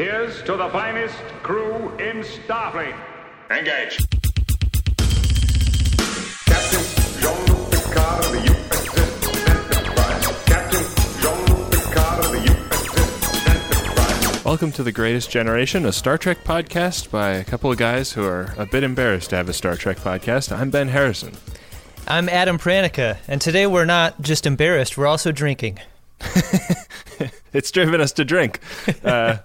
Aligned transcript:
Here's 0.00 0.42
to 0.44 0.56
the 0.56 0.70
finest 0.70 1.18
crew 1.42 1.90
in 1.98 2.22
Starfleet. 2.22 2.96
Engage. 3.50 3.98
Captain 6.46 7.20
Jean-Luc 7.20 7.70
Picard 7.70 8.24
of 8.24 8.32
the 8.32 8.38
USS 8.48 9.76
Enterprise. 9.76 10.26
Captain 10.46 11.20
Jean-Luc 11.20 11.70
Picard 11.70 12.24
of 12.24 12.32
the 12.32 12.38
USS 12.38 13.46
Enterprise. 13.46 14.44
Welcome 14.46 14.72
to 14.72 14.82
The 14.82 14.90
Greatest 14.90 15.30
Generation, 15.30 15.84
a 15.84 15.92
Star 15.92 16.16
Trek 16.16 16.44
podcast 16.44 17.10
by 17.10 17.32
a 17.32 17.44
couple 17.44 17.70
of 17.70 17.76
guys 17.76 18.12
who 18.12 18.24
are 18.24 18.54
a 18.56 18.64
bit 18.64 18.82
embarrassed 18.82 19.28
to 19.28 19.36
have 19.36 19.50
a 19.50 19.52
Star 19.52 19.76
Trek 19.76 19.98
podcast. 19.98 20.50
I'm 20.50 20.70
Ben 20.70 20.88
Harrison. 20.88 21.34
I'm 22.08 22.30
Adam 22.30 22.56
Pranica, 22.56 23.18
and 23.28 23.38
today 23.38 23.66
we're 23.66 23.84
not 23.84 24.22
just 24.22 24.46
embarrassed, 24.46 24.96
we're 24.96 25.06
also 25.06 25.30
drinking. 25.30 25.78
It's 27.52 27.70
driven 27.70 28.00
us 28.00 28.12
to 28.12 28.24
drink. 28.24 28.60
Uh, 29.04 29.38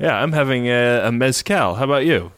yeah, 0.00 0.20
I'm 0.20 0.32
having 0.32 0.66
a, 0.66 1.02
a 1.06 1.12
mezcal. 1.12 1.74
How 1.74 1.84
about 1.84 2.06
you? 2.06 2.32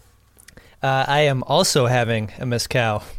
Uh, 0.82 1.04
I 1.06 1.20
am 1.20 1.42
also 1.44 1.86
having 1.86 2.30
a 2.38 2.46
mezcal. 2.46 3.02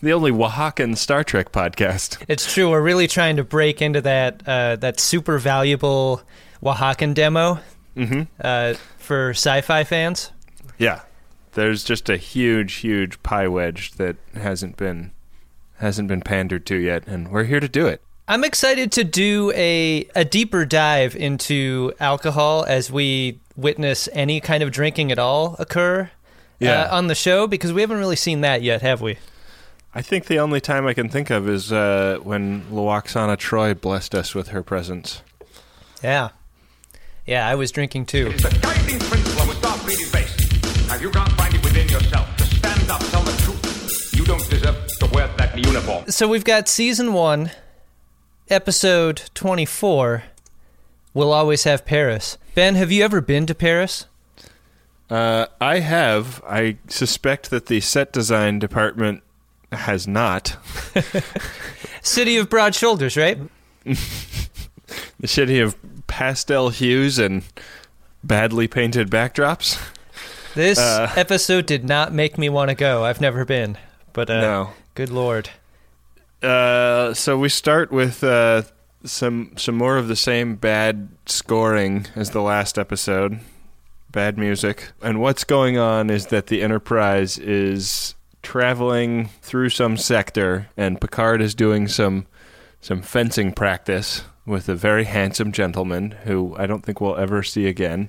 The 0.00 0.12
only 0.12 0.30
Oaxacan 0.30 0.96
Star 0.96 1.24
Trek 1.24 1.50
podcast. 1.50 2.22
It's 2.28 2.52
true, 2.52 2.70
we're 2.70 2.80
really 2.82 3.08
trying 3.08 3.36
to 3.36 3.44
break 3.44 3.82
into 3.82 4.00
that 4.02 4.42
uh, 4.46 4.76
that 4.76 5.00
super 5.00 5.38
valuable 5.38 6.22
Oaxacan 6.62 7.14
demo 7.14 7.58
uh, 8.40 8.74
for 8.98 9.30
sci-fi 9.30 9.82
fans. 9.82 10.30
Yeah, 10.78 11.00
there's 11.52 11.82
just 11.82 12.08
a 12.08 12.16
huge, 12.16 12.74
huge 12.74 13.20
pie 13.24 13.48
wedge 13.48 13.92
that 13.92 14.16
hasn't 14.34 14.76
been 14.76 15.10
hasn't 15.78 16.06
been 16.06 16.20
pandered 16.22 16.64
to 16.66 16.76
yet, 16.76 17.06
and 17.08 17.32
we're 17.32 17.44
here 17.44 17.60
to 17.60 17.68
do 17.68 17.86
it. 17.86 18.00
I'm 18.30 18.44
excited 18.44 18.92
to 18.92 19.04
do 19.04 19.52
a 19.54 20.06
a 20.14 20.24
deeper 20.24 20.64
dive 20.66 21.16
into 21.16 21.92
alcohol 21.98 22.64
as 22.68 22.90
we 22.90 23.40
witness 23.56 24.08
any 24.12 24.40
kind 24.40 24.62
of 24.62 24.70
drinking 24.70 25.10
at 25.10 25.18
all 25.18 25.56
occur 25.58 26.10
Yeah. 26.60 26.82
uh, 26.82 26.96
on 26.96 27.06
the 27.06 27.14
show 27.14 27.46
because 27.46 27.72
we 27.72 27.80
haven't 27.80 27.96
really 27.98 28.16
seen 28.16 28.42
that 28.42 28.62
yet, 28.62 28.82
have 28.82 29.00
we? 29.00 29.16
I 29.94 30.02
think 30.02 30.26
the 30.26 30.38
only 30.38 30.60
time 30.60 30.86
I 30.86 30.92
can 30.94 31.08
think 31.08 31.30
of 31.30 31.48
is 31.48 31.72
uh, 31.72 32.18
when 32.22 32.62
Lwaxana 32.70 33.36
Troi 33.38 33.74
blessed 33.80 34.14
us 34.14 34.34
with 34.34 34.48
her 34.48 34.62
presence. 34.62 35.22
Yeah. 36.04 36.28
Yeah, 37.26 37.48
I 37.48 37.54
was 37.54 37.72
drinking 37.72 38.06
too. 38.06 38.28
It's 38.34 38.42
the 38.42 38.58
guiding 38.60 38.98
principle 39.00 39.42
of 39.42 39.48
a 39.50 39.52
Starfleet 39.54 40.00
is. 40.22 40.88
Now, 40.88 40.94
you 40.96 41.10
can't 41.10 41.32
find 41.32 41.54
it 41.54 41.64
within 41.64 41.88
yourself 41.88 42.34
to 42.36 42.44
stand 42.44 42.90
up, 42.90 43.00
tell 43.06 43.22
the 43.22 43.32
truth, 43.42 44.10
you 44.14 44.24
don't 44.24 44.48
deserve 44.50 44.76
to 45.00 45.06
wear 45.12 45.28
that 45.38 45.56
uniform. 45.58 46.10
So 46.10 46.28
we've 46.28 46.44
got 46.44 46.68
season 46.68 47.12
one, 47.12 47.50
episode 48.50 49.22
24. 49.34 50.24
We'll 51.14 51.32
always 51.32 51.64
have 51.64 51.84
Paris. 51.84 52.38
Ben, 52.54 52.74
have 52.74 52.92
you 52.92 53.02
ever 53.04 53.20
been 53.20 53.46
to 53.46 53.54
Paris? 53.54 54.06
Uh, 55.10 55.46
I 55.60 55.78
have. 55.80 56.42
I 56.46 56.76
suspect 56.88 57.50
that 57.50 57.66
the 57.66 57.80
set 57.80 58.12
design 58.12 58.58
department 58.58 59.22
has 59.72 60.06
not. 60.06 60.56
City 62.02 62.36
of 62.36 62.48
Broad 62.50 62.74
Shoulders, 62.74 63.16
right? 63.16 63.38
The 65.20 65.26
city 65.28 65.58
of 65.58 65.76
pastel 66.06 66.70
hues 66.70 67.18
and 67.18 67.42
badly 68.22 68.68
painted 68.68 69.10
backdrops. 69.10 69.78
This 70.54 70.78
Uh. 70.78 71.12
episode 71.16 71.66
did 71.66 71.84
not 71.84 72.12
make 72.12 72.38
me 72.38 72.48
want 72.48 72.68
to 72.70 72.74
go. 72.76 73.04
I've 73.04 73.20
never 73.20 73.44
been, 73.44 73.76
but 74.12 74.30
uh, 74.30 74.40
No. 74.40 74.70
good 74.94 75.10
lord. 75.10 75.50
Uh, 76.42 77.12
so 77.14 77.36
we 77.36 77.48
start 77.48 77.90
with 77.90 78.22
uh, 78.22 78.62
some 79.04 79.52
some 79.56 79.74
more 79.76 79.96
of 79.96 80.08
the 80.08 80.16
same 80.16 80.54
bad 80.56 81.08
scoring 81.26 82.06
as 82.14 82.30
the 82.30 82.42
last 82.42 82.78
episode. 82.78 83.40
Bad 84.12 84.38
music. 84.38 84.92
And 85.02 85.20
what's 85.20 85.44
going 85.44 85.76
on 85.78 86.08
is 86.10 86.26
that 86.26 86.46
the 86.46 86.62
Enterprise 86.62 87.38
is 87.38 88.14
traveling 88.42 89.28
through 89.42 89.68
some 89.68 89.96
sector 89.96 90.68
and 90.76 91.00
Picard 91.00 91.42
is 91.42 91.54
doing 91.54 91.88
some 91.88 92.26
some 92.80 93.02
fencing 93.02 93.52
practice 93.52 94.22
with 94.46 94.68
a 94.68 94.74
very 94.74 95.04
handsome 95.04 95.52
gentleman 95.52 96.12
who 96.24 96.54
I 96.56 96.66
don't 96.66 96.82
think 96.86 97.00
we'll 97.00 97.16
ever 97.16 97.42
see 97.42 97.66
again. 97.66 98.08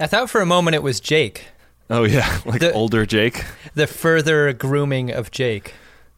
I 0.00 0.06
thought 0.06 0.30
for 0.30 0.40
a 0.40 0.46
moment 0.46 0.74
it 0.74 0.82
was 0.82 0.98
Jake, 0.98 1.44
Oh 1.90 2.04
yeah, 2.04 2.40
like 2.46 2.60
The- 2.60 2.72
older 2.72 3.04
Jake. 3.06 3.44
the 3.74 3.86
further 3.86 4.52
grooming 4.54 5.10
of 5.12 5.30
Jake. 5.30 5.74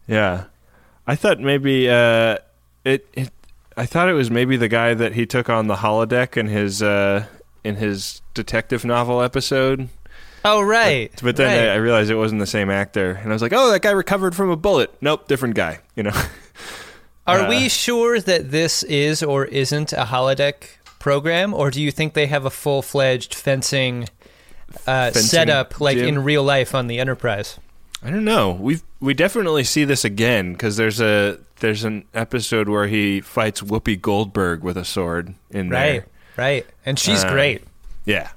Yeah, 0.06 0.44
I 1.06 1.16
thought 1.16 1.40
maybe 1.40 1.88
uh, 1.88 2.38
it, 2.84 3.06
it. 3.14 3.30
I 3.76 3.86
thought 3.86 4.08
it 4.08 4.14
was 4.14 4.30
maybe 4.30 4.56
the 4.56 4.68
guy 4.68 4.94
that 4.94 5.14
he 5.14 5.26
took 5.26 5.48
on 5.48 5.66
the 5.66 5.76
holodeck 5.76 6.36
in 6.36 6.46
his 6.46 6.82
uh, 6.82 7.26
in 7.64 7.76
his 7.76 8.22
detective 8.34 8.84
novel 8.84 9.22
episode. 9.22 9.88
Oh, 10.44 10.60
right. 10.60 11.12
But 11.22 11.36
then 11.36 11.68
I, 11.68 11.74
I 11.74 11.76
realized 11.76 12.10
it 12.10 12.16
wasn't 12.16 12.40
the 12.40 12.46
same 12.46 12.70
actor, 12.70 13.12
and 13.12 13.30
I 13.30 13.32
was 13.32 13.42
like, 13.42 13.52
"Oh, 13.54 13.70
that 13.70 13.82
guy 13.82 13.90
recovered 13.90 14.34
from 14.34 14.50
a 14.50 14.56
bullet." 14.56 14.92
Nope, 15.00 15.28
different 15.28 15.54
guy. 15.54 15.80
You 15.96 16.04
know. 16.04 16.12
Are 17.26 17.40
uh, 17.40 17.48
we 17.48 17.68
sure 17.68 18.20
that 18.20 18.50
this 18.50 18.82
is 18.82 19.22
or 19.22 19.44
isn't 19.44 19.92
a 19.92 20.04
holodeck 20.04 20.64
program, 20.98 21.54
or 21.54 21.70
do 21.70 21.80
you 21.80 21.92
think 21.92 22.14
they 22.14 22.26
have 22.26 22.44
a 22.44 22.50
full 22.50 22.82
fledged 22.82 23.34
fencing, 23.34 24.08
uh, 24.86 25.10
Fencing 25.10 25.22
setup 25.22 25.80
like 25.80 25.96
gym? 25.96 26.08
in 26.08 26.24
real 26.24 26.42
life 26.42 26.74
on 26.74 26.88
the 26.88 26.98
Enterprise? 26.98 27.58
I 28.04 28.10
don't 28.10 28.24
know. 28.24 28.50
We 28.52 28.80
we 29.00 29.14
definitely 29.14 29.64
see 29.64 29.84
this 29.84 30.04
again 30.04 30.52
because 30.52 30.76
there's 30.76 31.00
a 31.00 31.38
there's 31.60 31.84
an 31.84 32.04
episode 32.14 32.68
where 32.68 32.88
he 32.88 33.20
fights 33.20 33.60
Whoopi 33.60 34.00
Goldberg 34.00 34.62
with 34.64 34.76
a 34.76 34.84
sword 34.84 35.34
in 35.50 35.68
there. 35.68 36.00
Right, 36.00 36.04
right. 36.36 36.66
And 36.84 36.98
she's 36.98 37.22
Uh, 37.24 37.32
great. 37.32 37.62
Yeah. 38.04 38.30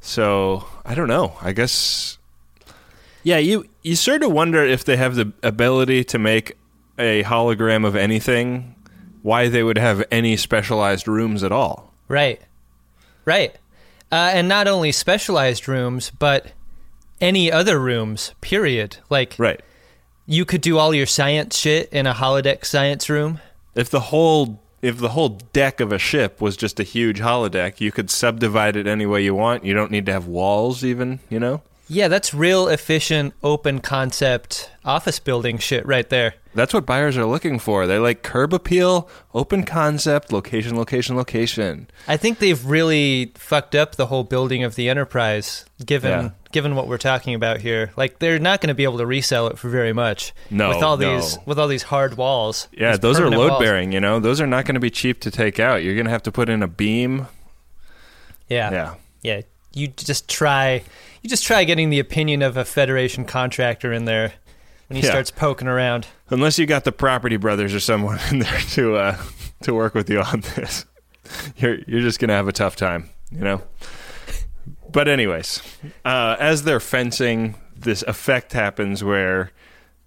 So 0.00 0.66
I 0.84 0.94
don't 0.94 1.08
know. 1.08 1.36
I 1.40 1.52
guess. 1.52 2.18
Yeah, 3.22 3.38
you 3.38 3.66
you 3.82 3.96
sort 3.96 4.22
of 4.22 4.30
wonder 4.32 4.64
if 4.64 4.84
they 4.84 4.96
have 4.96 5.16
the 5.16 5.32
ability 5.42 6.04
to 6.04 6.18
make 6.18 6.56
a 6.98 7.24
hologram 7.24 7.84
of 7.84 7.96
anything, 7.96 8.74
why 9.22 9.48
they 9.48 9.62
would 9.64 9.78
have 9.78 10.04
any 10.10 10.36
specialized 10.36 11.08
rooms 11.08 11.42
at 11.42 11.50
all. 11.50 11.92
Right, 12.08 12.40
right. 13.24 13.52
Uh, 14.12 14.30
and 14.32 14.48
not 14.48 14.68
only 14.68 14.92
specialized 14.92 15.66
rooms, 15.66 16.12
but 16.16 16.52
any 17.20 17.50
other 17.50 17.78
rooms. 17.78 18.34
Period. 18.40 18.98
Like 19.10 19.34
Right. 19.38 19.60
you 20.26 20.44
could 20.44 20.60
do 20.60 20.78
all 20.78 20.94
your 20.94 21.06
science 21.06 21.56
shit 21.56 21.88
in 21.92 22.06
a 22.06 22.14
holodeck 22.14 22.64
science 22.64 23.08
room. 23.08 23.40
If 23.74 23.90
the 23.90 24.00
whole 24.00 24.60
if 24.82 24.98
the 24.98 25.08
whole 25.10 25.30
deck 25.52 25.80
of 25.80 25.90
a 25.90 25.98
ship 25.98 26.40
was 26.40 26.56
just 26.56 26.78
a 26.78 26.82
huge 26.84 27.18
holodeck, 27.18 27.80
you 27.80 27.90
could 27.90 28.10
subdivide 28.10 28.76
it 28.76 28.86
any 28.86 29.06
way 29.06 29.24
you 29.24 29.34
want. 29.34 29.64
You 29.64 29.74
don't 29.74 29.90
need 29.90 30.06
to 30.06 30.12
have 30.12 30.26
walls 30.26 30.84
even, 30.84 31.18
you 31.28 31.40
know? 31.40 31.62
Yeah, 31.88 32.08
that's 32.08 32.34
real 32.34 32.68
efficient, 32.68 33.32
open 33.42 33.80
concept 33.80 34.70
office 34.84 35.18
building 35.18 35.58
shit 35.58 35.84
right 35.86 36.08
there. 36.08 36.34
That's 36.54 36.74
what 36.74 36.84
buyers 36.86 37.16
are 37.16 37.24
looking 37.24 37.58
for. 37.58 37.86
They 37.86 37.98
like 37.98 38.22
curb 38.22 38.52
appeal, 38.52 39.08
open 39.34 39.64
concept, 39.64 40.32
location, 40.32 40.76
location, 40.76 41.16
location. 41.16 41.88
I 42.06 42.16
think 42.16 42.38
they've 42.38 42.64
really 42.64 43.32
fucked 43.34 43.74
up 43.74 43.96
the 43.96 44.06
whole 44.06 44.24
building 44.24 44.62
of 44.62 44.74
the 44.74 44.88
Enterprise, 44.88 45.64
given 45.84 46.10
Yeah. 46.10 46.30
Given 46.56 46.74
what 46.74 46.88
we're 46.88 46.96
talking 46.96 47.34
about 47.34 47.60
here. 47.60 47.90
Like 47.98 48.18
they're 48.18 48.38
not 48.38 48.62
going 48.62 48.68
to 48.68 48.74
be 48.74 48.84
able 48.84 48.96
to 48.96 49.04
resell 49.04 49.46
it 49.48 49.58
for 49.58 49.68
very 49.68 49.92
much. 49.92 50.32
No, 50.48 50.70
with 50.70 50.82
all 50.82 50.96
no. 50.96 51.20
these 51.20 51.36
with 51.44 51.58
all 51.58 51.68
these 51.68 51.82
hard 51.82 52.16
walls. 52.16 52.66
Yeah, 52.72 52.96
those 52.96 53.20
are 53.20 53.28
load 53.28 53.50
walls. 53.50 53.62
bearing, 53.62 53.92
you 53.92 54.00
know. 54.00 54.20
Those 54.20 54.40
are 54.40 54.46
not 54.46 54.64
going 54.64 54.72
to 54.76 54.80
be 54.80 54.88
cheap 54.88 55.20
to 55.20 55.30
take 55.30 55.60
out. 55.60 55.82
You're 55.84 55.92
going 55.92 56.06
to 56.06 56.10
have 56.10 56.22
to 56.22 56.32
put 56.32 56.48
in 56.48 56.62
a 56.62 56.66
beam. 56.66 57.26
Yeah, 58.48 58.70
Yeah. 58.70 58.94
yeah. 59.22 59.40
You 59.74 59.88
just 59.88 60.30
try, 60.30 60.82
you 61.20 61.28
just 61.28 61.44
try 61.44 61.64
getting 61.64 61.90
the 61.90 61.98
opinion 61.98 62.40
of 62.40 62.56
a 62.56 62.64
Federation 62.64 63.26
contractor 63.26 63.92
in 63.92 64.06
there 64.06 64.32
when 64.88 64.96
he 64.96 65.02
Yeah. 65.02 65.10
starts 65.10 65.30
poking 65.30 65.68
around. 65.68 66.06
Unless 66.30 66.58
you 66.58 66.64
got 66.64 66.84
the 66.84 66.92
property 66.92 67.36
brothers 67.36 67.74
or 67.74 67.80
someone 67.80 68.18
in 68.30 68.38
there 68.38 68.60
to 68.70 68.96
uh, 68.96 69.18
to 69.64 69.74
work 69.74 69.94
with 69.94 70.08
you 70.08 70.22
on 70.22 70.40
this. 70.54 70.86
You're 71.58 71.76
you're 71.86 72.00
just 72.00 72.18
going 72.18 72.28
to 72.28 72.34
have 72.34 72.48
a 72.48 72.52
tough 72.52 72.76
time, 72.76 73.10
you 73.30 73.40
know. 73.40 73.60
But 74.90 75.08
anyways, 75.08 75.62
uh, 76.04 76.36
as 76.38 76.62
they're 76.62 76.80
fencing, 76.80 77.56
this 77.76 78.02
effect 78.02 78.52
happens 78.52 79.02
where 79.04 79.50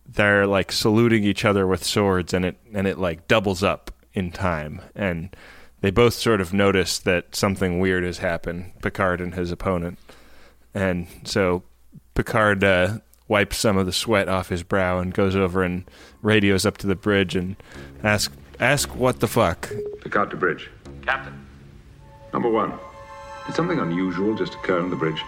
they're 0.06 0.48
like 0.48 0.72
saluting 0.72 1.24
each 1.24 1.46
other 1.46 1.68
with 1.68 1.84
swords 1.84 2.34
and 2.34 2.44
it 2.44 2.58
and 2.74 2.88
it 2.88 2.98
like 2.98 3.28
doubles 3.28 3.62
up 3.62 3.92
in 4.14 4.32
time 4.32 4.82
and 4.96 5.36
they 5.82 5.92
both 5.92 6.16
sort 6.16 6.42
of 6.42 6.52
notice 6.52 6.98
that 6.98 7.36
something 7.36 7.80
weird 7.80 8.04
has 8.04 8.18
happened 8.18 8.72
picard 8.82 9.22
and 9.22 9.36
his 9.36 9.52
opponent 9.52 10.00
and 10.74 11.06
so 11.24 11.62
picard 12.16 12.64
uh, 12.64 12.98
wipes 13.28 13.58
some 13.58 13.78
of 13.78 13.86
the 13.86 13.92
sweat 13.94 14.28
off 14.28 14.50
his 14.50 14.64
brow 14.64 14.98
and 14.98 15.14
goes 15.14 15.36
over 15.36 15.62
and 15.62 15.86
radios 16.24 16.66
up 16.66 16.78
to 16.78 16.88
the 16.88 16.96
bridge 16.96 17.36
and 17.36 17.56
ask 18.04 18.32
ask 18.60 18.96
what 18.96 19.20
the 19.20 19.28
fuck 19.28 19.72
Picard 20.02 20.32
to 20.32 20.38
bridge. 20.38 20.70
Captain. 21.02 21.46
Number 22.34 22.50
one. 22.50 22.74
Did 23.46 23.56
something 23.56 23.80
unusual 23.80 24.36
just 24.36 24.54
occur 24.56 24.80
on 24.82 24.90
the 24.90 24.96
bridge? 24.96 25.24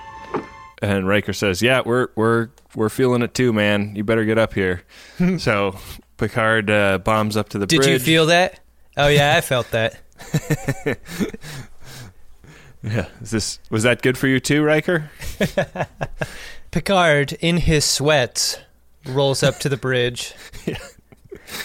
And 0.82 1.08
Riker 1.08 1.34
says, 1.34 1.62
"Yeah, 1.62 1.82
we're 1.86 2.08
we're 2.16 2.50
we're 2.76 2.90
feeling 2.90 3.22
it 3.22 3.34
too, 3.34 3.54
man. 3.54 3.96
You 3.96 4.04
better 4.04 4.26
get 4.26 4.38
up 4.38 4.54
here." 4.54 4.84
so 5.38 5.76
Picard 6.18 6.70
uh, 6.70 6.98
bombs 6.98 7.38
up 7.38 7.50
to 7.50 7.60
the 7.60 7.68
Did 7.68 7.78
bridge. 7.78 7.88
Did 7.88 7.94
you 7.94 8.00
feel 8.00 8.26
that? 8.28 8.60
Oh 8.98 9.08
yeah, 9.08 9.36
I 9.38 9.42
felt 9.42 9.70
that. 9.72 10.00
Yeah. 12.84 13.08
Is 13.22 13.32
this 13.32 13.60
was 13.70 13.84
that 13.84 14.02
good 14.02 14.18
for 14.18 14.28
you 14.28 14.40
too, 14.40 14.64
Riker? 14.64 15.12
Picard, 16.72 17.34
in 17.34 17.58
his 17.58 17.86
sweats, 17.86 18.58
rolls 19.06 19.44
up 19.44 19.60
to 19.60 19.70
the 19.70 19.78
bridge, 19.78 20.34
yeah. 20.66 20.78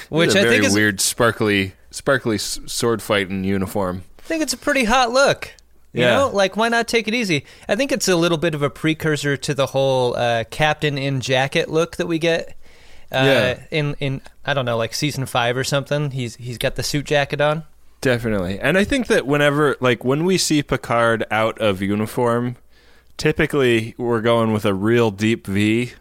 which 0.08 0.28
It's 0.28 0.34
a 0.34 0.40
I 0.40 0.42
very 0.42 0.54
think 0.56 0.64
is 0.66 0.74
weird, 0.74 1.00
sparkly, 1.00 1.74
sparkly 1.90 2.38
sword 2.38 3.00
fight 3.00 3.30
in 3.30 3.44
uniform. 3.44 4.02
I 4.18 4.22
think 4.22 4.42
it's 4.42 4.52
a 4.52 4.58
pretty 4.58 4.84
hot 4.84 5.12
look. 5.12 5.54
You 5.96 6.02
Yeah. 6.02 6.16
know, 6.16 6.28
like 6.28 6.56
why 6.56 6.68
not 6.68 6.86
take 6.88 7.08
it 7.08 7.14
easy? 7.14 7.44
I 7.68 7.74
think 7.76 7.90
it's 7.90 8.06
a 8.08 8.16
little 8.16 8.38
bit 8.38 8.54
of 8.54 8.62
a 8.62 8.68
precursor 8.70 9.36
to 9.38 9.54
the 9.54 9.66
whole 9.66 10.14
uh, 10.16 10.44
captain 10.50 10.98
in 10.98 11.20
jacket 11.20 11.70
look 11.70 11.96
that 11.96 12.06
we 12.06 12.18
get. 12.18 12.50
Uh, 13.10 13.22
Yeah. 13.24 13.60
In 13.70 13.96
in 14.00 14.20
I 14.44 14.52
don't 14.54 14.64
know, 14.66 14.76
like 14.76 14.92
season 14.94 15.24
five 15.26 15.56
or 15.56 15.64
something. 15.64 16.10
He's 16.10 16.36
he's 16.36 16.58
got 16.58 16.74
the 16.76 16.82
suit 16.82 17.06
jacket 17.06 17.40
on. 17.40 17.64
Definitely. 18.02 18.58
And 18.60 18.76
I 18.76 18.84
think 18.84 19.06
that 19.06 19.26
whenever, 19.26 19.74
like, 19.80 20.04
when 20.04 20.24
we 20.26 20.36
see 20.38 20.62
Picard 20.62 21.24
out 21.30 21.58
of 21.58 21.80
uniform, 21.80 22.56
typically 23.16 23.94
we're 23.98 24.20
going 24.20 24.52
with 24.52 24.64
a 24.64 24.74
real 24.74 25.10
deep 25.10 25.46
V. 25.46 25.92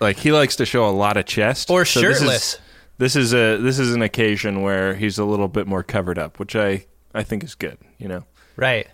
Like, 0.00 0.18
he 0.18 0.32
likes 0.32 0.54
to 0.56 0.66
show 0.66 0.86
a 0.88 0.92
lot 0.92 1.16
of 1.16 1.24
chest. 1.24 1.70
Or 1.70 1.84
So 1.84 2.00
this 2.00 2.10
is- 2.16 2.18
shirtless. 2.20 2.58
This 2.98 3.14
is, 3.16 3.32
a 3.32 3.56
this 3.58 3.78
is 3.78 3.94
an 3.94 4.02
occasion 4.02 4.60
where 4.62 4.94
he's 4.94 5.18
a 5.18 5.24
little 5.24 5.46
bit 5.46 5.68
more 5.68 5.84
covered 5.84 6.18
up, 6.18 6.40
which 6.40 6.56
I 6.56 6.84
I 7.14 7.22
think 7.22 7.44
is 7.44 7.54
good. 7.54 7.78
You 7.96 8.08
know, 8.08 8.24
Right. 8.56 8.88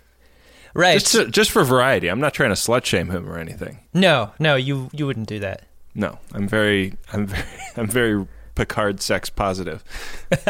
Right. 0.75 0.99
just 0.99 1.11
to, 1.13 1.27
just 1.27 1.51
for 1.51 1.63
variety. 1.63 2.07
I'm 2.07 2.19
not 2.19 2.33
trying 2.33 2.51
to 2.51 2.55
slut 2.55 2.85
shame 2.85 3.09
him 3.09 3.27
or 3.27 3.39
anything. 3.39 3.79
no, 3.93 4.33
no, 4.39 4.55
you 4.55 4.89
you 4.93 5.07
wouldn't 5.07 5.27
do 5.27 5.39
that. 5.39 5.63
No, 5.95 6.19
I'm 6.33 6.47
very 6.47 6.93
I'm 7.11 7.25
very 7.27 7.43
I'm 7.77 7.87
very 7.87 8.27
Picard 8.53 9.01
sex 9.01 9.29
positive. 9.29 9.83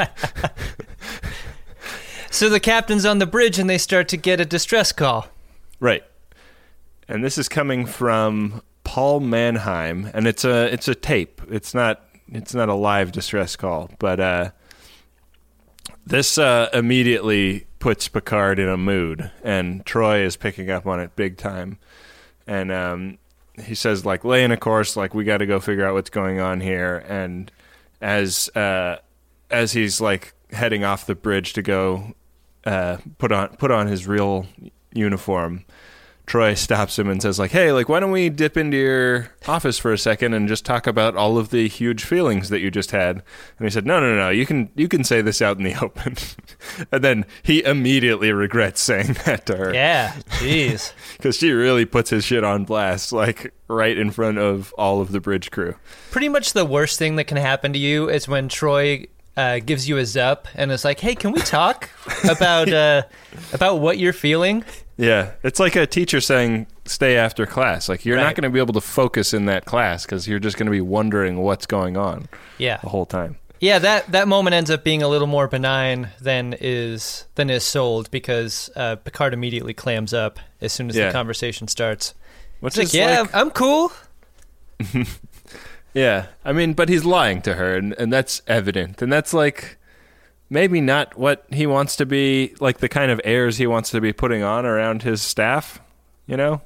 So 2.35 2.49
the 2.49 2.59
captain's 2.59 3.05
on 3.05 3.19
the 3.19 3.25
bridge 3.25 3.59
and 3.59 3.69
they 3.69 3.77
start 3.77 4.09
to 4.09 4.17
get 4.17 4.41
a 4.41 4.45
distress 4.45 4.91
call. 4.91 5.27
Right. 5.79 6.03
And 7.07 7.23
this 7.23 7.37
is 7.37 7.47
coming 7.47 7.85
from 7.85 8.61
Paul 8.83 9.21
Manheim, 9.21 10.11
and 10.13 10.27
it's 10.27 10.43
a 10.43 10.65
it's 10.65 10.89
a 10.89 10.95
tape. 10.95 11.41
It's 11.49 11.73
not 11.73 12.03
it's 12.27 12.53
not 12.53 12.67
a 12.67 12.73
live 12.73 13.13
distress 13.13 13.55
call, 13.55 13.89
but 13.99 14.19
uh, 14.19 14.51
this 16.05 16.37
uh, 16.37 16.67
immediately 16.73 17.67
puts 17.85 18.07
Picard 18.07 18.57
in 18.57 18.67
a 18.67 18.77
mood, 18.77 19.29
and 19.43 19.85
Troi 19.85 20.25
is 20.25 20.37
picking 20.37 20.71
up 20.71 20.87
on 20.87 20.99
it 20.99 21.15
big 21.15 21.37
time. 21.37 21.77
And 22.47 22.71
um, 22.71 23.19
he 23.61 23.75
says, 23.75 24.03
like, 24.03 24.25
lay 24.25 24.43
in 24.43 24.49
a 24.51 24.57
course, 24.57 24.97
like 24.97 25.13
we 25.13 25.23
got 25.23 25.37
to 25.37 25.45
go 25.45 25.59
figure 25.59 25.85
out 25.85 25.93
what's 25.93 26.09
going 26.09 26.39
on 26.39 26.61
here. 26.61 27.05
And 27.07 27.51
as 28.01 28.49
uh, 28.55 28.95
as 29.51 29.73
he's 29.73 30.01
like 30.01 30.33
heading 30.49 30.83
off 30.83 31.05
the 31.05 31.13
bridge 31.13 31.53
to 31.53 31.61
go 31.61 32.15
uh, 32.65 32.97
put 33.19 33.31
on 33.31 33.49
put 33.57 33.69
on 33.69 33.85
his 33.85 34.07
real 34.07 34.47
uniform, 34.91 35.63
Troi 36.25 36.57
stops 36.57 36.97
him 36.97 37.07
and 37.07 37.21
says, 37.21 37.37
like, 37.37 37.51
hey, 37.51 37.71
like, 37.71 37.87
why 37.87 37.99
don't 37.99 38.11
we 38.11 38.29
dip 38.29 38.57
into 38.57 38.77
your 38.77 39.31
office 39.47 39.77
for 39.77 39.93
a 39.93 39.97
second 39.97 40.33
and 40.33 40.47
just 40.47 40.65
talk 40.65 40.87
about 40.87 41.15
all 41.15 41.37
of 41.37 41.51
the 41.51 41.67
huge 41.67 42.03
feelings 42.03 42.49
that 42.49 42.61
you 42.61 42.71
just 42.71 42.91
had? 42.91 43.17
And 43.59 43.67
he 43.67 43.69
said, 43.69 43.85
no, 43.85 43.99
no, 43.99 44.09
no, 44.15 44.17
no, 44.17 44.29
you 44.29 44.45
can 44.45 44.69
you 44.75 44.87
can 44.87 45.03
say 45.03 45.21
this 45.21 45.41
out 45.41 45.57
in 45.57 45.63
the 45.63 45.75
open. 45.81 46.15
and 46.91 47.03
then 47.03 47.25
he 47.43 47.63
immediately 47.63 48.31
regrets 48.31 48.81
saying 48.81 49.17
that 49.25 49.45
to 49.45 49.55
her 49.57 49.73
Yeah. 49.73 50.13
Jeez. 50.39 50.93
because 51.17 51.37
she 51.37 51.51
really 51.51 51.85
puts 51.85 52.09
his 52.09 52.23
shit 52.25 52.43
on 52.43 52.65
blast, 52.65 53.11
like 53.11 53.53
right 53.67 53.97
in 53.97 54.09
front 54.11 54.37
of 54.39 54.73
all 54.77 55.01
of 55.01 55.11
the 55.11 55.19
bridge 55.19 55.51
crew. 55.51 55.75
Pretty 56.11 56.29
much 56.29 56.53
the 56.53 56.65
worst 56.65 56.97
thing 56.97 57.17
that 57.17 57.25
can 57.25 57.37
happen 57.37 57.73
to 57.73 57.79
you 57.79 58.09
is 58.09 58.27
when 58.27 58.49
Troi 58.49 59.07
uh, 59.37 59.59
gives 59.59 59.87
you 59.89 59.97
a 59.97 60.01
zup 60.03 60.45
and 60.55 60.71
is 60.71 60.85
like, 60.85 60.99
"Hey, 60.99 61.15
can 61.15 61.31
we 61.31 61.39
talk 61.41 61.89
about 62.29 62.71
uh, 62.71 63.03
about 63.53 63.79
what 63.79 63.97
you're 63.97 64.13
feeling?" 64.13 64.63
Yeah, 64.97 65.31
it's 65.43 65.59
like 65.59 65.75
a 65.75 65.85
teacher 65.85 66.21
saying, 66.21 66.67
"Stay 66.85 67.17
after 67.17 67.45
class." 67.45 67.89
Like 67.89 68.05
you're 68.05 68.15
not 68.17 68.35
going 68.35 68.43
to 68.43 68.49
be 68.49 68.59
able 68.59 68.73
to 68.75 68.81
focus 68.81 69.33
in 69.33 69.45
that 69.45 69.65
class 69.65 70.05
because 70.05 70.27
you're 70.27 70.39
just 70.39 70.57
going 70.57 70.67
to 70.67 70.71
be 70.71 70.81
wondering 70.81 71.37
what's 71.41 71.65
going 71.65 71.97
on 71.97 72.27
Yeah. 72.57 72.77
the 72.77 72.89
whole 72.89 73.05
time. 73.05 73.35
Yeah, 73.59 73.79
that 73.79 74.11
that 74.11 74.27
moment 74.27 74.53
ends 74.53 74.69
up 74.69 74.83
being 74.83 75.01
a 75.01 75.07
little 75.07 75.27
more 75.27 75.47
benign 75.47 76.09
than 76.21 76.55
is 76.61 77.25
than 77.35 77.49
is 77.49 77.63
sold 77.63 78.09
because 78.11 78.69
uh, 78.75 78.95
Picard 78.97 79.33
immediately 79.33 79.73
clams 79.73 80.13
up 80.13 80.39
as 80.61 80.71
soon 80.71 80.89
as 80.89 80.95
Yeah. 80.95 81.07
the 81.07 81.11
conversation 81.13 81.67
starts. 81.67 82.13
What's 82.61 82.77
like, 82.77 82.93
"Yeah, 82.93 83.21
like- 83.21 83.35
I'm 83.35 83.51
cool." 83.51 83.91
Yeah, 85.95 86.27
I 86.43 86.51
mean, 86.51 86.73
but 86.73 86.89
he's 86.89 87.05
lying 87.05 87.41
to 87.43 87.55
her, 87.55 87.77
and, 87.77 87.93
and 87.93 88.11
that's 88.11 88.41
evident. 88.47 89.01
And 89.01 89.11
that's 89.11 89.33
like 89.33 89.77
maybe 90.49 90.81
not 90.81 91.17
what 91.17 91.45
he 91.51 91.65
wants 91.65 91.95
to 91.95 92.05
be, 92.05 92.53
like 92.59 92.79
the 92.79 92.89
kind 92.89 93.11
of 93.11 93.21
airs 93.23 93.57
he 93.57 93.65
wants 93.65 93.91
to 93.91 94.01
be 94.01 94.11
putting 94.11 94.43
on 94.43 94.65
around 94.65 95.03
his 95.03 95.21
staff, 95.21 95.79
you 96.27 96.35
know? 96.35 96.61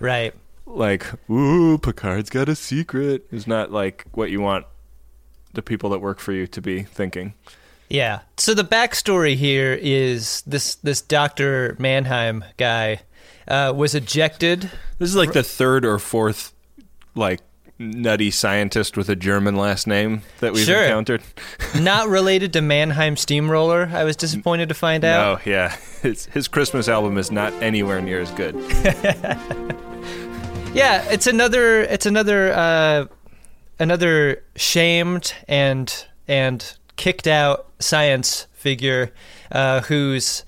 Right. 0.00 0.34
Like, 0.66 1.06
ooh, 1.30 1.78
Picard's 1.78 2.28
got 2.28 2.48
a 2.50 2.54
secret 2.54 3.26
is 3.30 3.46
not 3.46 3.72
like 3.72 4.04
what 4.12 4.30
you 4.30 4.42
want 4.42 4.66
the 5.54 5.62
people 5.62 5.88
that 5.90 6.00
work 6.00 6.18
for 6.20 6.32
you 6.32 6.46
to 6.48 6.60
be 6.60 6.82
thinking. 6.82 7.32
Yeah. 7.88 8.20
So 8.36 8.52
the 8.52 8.64
backstory 8.64 9.34
here 9.36 9.78
is 9.80 10.42
this 10.42 10.74
this 10.76 11.00
Doctor 11.00 11.74
Manheim 11.78 12.44
guy 12.58 13.00
uh, 13.48 13.72
was 13.74 13.94
ejected. 13.94 14.70
This 14.98 15.08
is 15.08 15.16
like 15.16 15.32
the 15.32 15.42
third 15.42 15.84
or 15.84 15.98
fourth, 15.98 16.52
like, 17.14 17.40
nutty 17.84 18.30
scientist 18.30 18.96
with 18.96 19.08
a 19.08 19.16
German 19.16 19.56
last 19.56 19.86
name 19.86 20.22
that 20.40 20.52
we've 20.52 20.64
Sure. 20.64 20.82
encountered. 20.82 21.22
Not 21.80 22.08
related 22.08 22.52
to 22.54 22.60
Mannheim 22.74 23.16
Steamroller. 23.16 23.90
I 23.92 24.04
was 24.04 24.16
disappointed 24.16 24.68
to 24.70 24.74
find 24.74 25.04
out. 25.04 25.46
No, 25.46 25.50
yeah. 25.52 25.76
His, 26.02 26.26
his 26.26 26.48
Christmas 26.48 26.86
album 26.86 27.16
is 27.16 27.30
not 27.30 27.50
anywhere 27.62 28.02
near 28.02 28.20
as 28.20 28.30
good. 28.32 28.54
Yeah, 30.74 31.02
it's 31.10 31.26
another 31.26 31.82
it's 31.82 32.04
another 32.04 32.52
uh, 32.52 33.06
another 33.78 34.42
shamed 34.56 35.32
and 35.46 36.06
and 36.26 36.76
kicked 36.96 37.26
out 37.28 37.68
science 37.78 38.46
figure 38.52 39.12
uh, 39.52 39.82
whose 39.82 40.44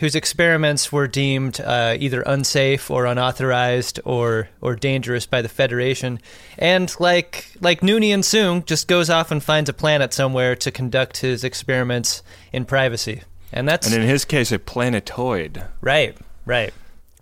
whose 0.00 0.14
experiments 0.14 0.90
were 0.90 1.06
deemed 1.06 1.60
uh, 1.60 1.94
either 1.98 2.22
unsafe 2.22 2.90
or 2.90 3.04
unauthorized 3.04 4.00
or 4.04 4.48
or 4.60 4.74
dangerous 4.74 5.26
by 5.26 5.42
the 5.42 5.48
Federation, 5.48 6.18
and 6.58 6.94
like 6.98 7.52
like 7.60 7.82
Noonien 7.82 8.20
Soong 8.20 8.64
just 8.64 8.88
goes 8.88 9.08
off 9.10 9.30
and 9.30 9.42
finds 9.42 9.68
a 9.68 9.74
planet 9.74 10.12
somewhere 10.12 10.56
to 10.56 10.70
conduct 10.70 11.18
his 11.18 11.44
experiments 11.44 12.22
in 12.52 12.64
privacy, 12.64 13.22
and 13.52 13.68
that's 13.68 13.86
And 13.86 14.02
in 14.02 14.08
his 14.08 14.24
case, 14.24 14.50
a 14.50 14.58
planetoid. 14.58 15.64
right, 15.80 16.16
right, 16.46 16.72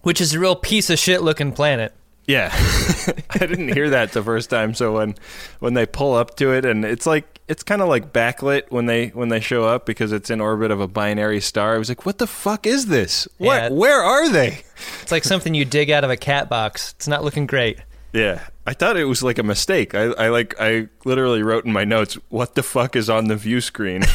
which 0.02 0.20
is 0.20 0.34
a 0.34 0.38
real 0.38 0.56
piece 0.56 0.88
of 0.88 0.98
shit 0.98 1.22
looking 1.22 1.52
planet. 1.52 1.92
Yeah, 2.28 2.50
I 3.30 3.38
didn't 3.38 3.72
hear 3.72 3.88
that 3.88 4.12
the 4.12 4.22
first 4.22 4.50
time. 4.50 4.74
So 4.74 4.92
when 4.92 5.14
when 5.60 5.72
they 5.72 5.86
pull 5.86 6.14
up 6.14 6.36
to 6.36 6.52
it, 6.52 6.66
and 6.66 6.84
it's 6.84 7.06
like 7.06 7.40
it's 7.48 7.62
kind 7.62 7.80
of 7.80 7.88
like 7.88 8.12
backlit 8.12 8.70
when 8.70 8.84
they 8.84 9.08
when 9.08 9.30
they 9.30 9.40
show 9.40 9.64
up 9.64 9.86
because 9.86 10.12
it's 10.12 10.28
in 10.28 10.38
orbit 10.38 10.70
of 10.70 10.78
a 10.78 10.86
binary 10.86 11.40
star. 11.40 11.74
I 11.74 11.78
was 11.78 11.88
like, 11.88 12.04
what 12.04 12.18
the 12.18 12.26
fuck 12.26 12.66
is 12.66 12.84
this? 12.84 13.26
What? 13.38 13.54
Yeah. 13.54 13.68
Where 13.70 14.02
are 14.02 14.28
they? 14.28 14.60
It's 15.00 15.10
like 15.10 15.24
something 15.24 15.54
you 15.54 15.64
dig 15.64 15.90
out 15.90 16.04
of 16.04 16.10
a 16.10 16.18
cat 16.18 16.50
box. 16.50 16.92
It's 16.98 17.08
not 17.08 17.24
looking 17.24 17.46
great. 17.46 17.78
Yeah, 18.12 18.46
I 18.66 18.74
thought 18.74 18.98
it 18.98 19.06
was 19.06 19.22
like 19.22 19.38
a 19.38 19.42
mistake. 19.42 19.94
I, 19.94 20.04
I 20.12 20.28
like 20.28 20.54
I 20.60 20.88
literally 21.06 21.42
wrote 21.42 21.64
in 21.64 21.72
my 21.72 21.84
notes, 21.84 22.18
"What 22.28 22.56
the 22.56 22.62
fuck 22.62 22.94
is 22.94 23.08
on 23.08 23.28
the 23.28 23.36
view 23.36 23.62
screen?" 23.62 24.02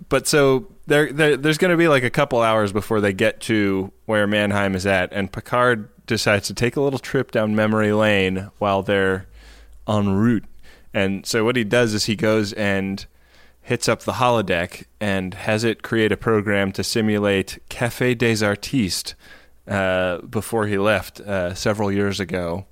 but 0.08 0.26
so 0.26 0.66
there, 0.86 1.12
there 1.12 1.36
there's 1.36 1.58
going 1.58 1.70
to 1.70 1.76
be 1.76 1.88
like 1.88 2.04
a 2.04 2.10
couple 2.10 2.40
hours 2.40 2.72
before 2.72 3.00
they 3.00 3.12
get 3.12 3.40
to 3.42 3.92
where 4.06 4.26
Manheim 4.26 4.74
is 4.74 4.86
at, 4.86 5.12
and 5.12 5.32
Picard 5.32 5.88
decides 6.06 6.46
to 6.46 6.54
take 6.54 6.76
a 6.76 6.80
little 6.80 6.98
trip 6.98 7.30
down 7.30 7.54
memory 7.54 7.92
lane 7.92 8.50
while 8.58 8.82
they're 8.82 9.26
en 9.88 10.10
route. 10.10 10.44
And 10.94 11.26
so 11.26 11.44
what 11.44 11.56
he 11.56 11.64
does 11.64 11.92
is 11.92 12.04
he 12.06 12.16
goes 12.16 12.52
and 12.52 13.04
hits 13.60 13.88
up 13.88 14.02
the 14.02 14.12
holodeck 14.12 14.84
and 15.00 15.34
has 15.34 15.64
it 15.64 15.82
create 15.82 16.12
a 16.12 16.16
program 16.16 16.70
to 16.72 16.84
simulate 16.84 17.58
Cafe 17.68 18.14
des 18.14 18.44
Artistes 18.44 19.14
uh, 19.66 20.18
before 20.18 20.68
he 20.68 20.78
left 20.78 21.20
uh, 21.20 21.52
several 21.54 21.90
years 21.90 22.20
ago. 22.20 22.66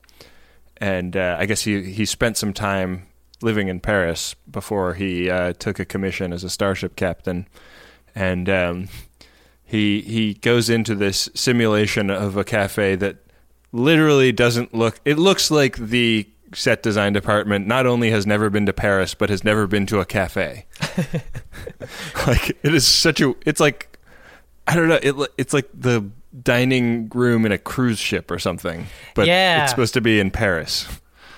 And 0.76 1.16
uh, 1.16 1.36
I 1.38 1.46
guess 1.46 1.62
he, 1.62 1.82
he 1.92 2.06
spent 2.06 2.36
some 2.36 2.52
time 2.52 3.06
living 3.42 3.68
in 3.68 3.80
Paris 3.80 4.34
before 4.48 4.94
he 4.94 5.28
uh, 5.28 5.52
took 5.54 5.78
a 5.80 5.84
commission 5.84 6.32
as 6.32 6.44
a 6.44 6.50
starship 6.50 6.94
captain. 6.94 7.46
And 8.14 8.48
um, 8.48 8.88
he 9.64 10.00
he 10.02 10.34
goes 10.34 10.70
into 10.70 10.94
this 10.94 11.28
simulation 11.34 12.10
of 12.10 12.36
a 12.36 12.44
cafe 12.44 12.94
that 12.96 13.16
literally 13.72 14.30
doesn't 14.32 14.72
look. 14.74 15.00
It 15.04 15.18
looks 15.18 15.50
like 15.50 15.76
the 15.76 16.28
set 16.54 16.82
design 16.84 17.12
department 17.12 17.66
not 17.66 17.84
only 17.84 18.10
has 18.12 18.24
never 18.26 18.48
been 18.48 18.64
to 18.66 18.72
Paris 18.72 19.12
but 19.14 19.28
has 19.28 19.42
never 19.42 19.66
been 19.66 19.86
to 19.86 19.98
a 19.98 20.04
cafe. 20.04 20.66
like 22.26 22.50
it 22.62 22.74
is 22.74 22.86
such 22.86 23.20
a. 23.20 23.34
It's 23.44 23.60
like 23.60 23.98
I 24.66 24.74
don't 24.76 24.88
know. 24.88 25.00
It 25.02 25.14
it's 25.36 25.52
like 25.52 25.68
the 25.74 26.08
dining 26.42 27.08
room 27.14 27.44
in 27.46 27.52
a 27.52 27.58
cruise 27.58 27.98
ship 27.98 28.30
or 28.30 28.38
something. 28.38 28.86
But 29.14 29.26
Yeah. 29.26 29.62
it's 29.62 29.70
supposed 29.70 29.94
to 29.94 30.00
be 30.00 30.20
in 30.20 30.30
Paris. 30.30 30.86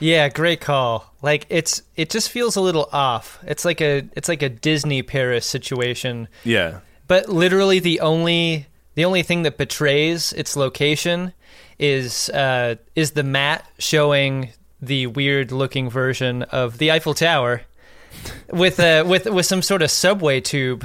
Yeah, 0.01 0.29
great 0.29 0.61
call. 0.61 1.13
Like 1.23 1.47
it's 1.49 1.83
it 1.97 2.11
just 2.11 2.31
feels 2.31 2.57
a 2.57 2.61
little 2.61 2.89
off. 2.93 3.39
It's 3.47 3.65
like 3.65 3.81
a 3.81 4.05
it's 4.17 4.29
like 4.29 4.43
a 4.43 4.49
Disney 4.49 5.03
Paris 5.03 5.47
situation. 5.47 6.29
Yeah. 6.45 6.81
but 7.09 7.29
literally 7.29 7.79
the 7.79 8.01
only 8.01 8.67
the 8.95 9.05
only 9.05 9.23
thing 9.23 9.43
that 9.45 9.57
betrays 9.59 10.33
its 10.33 10.57
location 10.57 11.33
is 11.79 12.29
uh, 12.31 12.77
is 12.95 13.13
the 13.13 13.23
mat 13.23 13.67
showing 13.79 14.51
the 14.81 15.07
weird 15.07 15.53
looking 15.53 15.89
version 15.91 16.43
of 16.45 16.79
the 16.79 16.91
Eiffel 16.93 17.15
Tower 17.15 17.63
with 18.51 18.79
uh, 18.81 19.05
with 19.07 19.27
with 19.27 19.47
some 19.47 19.63
sort 19.63 19.83
of 19.83 19.91
subway 19.91 20.41
tube 20.41 20.85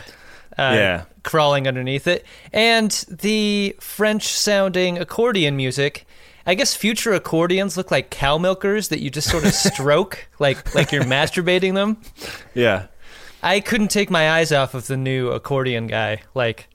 uh, 0.57 0.73
Yeah. 0.75 1.03
crawling 1.23 1.67
underneath 1.67 2.07
it, 2.07 2.25
and 2.53 2.91
the 3.09 3.75
French 3.79 4.27
sounding 4.27 4.97
accordion 4.97 5.55
music. 5.55 6.05
I 6.45 6.55
guess 6.55 6.75
future 6.75 7.13
accordions 7.13 7.77
look 7.77 7.91
like 7.91 8.09
cow 8.09 8.37
milkers 8.37 8.89
that 8.89 9.01
you 9.01 9.09
just 9.09 9.29
sort 9.29 9.45
of 9.45 9.53
stroke 9.53 10.27
like 10.39 10.73
like 10.75 10.91
you're 10.91 11.03
masturbating 11.03 11.73
them. 11.75 11.97
Yeah. 12.53 12.87
I 13.43 13.59
couldn't 13.59 13.89
take 13.89 14.09
my 14.09 14.31
eyes 14.31 14.51
off 14.51 14.73
of 14.73 14.87
the 14.87 14.97
new 14.97 15.29
accordion 15.29 15.87
guy. 15.87 16.21
Like 16.33 16.67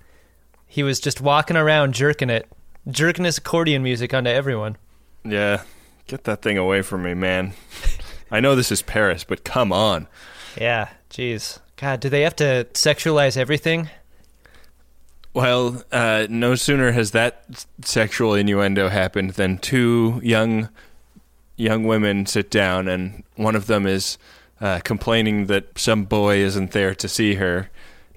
he 0.67 0.83
was 0.83 1.01
just 1.01 1.21
walking 1.21 1.57
around 1.57 1.95
jerking 1.95 2.31
it, 2.31 2.49
jerking 2.89 3.25
his 3.25 3.39
accordion 3.39 3.83
music 3.83 4.13
onto 4.13 4.31
everyone. 4.31 4.77
Yeah. 5.25 5.63
Get 6.07 6.25
that 6.25 6.43
thing 6.43 6.57
away 6.57 6.83
from 6.83 7.03
me, 7.03 7.15
man. 7.15 7.53
I 8.31 8.41
know 8.41 8.55
this 8.55 8.73
is 8.73 8.83
Paris, 8.83 9.25
but 9.25 9.45
come 9.45 9.73
on. 9.73 10.07
Yeah, 10.57 10.89
jeez. 11.11 11.59
God, 11.77 12.01
do 12.01 12.09
they 12.09 12.23
have 12.23 12.37
to 12.37 12.67
sexualize 12.73 13.37
everything? 13.37 13.91
Well, 15.37 15.83
uh, 15.93 16.27
no 16.31 16.55
sooner 16.55 16.93
has 16.93 17.11
that 17.11 17.67
sexual 17.85 18.33
innuendo 18.33 18.89
happened 18.89 19.33
than 19.33 19.59
two 19.59 20.19
young 20.25 20.71
young 21.59 21.85
women 21.85 22.25
sit 22.25 22.51
down, 22.51 22.89
and 22.89 23.23
one 23.35 23.55
of 23.55 23.67
them 23.67 23.87
is 23.87 24.17
uh, 24.63 24.81
complaining 24.83 25.45
that 25.49 25.79
some 25.79 26.05
boy 26.05 26.39
isn't 26.39 26.71
there 26.71 26.95
to 26.95 27.07
see 27.07 27.35
her, 27.35 27.69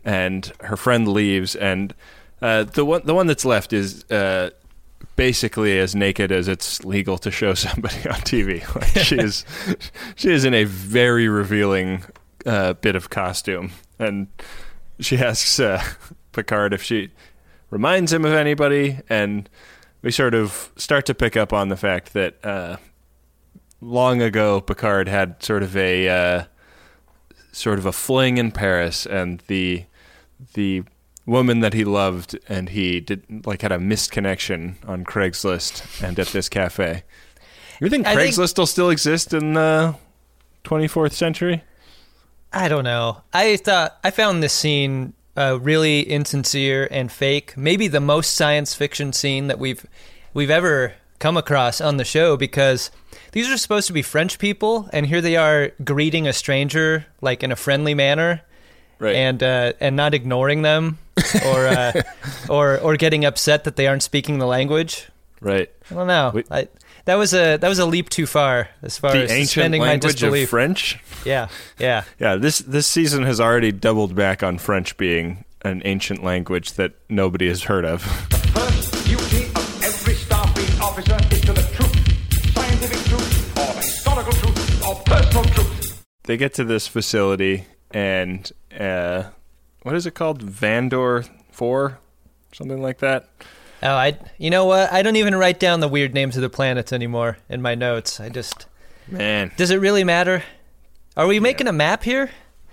and 0.06 0.50
her 0.62 0.78
friend 0.78 1.10
leaves, 1.10 1.58
and 1.58 1.94
uh, 2.42 2.64
the 2.64 2.86
one 2.86 3.02
the 3.04 3.14
one 3.14 3.28
that's 3.28 3.44
left 3.46 3.74
is. 3.74 4.10
Uh, 4.10 4.52
Basically, 5.16 5.78
as 5.78 5.96
naked 5.96 6.32
as 6.32 6.48
it's 6.48 6.86
legal 6.86 7.18
to 7.18 7.30
show 7.30 7.54
somebody 7.68 8.08
on 8.08 8.22
TV. 8.22 8.64
Like 8.76 9.06
she 9.06 9.18
is, 9.18 9.44
she 10.16 10.30
is 10.32 10.46
in 10.46 10.54
a 10.54 10.64
very 10.64 11.28
revealing 11.28 12.04
uh, 12.46 12.74
bit 12.74 12.96
of 12.96 13.10
costume, 13.10 13.72
and 13.98 14.28
she 15.02 15.18
asks 15.18 15.60
uh, 15.60 15.84
Picard 16.32 16.74
if 16.74 16.82
she 16.84 17.10
reminds 17.70 18.12
him 18.14 18.26
of 18.26 18.34
anybody, 18.34 19.00
and 19.10 19.50
we 20.02 20.12
sort 20.12 20.34
of 20.34 20.72
start 20.76 21.06
to 21.08 21.14
pick 21.14 21.36
up 21.38 21.54
on 21.54 21.70
the 21.70 21.78
fact 21.78 22.14
that 22.14 22.44
uh, 22.46 22.78
long 23.82 24.22
ago 24.22 24.62
Picard 24.62 25.08
had 25.08 25.42
sort 25.44 25.64
of 25.64 25.76
a 25.76 26.08
uh, 26.10 26.44
sort 27.52 27.80
of 27.80 27.86
a 27.86 27.92
fling 27.92 28.38
in 28.38 28.52
Paris, 28.52 29.06
and 29.06 29.42
the 29.48 29.86
the 30.54 30.84
woman 31.26 31.60
that 31.60 31.74
he 31.74 31.84
loved 31.86 32.40
and 32.48 32.70
he 32.70 33.00
did 33.00 33.46
like 33.46 33.62
had 33.62 33.72
a 33.72 33.78
missed 33.80 34.12
connection 34.12 34.78
on 34.88 35.06
Craigslist 35.06 36.04
and 36.04 36.18
at 36.20 36.28
this 36.28 36.50
cafe. 36.50 37.04
You 37.80 37.90
think 37.90 38.08
I 38.08 38.16
think- 38.16 38.34
Craigslist 38.34 38.58
will 38.58 38.66
still 38.66 38.90
exist 38.90 39.34
in 39.34 39.54
the 39.54 39.96
24th 40.64 41.14
century? 41.14 41.64
I 42.52 42.68
don't 42.68 42.84
know. 42.84 43.22
I 43.32 43.58
thought 43.58 43.98
I 44.04 44.10
found 44.10 44.42
this 44.42 44.54
scene 44.54 45.14
uh, 45.39 45.58
really 45.62 46.01
insincere 46.01 46.88
and 46.91 47.12
fake. 47.12 47.55
Maybe 47.58 47.88
the 47.88 48.00
most 48.01 48.36
science 48.36 48.75
fiction 48.75 49.13
scene 49.13 49.48
that 49.48 49.58
we've 49.60 49.86
we've 50.34 50.50
ever 50.51 50.93
come 51.19 51.38
across 51.38 51.81
on 51.81 51.98
the 51.98 52.05
show 52.05 52.38
because 52.38 52.91
these 53.31 53.50
are 53.50 53.58
supposed 53.58 53.88
to 53.88 53.93
be 53.93 54.01
French 54.01 54.38
people, 54.39 54.89
and 54.93 55.05
here 55.05 55.22
they 55.22 55.36
are 55.36 55.72
greeting 55.84 56.27
a 56.27 56.34
stranger 56.34 57.05
like 57.22 57.43
in 57.43 57.51
a 57.51 57.55
friendly 57.55 57.93
manner, 57.93 58.41
Right. 59.00 59.15
and 59.15 59.41
uh, 59.41 59.74
and 59.79 59.96
not 59.96 60.13
ignoring 60.13 60.62
them 60.62 60.98
or 61.46 61.67
uh, 61.67 62.01
or 62.50 62.77
or 62.79 62.98
getting 62.98 63.24
upset 63.25 63.63
that 63.63 63.75
they 63.77 63.88
aren't 63.88 64.03
speaking 64.03 64.39
the 64.39 64.46
language. 64.48 65.08
right. 65.41 65.69
I 65.89 65.93
don't 65.96 66.08
know. 66.08 66.31
We- 66.34 66.43
I, 66.51 66.67
that 67.10 67.16
was 67.18 67.34
a 67.34 67.58
that 67.58 67.68
was 67.68 67.80
a 67.80 67.88
leap 67.88 68.08
too 68.10 68.28
far 68.28 68.70
as 68.84 69.00
far 69.00 69.13
The 69.13 69.24
as 69.24 69.32
ancient 69.32 69.50
suspending 69.50 69.82
my 69.82 69.88
language 69.88 70.22
of. 70.22 70.48
French? 70.50 71.00
yeah, 71.25 71.48
yeah. 71.80 72.04
Yeah, 72.20 72.36
this 72.36 72.60
this 72.60 72.86
season 72.86 73.24
has 73.24 73.39
already 73.39 73.72
doubled 73.72 74.13
back 74.13 74.44
on 74.44 74.60
French 74.60 74.96
being 74.96 75.44
an 75.63 75.82
ancient 75.86 76.24
language 76.24 76.74
that 76.74 76.94
nobody 77.10 77.48
has 77.48 77.63
heard 77.63 77.84
of. 77.84 78.04
First 78.04 79.06
duty 79.08 79.46
of 79.56 79.84
every 79.84 80.13
Starfleet 80.13 80.80
officer 80.80 81.18
is 81.34 81.42
to 81.42 81.54
the 81.54 81.63
truth. 81.74 82.54
Scientific 82.54 83.00
truth, 83.10 83.58
or 83.58 83.74
historical 83.82 84.34
truth, 84.34 84.88
or 84.88 84.96
personal 85.04 85.44
truth. 85.46 86.06
they 86.24 86.38
get 86.38 86.54
to 86.54 86.63
this 86.63 86.88
facility 86.88 87.66
and 87.89 88.51
uh, 88.80 89.24
what 89.82 89.96
is 89.96 90.06
it 90.06 90.13
called? 90.13 90.46
Vandor 90.46 91.28
Four, 91.51 91.98
something 92.54 92.80
like 92.84 93.00
that. 93.00 93.28
Oh, 93.82 93.96
I. 93.96 94.18
You 94.38 94.50
know 94.50 94.66
what? 94.66 94.92
I 94.92 95.02
don't 95.02 95.16
even 95.16 95.36
write 95.36 95.60
down 95.60 95.80
the 95.80 95.88
weird 95.88 96.14
names 96.14 96.36
of 96.36 96.42
the 96.42 96.50
planets 96.50 96.92
anymore 96.92 97.38
in 97.50 97.62
my 97.62 97.76
notes. 97.76 98.20
I 98.20 98.30
just. 98.30 98.66
Man, 99.08 99.52
Does 99.58 99.72
it 99.72 99.78
really 99.78 100.04
matter? 100.04 100.44
Are 101.18 101.26
we 101.26 101.40
making 101.40 101.68
a 101.68 101.74
map 101.74 102.04
here? 102.04 102.30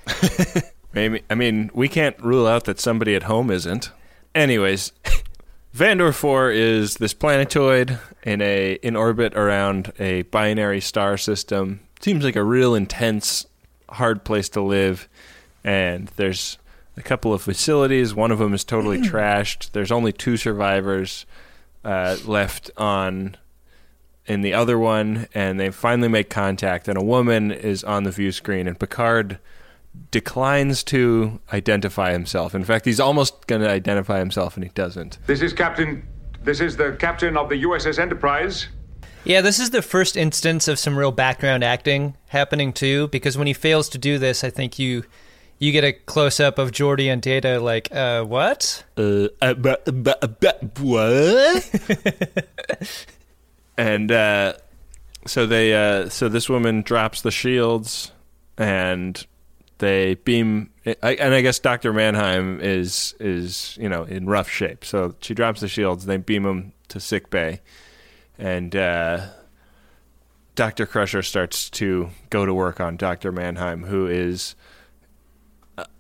maybe 0.93 1.23
I 1.31 1.35
mean 1.35 1.71
we 1.75 1.89
can't 1.89 2.19
rule 2.21 2.47
out 2.47 2.65
that 2.65 2.79
somebody 2.79 3.15
at 3.15 3.25
home 3.25 3.51
isn't. 3.51 3.91
Anyways, 4.35 4.93
Vandor 5.77 6.15
Four 6.15 6.51
is 6.51 6.97
this 6.97 7.15
planetoid 7.15 7.99
in 8.23 8.43
a 8.43 8.75
in 8.83 8.97
orbit 8.97 9.35
around 9.35 9.93
a 9.99 10.23
binary 10.23 10.81
star 10.81 11.17
system. 11.17 11.81
Seems 12.01 12.23
like 12.23 12.37
a 12.37 12.45
real 12.45 12.75
intense, 12.75 13.47
hard 13.89 14.23
place 14.25 14.51
to 14.51 14.61
live, 14.61 15.09
and 15.65 16.09
there's 16.17 16.59
a 16.97 17.03
couple 17.03 17.33
of 17.33 17.43
facilities. 17.43 18.15
One 18.15 18.31
of 18.31 18.39
them 18.39 18.55
is 18.55 18.65
totally 18.65 18.99
trashed. 19.03 19.73
There's 19.73 19.93
only 19.93 20.13
two 20.13 20.37
survivors 20.37 21.27
uh, 21.85 22.17
left 22.25 22.71
on 22.77 23.37
in 24.27 24.41
the 24.41 24.53
other 24.53 24.79
one, 24.79 25.29
and 25.35 25.59
they 25.59 25.71
finally 25.71 26.09
make 26.09 26.31
contact. 26.31 26.89
And 26.89 26.99
a 26.99 27.05
woman 27.05 27.53
is 27.53 27.85
on 27.85 28.05
the 28.05 28.11
view 28.11 28.33
screen, 28.33 28.67
and 28.67 28.79
Picard 28.79 29.39
declines 30.11 30.83
to 30.85 31.41
identify 31.53 32.13
himself. 32.13 32.55
In 32.55 32.65
fact, 32.65 32.85
he's 32.85 33.01
almost 33.01 33.47
going 33.47 33.63
to 33.63 33.71
identify 33.71 34.19
himself, 34.19 34.57
and 34.57 34.65
he 34.65 34.71
doesn't. 34.75 35.19
This 35.27 35.43
is 35.43 35.53
Captain. 35.53 36.07
This 36.43 36.61
is 36.61 36.77
the 36.77 36.93
captain 36.93 37.37
of 37.37 37.49
the 37.49 37.65
USS 37.65 37.99
Enterprise. 37.99 38.69
Yeah, 39.25 39.41
this 39.41 39.59
is 39.59 39.71
the 39.71 39.83
first 39.83 40.17
instance 40.17 40.69
of 40.69 40.79
some 40.79 40.97
real 40.97 41.11
background 41.11 41.65
acting 41.65 42.17
happening 42.29 42.73
too. 42.73 43.09
Because 43.09 43.37
when 43.37 43.49
he 43.49 43.53
fails 43.53 43.89
to 43.89 43.99
do 43.99 44.19
this, 44.19 44.45
I 44.45 44.51
think 44.51 44.79
you 44.79 45.03
you 45.59 45.73
get 45.73 45.85
a 45.85 45.93
close 45.93 46.41
up 46.41 46.59
of 46.59 46.71
Geordi 46.71 47.11
and 47.11 47.23
Data. 47.23 47.61
Like, 47.61 47.95
uh, 47.95 48.25
what? 48.25 48.85
Uh, 48.97 49.29
uh, 49.41 49.55
bu- 49.55 49.77
bu- 49.85 50.27
bu- 50.41 50.83
what? 50.83 51.71
and 53.79 54.13
uh, 54.13 54.55
so 55.27 55.47
they, 55.47 55.75
uh, 55.75 56.09
so 56.09 56.29
this 56.29 56.49
woman 56.49 56.83
drops 56.83 57.23
the 57.23 57.31
shields, 57.31 58.13
and 58.59 59.27
they 59.79 60.15
beam. 60.15 60.71
I, 61.03 61.15
and 61.15 61.35
I 61.35 61.41
guess 61.41 61.59
Doctor 61.59 61.93
Manheim 61.93 62.61
is 62.61 63.15
is 63.19 63.77
you 63.81 63.89
know 63.89 64.05
in 64.05 64.27
rough 64.27 64.49
shape. 64.49 64.85
So 64.85 65.15
she 65.21 65.35
drops 65.35 65.61
the 65.61 65.69
shields. 65.69 66.07
They 66.07 66.17
beam 66.19 66.45
him 66.45 66.73
to 66.89 67.01
sick 67.01 67.31
bay, 67.31 67.61
and 68.39 68.77
uh, 68.77 69.27
Doctor 70.55 70.87
Crusher 70.87 71.23
starts 71.23 71.71
to 71.71 72.11
go 72.31 72.47
to 72.47 72.55
work 72.55 72.81
on 72.81 72.97
Doctor 72.97 73.33
Manheim, 73.33 73.85
who 73.85 74.07
is 74.07 74.55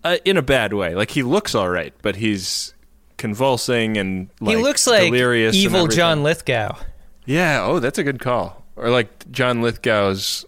uh, 0.04 0.16
in 0.24 0.36
a 0.36 0.42
bad 0.42 0.72
way. 0.72 0.94
Like 0.94 1.10
he 1.10 1.22
looks 1.22 1.54
all 1.54 1.68
right, 1.68 1.92
but 2.02 2.16
he's 2.16 2.74
convulsing 3.16 3.96
and 3.96 4.28
like, 4.40 4.56
he 4.56 4.62
looks 4.62 4.86
like 4.86 5.04
delirious 5.04 5.54
evil. 5.56 5.86
John 5.86 6.22
Lithgow. 6.22 6.76
Yeah. 7.24 7.62
Oh, 7.62 7.80
that's 7.80 7.98
a 7.98 8.04
good 8.04 8.20
call. 8.20 8.64
Or 8.76 8.90
like 8.90 9.30
John 9.30 9.62
Lithgow's 9.62 10.44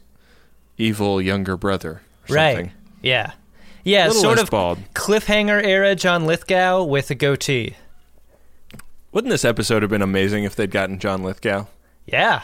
evil 0.77 1.21
younger 1.21 1.57
brother. 1.57 2.03
Or 2.29 2.35
Right. 2.35 2.73
Yeah. 3.03 3.33
Yeah, 3.85 4.11
sort 4.11 4.39
of 4.39 4.51
bald. 4.51 4.79
cliffhanger 4.95 5.65
era 5.65 5.95
John 5.95 6.27
Lithgow 6.27 6.83
with 6.85 7.11
a 7.11 7.15
goatee. 7.15 7.75
Wouldn't 9.13 9.31
this 9.31 9.47
episode 9.47 9.81
have 9.83 9.91
been 9.91 10.03
amazing 10.03 10.45
if 10.45 10.55
they'd 10.55 10.71
gotten 10.71 10.99
John 10.99 11.23
Lithgow? 11.23 11.67
Yeah. 12.05 12.43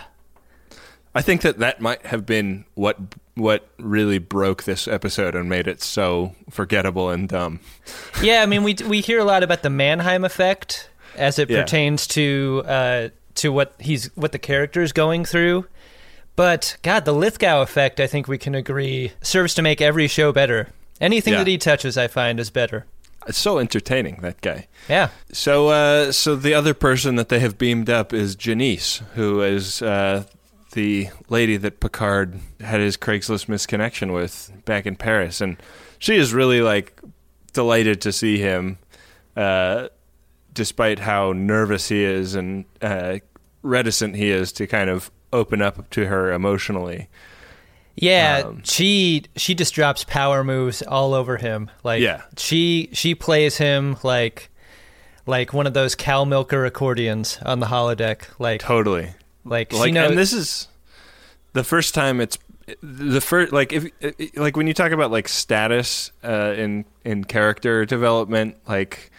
I 1.14 1.22
think 1.22 1.42
that 1.42 1.58
that 1.58 1.80
might 1.80 2.04
have 2.06 2.26
been 2.26 2.64
what 2.74 2.98
what 3.36 3.68
really 3.78 4.18
broke 4.18 4.62
this 4.64 4.86
episode 4.86 5.34
and 5.34 5.48
made 5.48 5.66
it 5.66 5.82
so 5.82 6.34
forgettable 6.50 7.10
and 7.10 7.28
dumb. 7.28 7.60
Yeah, 8.22 8.42
I 8.42 8.46
mean 8.46 8.62
we 8.64 8.74
we 8.86 9.00
hear 9.00 9.18
a 9.18 9.24
lot 9.24 9.42
about 9.42 9.62
the 9.62 9.70
Manheim 9.70 10.24
effect 10.24 10.88
as 11.16 11.38
it 11.38 11.48
Yeah. 11.50 11.62
pertains 11.62 12.06
to 12.08 12.62
uh 12.66 13.08
to 13.36 13.52
what 13.52 13.74
he's 13.78 14.06
what 14.16 14.32
the 14.32 14.38
character 14.38 14.82
is 14.82 14.92
going 14.92 15.24
through. 15.24 15.66
But 16.36 16.76
god, 16.82 17.04
the 17.04 17.12
Lithgow 17.14 17.62
effect 17.62 18.00
I 18.00 18.06
think 18.06 18.26
we 18.28 18.38
can 18.38 18.54
agree 18.54 19.12
serves 19.22 19.54
to 19.54 19.62
make 19.62 19.80
every 19.80 20.08
show 20.08 20.32
better. 20.32 20.68
Anything 21.00 21.34
Yeah. 21.34 21.40
that 21.40 21.46
he 21.48 21.58
touches 21.58 21.96
I 21.98 22.06
find 22.08 22.38
is 22.40 22.50
better. 22.50 22.86
It's 23.26 23.38
so 23.38 23.58
entertaining 23.58 24.18
that 24.20 24.40
guy. 24.42 24.66
Yeah. 24.88 25.08
So, 25.32 25.68
uh, 25.68 26.12
so 26.12 26.36
the 26.36 26.52
other 26.52 26.74
person 26.74 27.16
that 27.16 27.30
they 27.30 27.40
have 27.40 27.56
beamed 27.56 27.88
up 27.88 28.12
is 28.12 28.36
Janice, 28.36 29.00
who 29.14 29.40
is 29.40 29.80
uh, 29.80 30.24
the 30.74 31.08
lady 31.28 31.56
that 31.56 31.80
Picard 31.80 32.38
had 32.60 32.80
his 32.80 32.96
Craigslist 32.96 33.46
misconnection 33.46 34.12
with 34.14 34.52
back 34.64 34.86
in 34.86 34.94
Paris, 34.96 35.40
and 35.40 35.56
she 35.98 36.14
is 36.16 36.32
really 36.34 36.60
like 36.60 37.00
delighted 37.52 38.00
to 38.02 38.12
see 38.12 38.38
him. 38.38 38.78
uh, 39.36 39.88
despite 40.52 41.00
how 41.00 41.32
nervous 41.32 41.88
he 41.88 42.04
is 42.04 42.36
and 42.36 42.64
uh, 42.80 43.18
reticent 43.62 44.14
he 44.14 44.30
is 44.30 44.52
to 44.52 44.68
kind 44.68 44.88
of 44.88 45.10
open 45.32 45.60
up 45.60 45.90
to 45.90 46.06
her 46.06 46.32
emotionally. 46.32 47.08
Yeah, 47.96 48.42
Um, 48.46 48.62
she 48.62 49.24
she 49.34 49.54
just 49.56 49.74
drops 49.74 50.04
power 50.04 50.44
moves 50.44 50.80
all 50.82 51.12
over 51.14 51.38
him. 51.38 51.70
Like 51.82 52.00
Yeah. 52.02 52.22
she 52.36 52.88
she 52.92 53.16
plays 53.16 53.56
him 53.56 53.96
like 54.04 54.48
like 55.26 55.52
one 55.52 55.66
of 55.66 55.74
those 55.74 55.96
cow 55.96 56.24
milker 56.24 56.64
accordions 56.64 57.38
on 57.44 57.58
the 57.58 57.66
holodeck. 57.66 58.26
Like 58.38 58.60
Totally. 58.60 59.10
Like, 59.44 59.72
she 59.72 59.78
like 59.78 59.92
knows 59.92 60.10
and 60.10 60.18
this 60.18 60.32
is 60.32 60.68
the 61.52 61.64
first 61.64 61.94
time 61.94 62.20
it's 62.20 62.38
the 62.82 63.20
first 63.20 63.52
like 63.52 63.72
if 63.72 63.86
like 64.36 64.56
when 64.56 64.66
you 64.66 64.72
talk 64.74 64.90
about 64.92 65.10
like 65.10 65.28
status 65.28 66.12
uh 66.24 66.54
in 66.56 66.84
in 67.04 67.22
character 67.24 67.84
development 67.84 68.56
like 68.66 69.10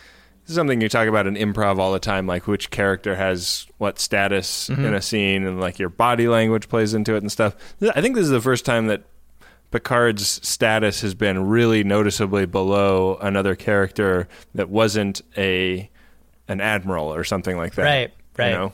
this 0.43 0.49
is 0.51 0.55
something 0.55 0.81
you 0.81 0.89
talk 0.89 1.07
about 1.07 1.27
in 1.27 1.35
improv 1.35 1.77
all 1.77 1.93
the 1.93 1.99
time 1.99 2.25
like 2.25 2.47
which 2.47 2.71
character 2.71 3.15
has 3.15 3.67
what 3.77 3.99
status 3.99 4.67
Mm-hmm. 4.69 4.85
in 4.85 4.93
a 4.95 5.01
scene 5.01 5.45
and 5.45 5.59
like 5.61 5.77
your 5.77 5.89
body 5.89 6.27
language 6.27 6.67
plays 6.69 6.93
into 6.95 7.13
it 7.15 7.19
and 7.19 7.31
stuff 7.31 7.55
i 7.93 8.01
think 8.01 8.15
this 8.15 8.23
is 8.23 8.31
the 8.31 8.41
first 8.41 8.65
time 8.65 8.87
that 8.87 9.03
picard's 9.71 10.39
status 10.47 11.01
has 11.01 11.13
been 11.13 11.47
really 11.47 11.83
noticeably 11.83 12.45
below 12.45 13.17
another 13.21 13.55
character 13.55 14.27
that 14.55 14.69
wasn't 14.69 15.21
a 15.37 15.89
an 16.47 16.61
admiral 16.61 17.13
or 17.13 17.23
something 17.23 17.57
like 17.57 17.75
that 17.75 17.83
Right, 17.83 18.13
right. 18.37 18.49
you 18.49 18.55
know 18.55 18.73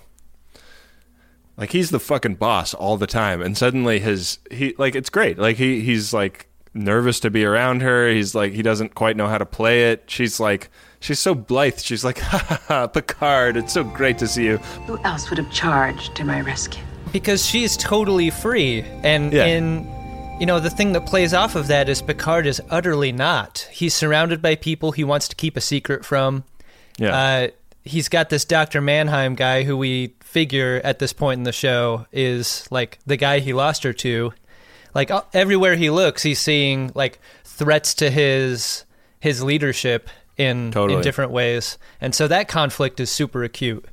like 1.58 1.72
he's 1.72 1.89
the 1.89 2.00
fucking 2.00 2.36
boss 2.36 2.74
all 2.74 2.98
the 2.98 3.08
time 3.08 3.41
and 3.41 3.58
suddenly 3.58 4.00
his 4.00 4.39
he 4.50 4.74
like 4.77 4.96
it's 4.96 5.10
great 5.10 5.38
like 5.38 5.58
he 5.58 5.81
he's 5.81 6.13
like 6.13 6.48
nervous 6.74 7.20
to 7.20 7.29
be 7.29 7.43
around 7.43 7.81
her 7.81 8.10
he's 8.10 8.34
like 8.34 8.53
he 8.53 8.62
doesn't 8.62 8.96
quite 8.96 9.17
know 9.17 9.27
how 9.27 9.38
to 9.38 9.46
play 9.46 9.91
it 9.91 10.03
she's 10.08 10.39
like 10.39 10.70
she's 11.01 11.20
so 11.20 11.36
blithe 11.36 11.77
she's 11.79 12.03
like 12.05 12.20
ha 12.31 12.38
ha 12.38 12.62
ha 12.67 12.88
picard 12.88 13.58
it's 13.58 13.74
so 13.74 13.84
great 13.84 14.17
to 14.17 14.27
see 14.27 14.46
you 14.46 14.58
Who 14.88 14.98
else 15.03 15.29
would 15.29 15.38
have 15.38 15.51
charged 15.51 16.15
to 16.15 16.24
my 16.24 16.41
rescue? 16.41 16.81
because 17.12 17.46
she's 17.46 17.75
totally 17.75 18.29
free 18.29 18.84
and 19.03 19.34
Yeah. 19.34 19.46
in 19.48 19.86
you 20.39 20.46
know 20.46 20.60
the 20.62 20.70
thing 20.70 20.93
that 20.93 21.05
plays 21.05 21.34
off 21.34 21.55
of 21.55 21.67
that 21.67 21.88
is 21.89 22.01
Picard 22.01 22.48
is 22.48 22.60
utterly 22.72 23.12
not. 23.12 23.67
He's 23.72 23.93
surrounded 23.93 24.41
by 24.41 24.55
people 24.55 24.91
he 24.91 25.03
wants 25.03 25.27
to 25.27 25.36
keep 25.36 25.55
a 25.55 25.62
secret 25.62 26.03
from. 26.03 26.46
yeah 26.98 27.15
Uh, 27.15 27.48
he's 27.84 28.10
got 28.10 28.29
this 28.29 28.43
Dr. 28.46 28.81
Manheim 28.81 29.36
guy 29.36 29.63
who 29.63 29.77
we 29.77 30.15
figure 30.31 30.79
at 30.83 31.00
this 31.00 31.13
point 31.13 31.39
in 31.39 31.43
the 31.43 31.51
show 31.51 32.05
is 32.11 32.65
like 32.71 33.00
the 33.05 33.17
guy 33.17 33.39
he 33.39 33.53
lost 33.53 33.83
her 33.83 33.93
to. 33.93 34.31
Like 34.95 35.11
uh, 35.11 35.23
everywhere 35.33 35.75
he 35.75 35.89
looks, 35.89 36.23
he's 36.23 36.39
seeing 36.39 36.91
like 36.95 37.19
threats 37.43 37.93
to 37.95 38.09
his 38.09 38.85
his 39.19 39.43
leadership 39.43 40.09
in 40.38 40.71
Totally. 40.71 40.97
in 40.97 41.03
different 41.03 41.31
ways, 41.31 41.77
and 42.00 42.15
so 42.15 42.27
that 42.27 42.47
conflict 42.47 43.00
is 43.00 43.09
super 43.11 43.43
acute. 43.43 43.85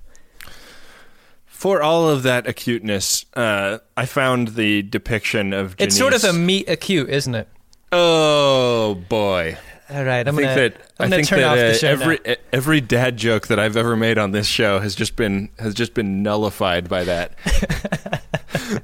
for 1.46 1.82
all 1.82 2.08
of 2.08 2.22
that 2.22 2.46
acuteness 2.46 3.26
uh 3.34 3.78
i 3.96 4.06
found 4.06 4.48
the 4.54 4.80
depiction 4.82 5.52
of 5.52 5.74
It's 5.78 5.96
sort 5.98 6.14
of 6.14 6.22
a 6.22 6.28
Janice- 6.28 6.46
meat 6.46 6.68
acute, 6.68 7.10
isn't 7.10 7.34
it? 7.34 7.48
oh 7.90 8.94
boy 9.08 9.58
All 9.90 10.04
right, 10.04 10.26
I'm 10.28 10.34
I 10.34 10.38
think 10.38 10.48
gonna 10.48 10.54
that 10.54 10.92
I'm 10.98 11.10
gonna 11.10 11.22
turn 11.22 11.40
that 11.40 11.48
off 11.48 11.80
the 11.80 11.88
uh, 11.88 11.90
every 11.90 12.20
now. 12.26 12.34
every 12.52 12.80
dad 12.82 13.16
joke 13.16 13.46
that 13.46 13.58
I've 13.58 13.76
ever 13.76 13.96
made 13.96 14.18
on 14.18 14.32
this 14.32 14.46
show 14.46 14.80
has 14.80 14.94
just 14.94 15.16
been 15.16 15.48
has 15.58 15.72
just 15.72 15.94
been 15.94 16.22
nullified 16.22 16.88
by 16.88 17.04
that. 17.04 17.32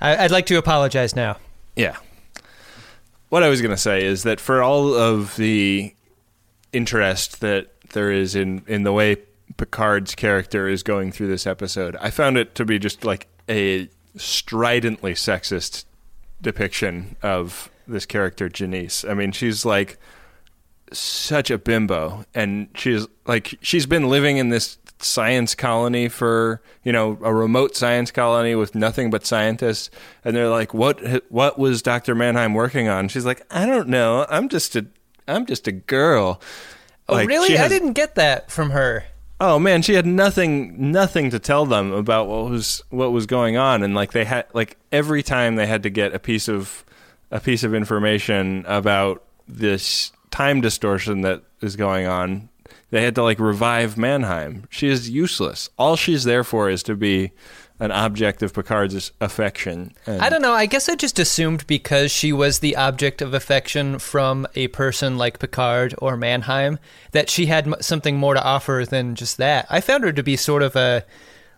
I, 0.00 0.24
I'd 0.24 0.30
like 0.32 0.46
to 0.46 0.56
apologize 0.56 1.14
now. 1.14 1.36
Yeah. 1.76 1.96
What 3.28 3.42
I 3.42 3.48
was 3.48 3.62
going 3.62 3.70
to 3.70 3.80
say 3.80 4.04
is 4.04 4.24
that 4.24 4.40
for 4.40 4.62
all 4.62 4.94
of 4.94 5.36
the 5.36 5.94
interest 6.72 7.40
that 7.40 7.72
there 7.92 8.10
is 8.10 8.34
in, 8.34 8.62
in 8.66 8.82
the 8.82 8.92
way 8.92 9.16
Picard's 9.56 10.14
character 10.14 10.68
is 10.68 10.82
going 10.82 11.12
through 11.12 11.28
this 11.28 11.46
episode, 11.46 11.96
I 11.96 12.10
found 12.10 12.36
it 12.36 12.54
to 12.56 12.64
be 12.64 12.78
just 12.78 13.04
like 13.04 13.28
a 13.48 13.88
stridently 14.16 15.14
sexist 15.14 15.84
depiction 16.42 17.16
of 17.22 17.70
this 17.86 18.04
character, 18.04 18.48
Janice. 18.48 19.04
I 19.04 19.14
mean, 19.14 19.32
she's 19.32 19.64
like 19.64 19.98
such 20.98 21.50
a 21.50 21.58
bimbo, 21.58 22.24
and 22.34 22.68
she's 22.74 23.06
like 23.26 23.58
she's 23.62 23.86
been 23.86 24.08
living 24.08 24.36
in 24.36 24.48
this 24.48 24.78
science 24.98 25.54
colony 25.56 26.08
for 26.08 26.62
you 26.84 26.92
know 26.92 27.18
a 27.22 27.34
remote 27.34 27.74
science 27.76 28.10
colony 28.10 28.54
with 28.54 28.74
nothing 28.74 29.10
but 29.10 29.26
scientists, 29.26 29.90
and 30.24 30.36
they're 30.36 30.48
like, 30.48 30.72
"What 30.74 31.00
what 31.30 31.58
was 31.58 31.82
Doctor 31.82 32.14
Manheim 32.14 32.54
working 32.54 32.88
on?" 32.88 33.08
She's 33.08 33.26
like, 33.26 33.42
"I 33.50 33.66
don't 33.66 33.88
know. 33.88 34.26
I'm 34.28 34.48
just 34.48 34.76
a 34.76 34.86
I'm 35.28 35.46
just 35.46 35.66
a 35.66 35.72
girl." 35.72 36.40
Oh, 37.08 37.14
Like, 37.14 37.28
really? 37.28 37.48
she 37.48 37.58
I 37.58 37.68
didn't 37.68 37.94
get 37.94 38.14
that 38.14 38.50
from 38.50 38.70
her. 38.70 39.04
Oh 39.40 39.58
man, 39.58 39.82
she 39.82 39.94
had 39.94 40.06
nothing 40.06 40.92
nothing 40.92 41.30
to 41.30 41.40
tell 41.40 41.66
them 41.66 41.92
about 41.92 42.28
what 42.28 42.48
was 42.48 42.82
what 42.90 43.10
was 43.10 43.26
going 43.26 43.56
on 43.56 43.82
and 43.82 43.92
like 43.92 44.12
they 44.12 44.24
had 44.24 44.46
like 44.54 44.76
every 44.92 45.24
time 45.24 45.56
they 45.56 45.66
had 45.66 45.82
to 45.82 45.90
get 45.90 46.14
a 46.14 46.20
piece 46.20 46.46
of 46.48 46.84
a 47.32 47.40
piece 47.40 47.64
of 47.64 47.74
information 47.74 48.64
about 48.68 49.24
this 49.48 50.12
time 50.32 50.60
distortion 50.60 51.20
that 51.20 51.42
is 51.60 51.76
going 51.76 52.06
on, 52.06 52.48
they 52.90 53.04
had 53.04 53.14
to 53.14 53.22
like 53.22 53.38
revive 53.38 53.96
Manheim. 53.96 54.66
She 54.68 54.88
is 54.88 55.08
useless. 55.08 55.70
All 55.78 55.94
she's 55.94 56.24
there 56.24 56.42
for 56.42 56.68
is 56.68 56.82
to 56.84 56.96
be 56.96 57.30
an 57.78 57.90
object 57.90 58.42
of 58.42 58.54
Picard's 58.54 59.10
affection. 59.20 59.92
I 60.06 60.28
don't 60.28 60.42
know. 60.42 60.52
I 60.52 60.66
guess 60.66 60.88
I 60.88 60.94
just 60.94 61.18
assumed 61.18 61.66
because 61.66 62.12
she 62.12 62.32
was 62.32 62.58
the 62.60 62.76
object 62.76 63.20
of 63.20 63.34
affection 63.34 63.98
from 63.98 64.46
a 64.54 64.68
person 64.68 65.18
like 65.18 65.38
Picard 65.38 65.94
or 65.98 66.16
Manheim 66.16 66.78
that 67.10 67.28
she 67.28 67.46
had 67.46 67.82
something 67.82 68.16
more 68.16 68.34
to 68.34 68.42
offer 68.42 68.84
than 68.88 69.14
just 69.14 69.36
that. 69.38 69.66
I 69.68 69.80
found 69.80 70.04
her 70.04 70.12
to 70.12 70.22
be 70.22 70.36
sort 70.36 70.62
of 70.62 70.76
a 70.76 71.04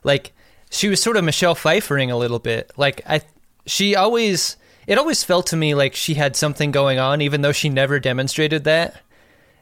like 0.03 0.33
she 0.71 0.89
was 0.89 1.03
sort 1.03 1.17
of 1.17 1.25
Michelle 1.25 1.55
Pfeiffering 1.55 2.11
a 2.11 2.17
little 2.17 2.39
bit. 2.39 2.73
Like 2.77 3.03
I 3.07 3.21
she 3.67 3.95
always 3.95 4.57
it 4.87 4.99
always 4.99 5.25
felt 5.25 5.47
to 5.49 5.57
me 5.57 5.75
like 5.75 5.94
she 5.94 6.14
had 6.14 6.37
something 6.37 6.70
going 6.70 6.99
on 6.99 7.20
even 7.20 7.42
though 7.42 7.53
she 7.53 7.68
never 7.68 7.99
demonstrated 7.99 8.64
that. 8.64 9.01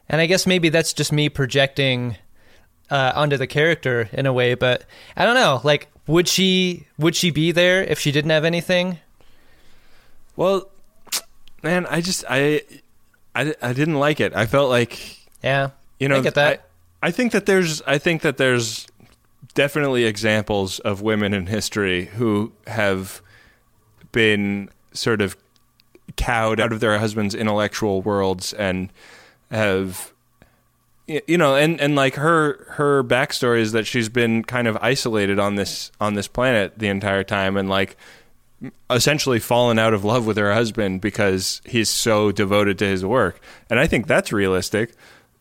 And 0.09 0.19
I 0.19 0.25
guess 0.25 0.45
maybe 0.45 0.69
that's 0.69 0.93
just 0.93 1.11
me 1.11 1.29
projecting 1.29 2.17
uh, 2.89 3.13
onto 3.15 3.37
the 3.37 3.47
character 3.47 4.09
in 4.11 4.25
a 4.25 4.33
way, 4.33 4.53
but 4.53 4.85
I 5.15 5.25
don't 5.25 5.35
know. 5.35 5.61
Like, 5.63 5.87
would 6.07 6.27
she 6.27 6.87
would 6.97 7.15
she 7.15 7.31
be 7.31 7.51
there 7.51 7.83
if 7.83 7.99
she 7.99 8.11
didn't 8.11 8.31
have 8.31 8.45
anything? 8.45 8.99
Well, 10.35 10.69
man, 11.61 11.85
I 11.87 12.01
just 12.01 12.25
I 12.29 12.61
I, 13.33 13.55
I 13.61 13.73
didn't 13.73 13.95
like 13.95 14.19
it. 14.19 14.35
I 14.35 14.45
felt 14.45 14.69
like 14.69 14.99
Yeah, 15.41 15.71
you 15.99 16.07
know 16.07 16.17
I 16.17 16.21
get 16.21 16.35
that. 16.35 16.69
I, 17.01 17.07
I 17.07 17.11
think 17.11 17.31
that 17.31 17.45
there's 17.45 17.81
I 17.83 17.97
think 17.97 18.21
that 18.21 18.37
there's 18.37 18.87
definitely 19.53 20.05
examples 20.05 20.79
of 20.79 21.01
women 21.01 21.33
in 21.33 21.47
history 21.47 22.05
who 22.05 22.51
have 22.67 23.21
been 24.11 24.69
sort 24.93 25.21
of 25.21 25.35
cowed 26.17 26.59
out 26.59 26.71
of 26.71 26.79
their 26.79 26.97
husbands' 26.99 27.33
intellectual 27.35 28.01
worlds 28.01 28.53
and 28.53 28.91
have 29.51 30.11
you 31.07 31.37
know 31.37 31.55
and 31.55 31.79
and 31.81 31.95
like 31.95 32.15
her 32.15 32.65
her 32.71 33.03
backstory 33.03 33.59
is 33.59 33.71
that 33.73 33.85
she's 33.85 34.09
been 34.09 34.43
kind 34.43 34.67
of 34.67 34.77
isolated 34.81 35.37
on 35.39 35.55
this 35.55 35.91
on 35.99 36.13
this 36.13 36.27
planet 36.27 36.73
the 36.77 36.87
entire 36.87 37.23
time 37.23 37.57
and 37.57 37.69
like 37.69 37.97
essentially 38.89 39.39
fallen 39.39 39.77
out 39.77 39.93
of 39.93 40.05
love 40.05 40.25
with 40.25 40.37
her 40.37 40.53
husband 40.53 41.01
because 41.01 41.61
he's 41.65 41.89
so 41.89 42.31
devoted 42.31 42.77
to 42.79 42.85
his 42.85 43.03
work. 43.05 43.41
And 43.69 43.79
i 43.79 43.87
think 43.87 44.07
that's 44.07 44.31
realistic 44.31 44.93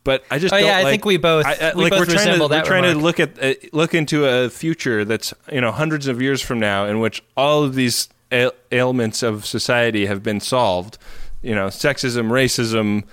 but 0.04 0.24
i 0.32 0.38
just 0.40 0.52
Oh, 0.52 0.56
yeah, 0.56 0.78
I 0.78 0.82
like- 0.82 0.90
think 0.92 1.04
we 1.04 1.16
both- 1.16 1.46
I, 1.46 1.52
I- 1.70 1.74
we 1.76 1.84
like 1.84 1.90
both 1.92 2.00
we're 2.08 2.14
trying 2.14 2.38
to 2.38 2.48
we're 2.48 2.64
trying 2.64 2.82
to 2.82 2.94
look 2.98 3.20
at 3.20 3.40
uh, 3.42 3.54
look 3.72 3.94
into 3.94 4.26
a 4.26 4.50
future 4.50 5.04
that's 5.04 5.32
you 5.52 5.60
know 5.60 5.70
hundreds 5.70 6.08
of 6.08 6.20
years 6.20 6.42
from 6.42 6.58
now 6.58 6.86
in 6.86 6.98
which 6.98 7.22
all 7.36 7.62
of 7.62 7.76
these 7.76 8.08
ail- 8.32 8.52
ailments 8.70 9.22
of 9.22 9.46
society 9.46 10.06
have 10.06 10.22
been 10.22 10.40
solved. 10.40 10.98
You 11.42 11.54
know 11.54 11.66
sexism 11.66 12.30
racism 12.30 13.04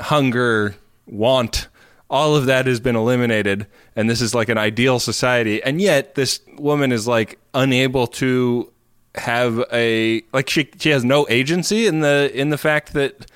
hunger 0.00 0.76
want 1.06 1.68
all 2.10 2.36
of 2.36 2.46
that 2.46 2.66
has 2.66 2.80
been 2.80 2.96
eliminated 2.96 3.66
and 3.94 4.08
this 4.08 4.20
is 4.20 4.34
like 4.34 4.48
an 4.48 4.58
ideal 4.58 4.98
society. 4.98 5.62
And 5.62 5.80
yet 5.80 6.14
this 6.14 6.40
woman 6.56 6.92
is 6.92 7.06
like 7.06 7.38
unable 7.52 8.06
to 8.06 8.72
have 9.14 9.64
a 9.72 10.22
like 10.32 10.48
she 10.48 10.70
she 10.78 10.90
has 10.90 11.04
no 11.04 11.26
agency 11.28 11.86
in 11.86 12.00
the 12.00 12.30
in 12.32 12.50
the 12.50 12.58
fact 12.58 12.92
that 12.92 13.30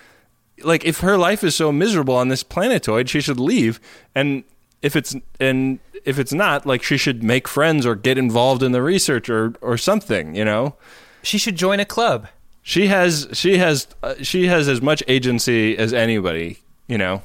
like 0.63 0.85
if 0.85 1.01
her 1.01 1.19
life 1.19 1.43
is 1.43 1.57
so 1.57 1.73
miserable 1.73 2.15
on 2.15 2.29
this 2.29 2.43
planetoid 2.43 3.09
she 3.09 3.21
should 3.21 3.41
leave. 3.41 3.81
And 4.15 4.45
if 4.81 4.97
it's 4.97 5.15
and 5.41 5.79
if 6.05 6.19
it's 6.19 6.33
not 6.33 6.65
like 6.65 6.83
she 6.83 6.97
should 6.97 7.23
make 7.23 7.49
friends 7.49 7.85
or 7.85 7.95
get 7.95 8.17
involved 8.17 8.63
in 8.63 8.73
the 8.73 8.83
research 8.83 9.29
or 9.29 9.55
or 9.61 9.77
something 9.77 10.35
you 10.35 10.45
know 10.45 10.77
She 11.23 11.39
should 11.39 11.57
join 11.57 11.81
a 11.81 11.85
club. 11.85 12.29
she 12.63 12.87
has 12.89 13.29
she 13.33 13.59
has 13.59 13.87
uh, 14.03 14.15
she 14.23 14.47
has 14.47 14.69
as 14.69 14.81
much 14.83 15.03
agency 15.09 15.77
as 15.77 15.93
anybody 15.93 16.59
you 16.87 16.97
know 16.99 17.23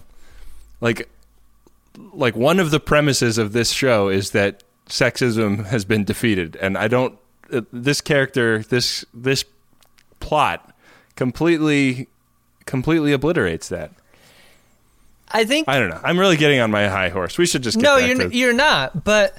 like 0.82 1.08
like 2.14 2.36
one 2.36 2.60
of 2.60 2.72
the 2.72 2.80
premises 2.80 3.38
of 3.38 3.54
this 3.54 3.70
show 3.72 4.08
is 4.10 4.32
that 4.32 4.64
sexism 4.88 5.66
has 5.68 5.86
been 5.86 6.04
defeated 6.04 6.56
and 6.62 6.76
i 6.78 6.88
don't 6.88 7.20
uh, 7.54 7.62
this 7.72 8.02
character 8.02 8.64
this 8.70 9.06
this 9.14 9.46
plot 10.20 10.74
completely 11.16 12.08
completely 12.66 13.12
obliterates 13.14 13.70
that 13.70 13.92
I 15.30 15.44
think 15.44 15.68
I 15.68 15.78
don't 15.78 15.90
know. 15.90 16.00
I'm 16.04 16.18
really 16.18 16.38
getting 16.38 16.62
on 16.62 16.72
my 16.72 16.88
high 16.88 17.10
horse. 17.10 17.38
We 17.38 17.46
should 17.46 17.62
just 17.62 17.76
get 17.78 17.84
no, 17.84 17.98
you're 17.98 18.30
to- 18.30 18.36
you're 18.36 18.54
not. 18.54 19.04
But 19.04 19.38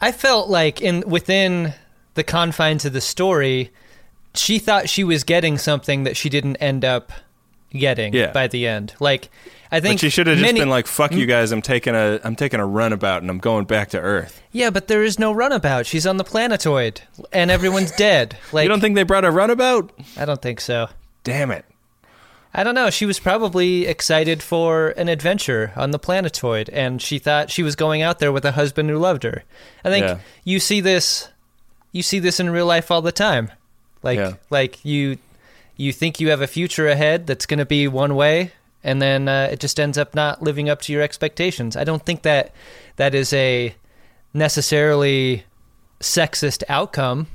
I 0.00 0.10
felt 0.10 0.50
like 0.50 0.80
in 0.82 1.04
within 1.06 1.74
the 2.18 2.24
confines 2.24 2.84
of 2.84 2.92
the 2.92 3.00
story, 3.00 3.70
she 4.34 4.58
thought 4.58 4.88
she 4.90 5.02
was 5.04 5.24
getting 5.24 5.56
something 5.56 6.04
that 6.04 6.16
she 6.16 6.28
didn't 6.28 6.56
end 6.56 6.84
up 6.84 7.10
getting 7.72 8.12
Yeah. 8.14 8.32
by 8.32 8.46
the 8.48 8.66
end. 8.66 8.92
Like 9.00 9.30
I 9.70 9.80
think 9.80 9.96
But 9.96 10.00
she 10.00 10.08
should 10.10 10.26
have 10.26 10.38
just 10.38 10.54
been 10.54 10.68
like, 10.70 10.86
"Fuck 10.86 11.12
you 11.12 11.26
guys! 11.26 11.52
I'm 11.52 11.60
taking 11.62 11.94
a 11.94 12.18
I'm 12.24 12.34
taking 12.36 12.58
a 12.60 12.66
runabout 12.66 13.20
and 13.22 13.30
I'm 13.30 13.38
going 13.38 13.64
back 13.66 13.90
to 13.90 13.98
Earth." 14.00 14.40
yeah, 14.52 14.70
but 14.70 14.88
there 14.88 15.02
is 15.04 15.18
no 15.18 15.30
runabout. 15.32 15.84
She's 15.86 16.06
on 16.06 16.16
the 16.16 16.24
planetoid, 16.24 17.02
and 17.32 17.50
everyone's 17.50 17.90
dead. 17.96 18.36
Like 18.52 18.62
you 18.64 18.68
don't 18.70 18.80
think 18.80 18.94
they 18.94 19.02
brought 19.02 19.24
a 19.26 19.30
runabout? 19.30 19.90
I 20.16 20.24
don't 20.24 20.40
think 20.40 20.60
so. 20.62 20.88
Damn 21.24 21.50
it! 21.50 21.66
I 22.54 22.64
don't 22.64 22.74
know. 22.74 22.88
She 22.88 23.04
was 23.04 23.20
probably 23.20 23.84
excited 23.86 24.42
for 24.42 24.88
an 24.96 25.10
adventure 25.10 25.72
on 25.76 25.90
the 25.90 25.98
planetoid, 25.98 26.70
and 26.70 27.02
she 27.02 27.18
thought 27.18 27.50
she 27.50 27.62
was 27.62 27.76
going 27.76 28.00
out 28.00 28.20
there 28.20 28.32
with 28.32 28.46
a 28.46 28.52
husband 28.52 28.88
who 28.88 28.96
loved 28.96 29.22
her. 29.24 29.44
I 29.84 29.90
think 29.90 30.06
Yeah. 30.06 30.18
you 30.44 30.58
see 30.60 30.80
this, 30.80 31.28
you 31.92 32.02
see 32.02 32.18
this 32.18 32.38
in 32.40 32.50
real 32.50 32.66
life 32.66 32.90
all 32.90 33.02
the 33.02 33.12
time. 33.12 33.50
Like, 34.02 34.18
Yeah. 34.18 34.34
like 34.50 34.84
you, 34.84 35.18
you 35.76 35.92
think 35.92 36.20
you 36.20 36.30
have 36.30 36.40
a 36.40 36.46
future 36.46 36.88
ahead 36.88 37.26
that's 37.26 37.46
going 37.46 37.58
to 37.58 37.66
be 37.66 37.88
one 37.88 38.14
way, 38.14 38.52
and 38.84 39.00
then 39.02 39.28
uh, 39.28 39.48
it 39.52 39.60
just 39.60 39.80
ends 39.80 39.98
up 39.98 40.14
not 40.14 40.42
living 40.42 40.68
up 40.68 40.80
to 40.82 40.92
your 40.92 41.02
expectations. 41.02 41.76
I 41.76 41.84
don't 41.84 42.04
think 42.04 42.22
that 42.22 42.52
that 42.96 43.14
is 43.14 43.32
a 43.32 43.74
necessarily 44.34 45.44
sexist 46.00 46.62
outcome. 46.68 47.26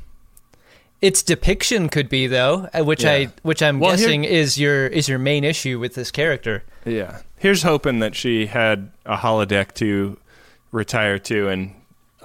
Its 1.01 1.21
depiction 1.21 1.89
could 1.89 2.07
be 2.07 2.27
though, 2.27 2.69
uh, 2.73 2.83
which 2.83 3.03
Yeah. 3.03 3.11
I 3.11 3.29
which 3.41 3.61
I'm 3.61 3.79
Well, 3.81 3.91
guessing 3.91 4.23
is 4.23 4.57
your 4.57 4.87
is 4.87 5.09
your 5.09 5.19
main 5.19 5.43
issue 5.43 5.77
with 5.79 5.95
this 5.95 6.11
character. 6.11 6.63
Yeah. 6.85 7.19
Here's 7.37 7.63
hoping 7.63 7.99
that 7.99 8.15
she 8.15 8.45
had 8.45 8.89
a 9.05 9.17
holodeck 9.17 9.73
to 9.75 10.17
retire 10.71 11.19
to 11.19 11.49
and 11.49 11.73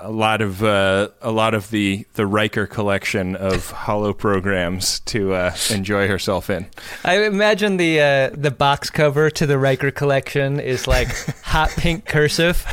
a 0.00 0.10
lot 0.10 0.40
of 0.40 0.62
uh, 0.62 1.08
a 1.20 1.30
lot 1.30 1.54
of 1.54 1.70
the 1.70 2.06
the 2.14 2.26
Riker 2.26 2.66
collection 2.66 3.36
of 3.36 3.70
holo 3.70 4.12
programs 4.12 5.00
to 5.00 5.34
uh, 5.34 5.54
enjoy 5.70 6.08
herself 6.08 6.50
in. 6.50 6.66
I 7.04 7.24
imagine 7.24 7.76
the 7.76 8.00
uh, 8.00 8.30
the 8.34 8.50
box 8.50 8.90
cover 8.90 9.30
to 9.30 9.46
the 9.46 9.58
Riker 9.58 9.90
collection 9.90 10.60
is 10.60 10.86
like 10.86 11.08
hot 11.42 11.70
pink 11.70 12.06
cursive. 12.06 12.64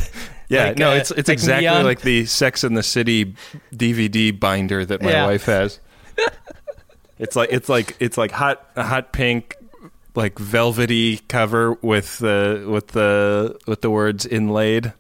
Yeah, 0.48 0.66
Like, 0.68 0.78
no, 0.78 0.92
uh, 0.92 0.96
it's 0.96 1.12
it's 1.12 1.28
like 1.28 1.34
exactly 1.36 1.66
neon. 1.68 1.84
like 1.86 2.02
the 2.02 2.26
Sex 2.26 2.64
and 2.64 2.78
the 2.78 2.84
City 2.84 3.36
DVD 3.74 4.38
binder 4.40 4.86
that 4.86 5.02
my 5.02 5.10
Yeah. 5.12 5.26
wife 5.26 5.46
has. 5.46 5.80
it's 7.20 7.36
like 7.36 7.50
it's 7.52 7.70
like 7.70 7.96
it's 8.00 8.18
like 8.18 8.32
hot 8.32 8.66
hot 8.76 9.12
pink 9.12 9.56
like 10.14 10.38
velvety 10.40 11.18
cover 11.28 11.74
with 11.82 12.20
the 12.20 12.66
with 12.70 12.88
the 12.90 13.58
with 13.68 13.82
the 13.82 13.90
words 13.90 14.26
inlaid. 14.26 14.94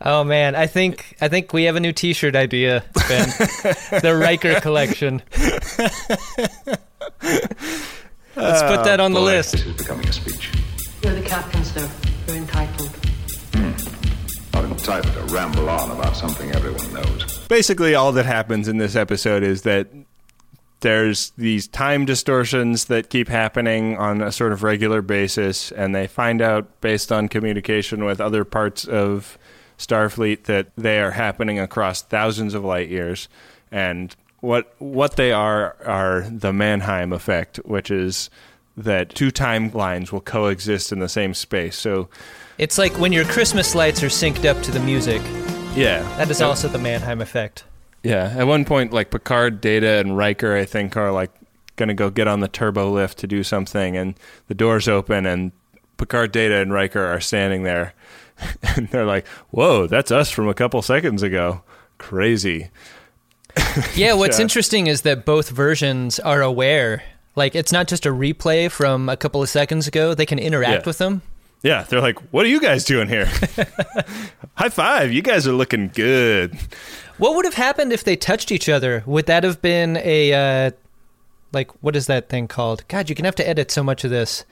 Oh 0.00 0.24
man, 0.24 0.54
I 0.54 0.66
think 0.66 1.16
I 1.20 1.28
think 1.28 1.52
we 1.52 1.64
have 1.64 1.76
a 1.76 1.80
new 1.80 1.92
T-shirt 1.92 2.36
idea, 2.36 2.84
Ben. 3.08 3.28
the 4.02 4.16
Riker 4.20 4.60
collection. 4.60 5.22
Let's 8.36 8.62
put 8.62 8.84
that 8.84 9.00
on 9.00 9.12
the 9.12 9.20
oh, 9.20 9.24
list. 9.24 9.52
This 9.52 9.66
is 9.66 9.76
becoming 9.76 10.06
a 10.06 10.12
speech. 10.12 10.52
You're 11.02 11.14
the 11.14 11.22
captain, 11.22 11.64
sir. 11.64 11.90
You're 12.26 12.36
entitled. 12.36 12.90
Hmm. 13.54 13.72
Not 14.52 14.64
entitled 14.64 15.14
to 15.14 15.34
ramble 15.34 15.70
on 15.70 15.90
about 15.90 16.16
something 16.16 16.50
everyone 16.52 16.92
knows. 16.92 17.46
basically 17.48 17.94
all 17.94 18.12
that 18.12 18.26
happens 18.26 18.68
in 18.68 18.76
this 18.76 18.94
episode 18.96 19.42
is 19.42 19.62
that 19.62 19.88
there's 20.80 21.30
these 21.38 21.66
time 21.66 22.04
distortions 22.04 22.86
that 22.86 23.08
keep 23.08 23.28
happening 23.28 23.96
on 23.96 24.20
a 24.20 24.30
sort 24.30 24.52
of 24.52 24.62
regular 24.62 25.00
basis 25.00 25.72
and 25.72 25.94
they 25.94 26.06
find 26.06 26.42
out 26.42 26.80
based 26.80 27.10
on 27.10 27.28
communication 27.28 28.04
with 28.04 28.20
other 28.20 28.44
parts 28.44 28.84
of 28.84 29.38
Starfleet 29.78 30.44
that 30.44 30.68
they 30.76 31.00
are 31.00 31.10
happening 31.12 31.58
across 31.58 32.02
thousands 32.02 32.54
of 32.54 32.64
light 32.64 32.88
years. 32.88 33.28
And 33.70 34.14
what 34.40 34.74
what 34.78 35.16
they 35.16 35.32
are 35.32 35.76
are 35.84 36.26
the 36.30 36.52
Manheim 36.52 37.12
effect 37.12 37.56
which 37.64 37.90
is 37.90 38.30
that 38.76 39.14
two 39.14 39.30
timelines 39.30 40.12
will 40.12 40.20
coexist 40.20 40.92
in 40.92 40.98
the 40.98 41.08
same 41.08 41.32
space. 41.34 41.76
So 41.76 42.08
It's 42.58 42.76
like 42.78 42.92
when 42.98 43.12
your 43.12 43.24
Christmas 43.24 43.74
lights 43.74 44.02
are 44.02 44.08
synced 44.08 44.44
up 44.44 44.62
to 44.62 44.70
the 44.70 44.80
music. 44.80 45.22
yeah. 45.74 46.02
That 46.18 46.30
is 46.30 46.40
also 46.42 46.68
the 46.68 46.78
Manheim 46.78 47.20
effect. 47.20 47.64
Yeah, 48.02 48.32
at 48.36 48.46
one 48.46 48.64
point, 48.64 48.92
like 48.92 49.10
Picard, 49.10 49.60
Data, 49.60 49.98
and 49.98 50.16
Riker, 50.16 50.54
I 50.54 50.64
think, 50.64 50.96
are 50.96 51.10
like 51.10 51.32
going 51.74 51.88
to 51.88 51.94
go 51.94 52.08
get 52.08 52.28
on 52.28 52.38
the 52.40 52.48
turbo 52.48 52.90
lift 52.90 53.18
to 53.18 53.26
do 53.26 53.42
something, 53.42 53.96
and 53.96 54.14
the 54.46 54.54
doors 54.54 54.86
open, 54.86 55.26
and 55.26 55.50
Picard, 55.96 56.30
Data, 56.30 56.56
and 56.56 56.72
Riker 56.72 57.04
are 57.04 57.20
standing 57.20 57.64
there, 57.64 57.94
and 58.76 58.88
they're 58.88 59.06
like, 59.06 59.26
"Whoa, 59.50 59.86
that's 59.86 60.10
us 60.10 60.30
from 60.30 60.48
a 60.48 60.54
couple 60.54 60.82
seconds 60.82 61.22
ago." 61.22 61.62
Crazy. 61.98 62.70
Yeah, 63.94 64.12
what's 64.14 64.38
Yeah. 64.38 64.42
interesting 64.42 64.86
is 64.86 65.02
that 65.02 65.24
both 65.24 65.48
versions 65.50 66.18
are 66.20 66.42
aware. 66.42 67.02
Like 67.36 67.54
it's 67.54 67.72
not 67.72 67.88
just 67.88 68.04
a 68.06 68.10
replay 68.10 68.70
from 68.70 69.08
a 69.08 69.16
couple 69.16 69.42
of 69.42 69.48
seconds 69.48 69.86
ago. 69.88 70.14
They 70.14 70.26
can 70.26 70.38
interact 70.38 70.82
Yeah. 70.84 70.86
with 70.86 70.98
them. 70.98 71.22
Yeah, 71.62 71.82
they're 71.84 72.00
like, 72.02 72.18
"What 72.32 72.44
are 72.44 72.48
you 72.50 72.60
guys 72.60 72.84
doing 72.84 73.08
here?" 73.08 73.26
High 74.54 74.68
five! 74.68 75.10
You 75.12 75.22
guys 75.22 75.46
are 75.48 75.52
looking 75.52 75.88
good. 75.88 76.56
What 77.18 77.34
would 77.34 77.44
have 77.46 77.54
happened 77.54 77.92
if 77.92 78.04
they 78.04 78.14
touched 78.16 78.52
each 78.52 78.68
other? 78.68 79.02
Would 79.06 79.26
that 79.26 79.42
have 79.42 79.60
been 79.62 79.96
a 80.02 80.32
uh, 80.66 80.70
like 81.52 81.70
what 81.82 81.96
is 81.96 82.06
that 82.06 82.28
thing 82.28 82.46
called? 82.48 82.84
God, 82.88 83.08
you 83.08 83.14
can 83.14 83.24
have 83.24 83.34
to 83.36 83.48
edit 83.48 83.70
so 83.70 83.82
much 83.82 84.04
of 84.04 84.10
this. 84.10 84.44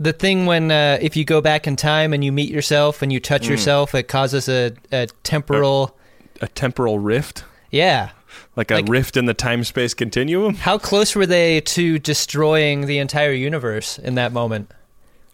The 0.00 0.12
thing 0.12 0.46
when 0.46 0.70
uh, 0.70 0.98
if 1.00 1.16
you 1.16 1.24
go 1.24 1.40
back 1.40 1.66
in 1.66 1.74
time 1.76 2.12
and 2.12 2.24
you 2.24 2.30
meet 2.30 2.50
yourself 2.50 3.02
and 3.02 3.12
you 3.12 3.18
touch 3.20 3.42
Mm. 3.46 3.50
yourself, 3.50 3.94
it 3.94 4.04
causes 4.08 4.48
a, 4.48 4.72
a 4.92 5.08
temporal. 5.24 5.96
A 6.40 6.46
temporal 6.48 7.00
rift, 7.00 7.42
yeah. 7.70 8.10
like 8.54 8.70
a 8.70 8.76
Like- 8.76 8.88
rift 8.88 9.16
in 9.16 9.26
the 9.26 9.34
time 9.34 9.64
space 9.64 9.94
continuum. 9.94 10.54
How 10.54 10.78
close 10.78 11.16
were 11.16 11.26
they 11.26 11.60
to 11.62 11.98
destroying 11.98 12.86
the 12.86 12.98
entire 12.98 13.32
universe 13.32 13.98
in 13.98 14.14
that 14.14 14.32
moment? 14.32 14.70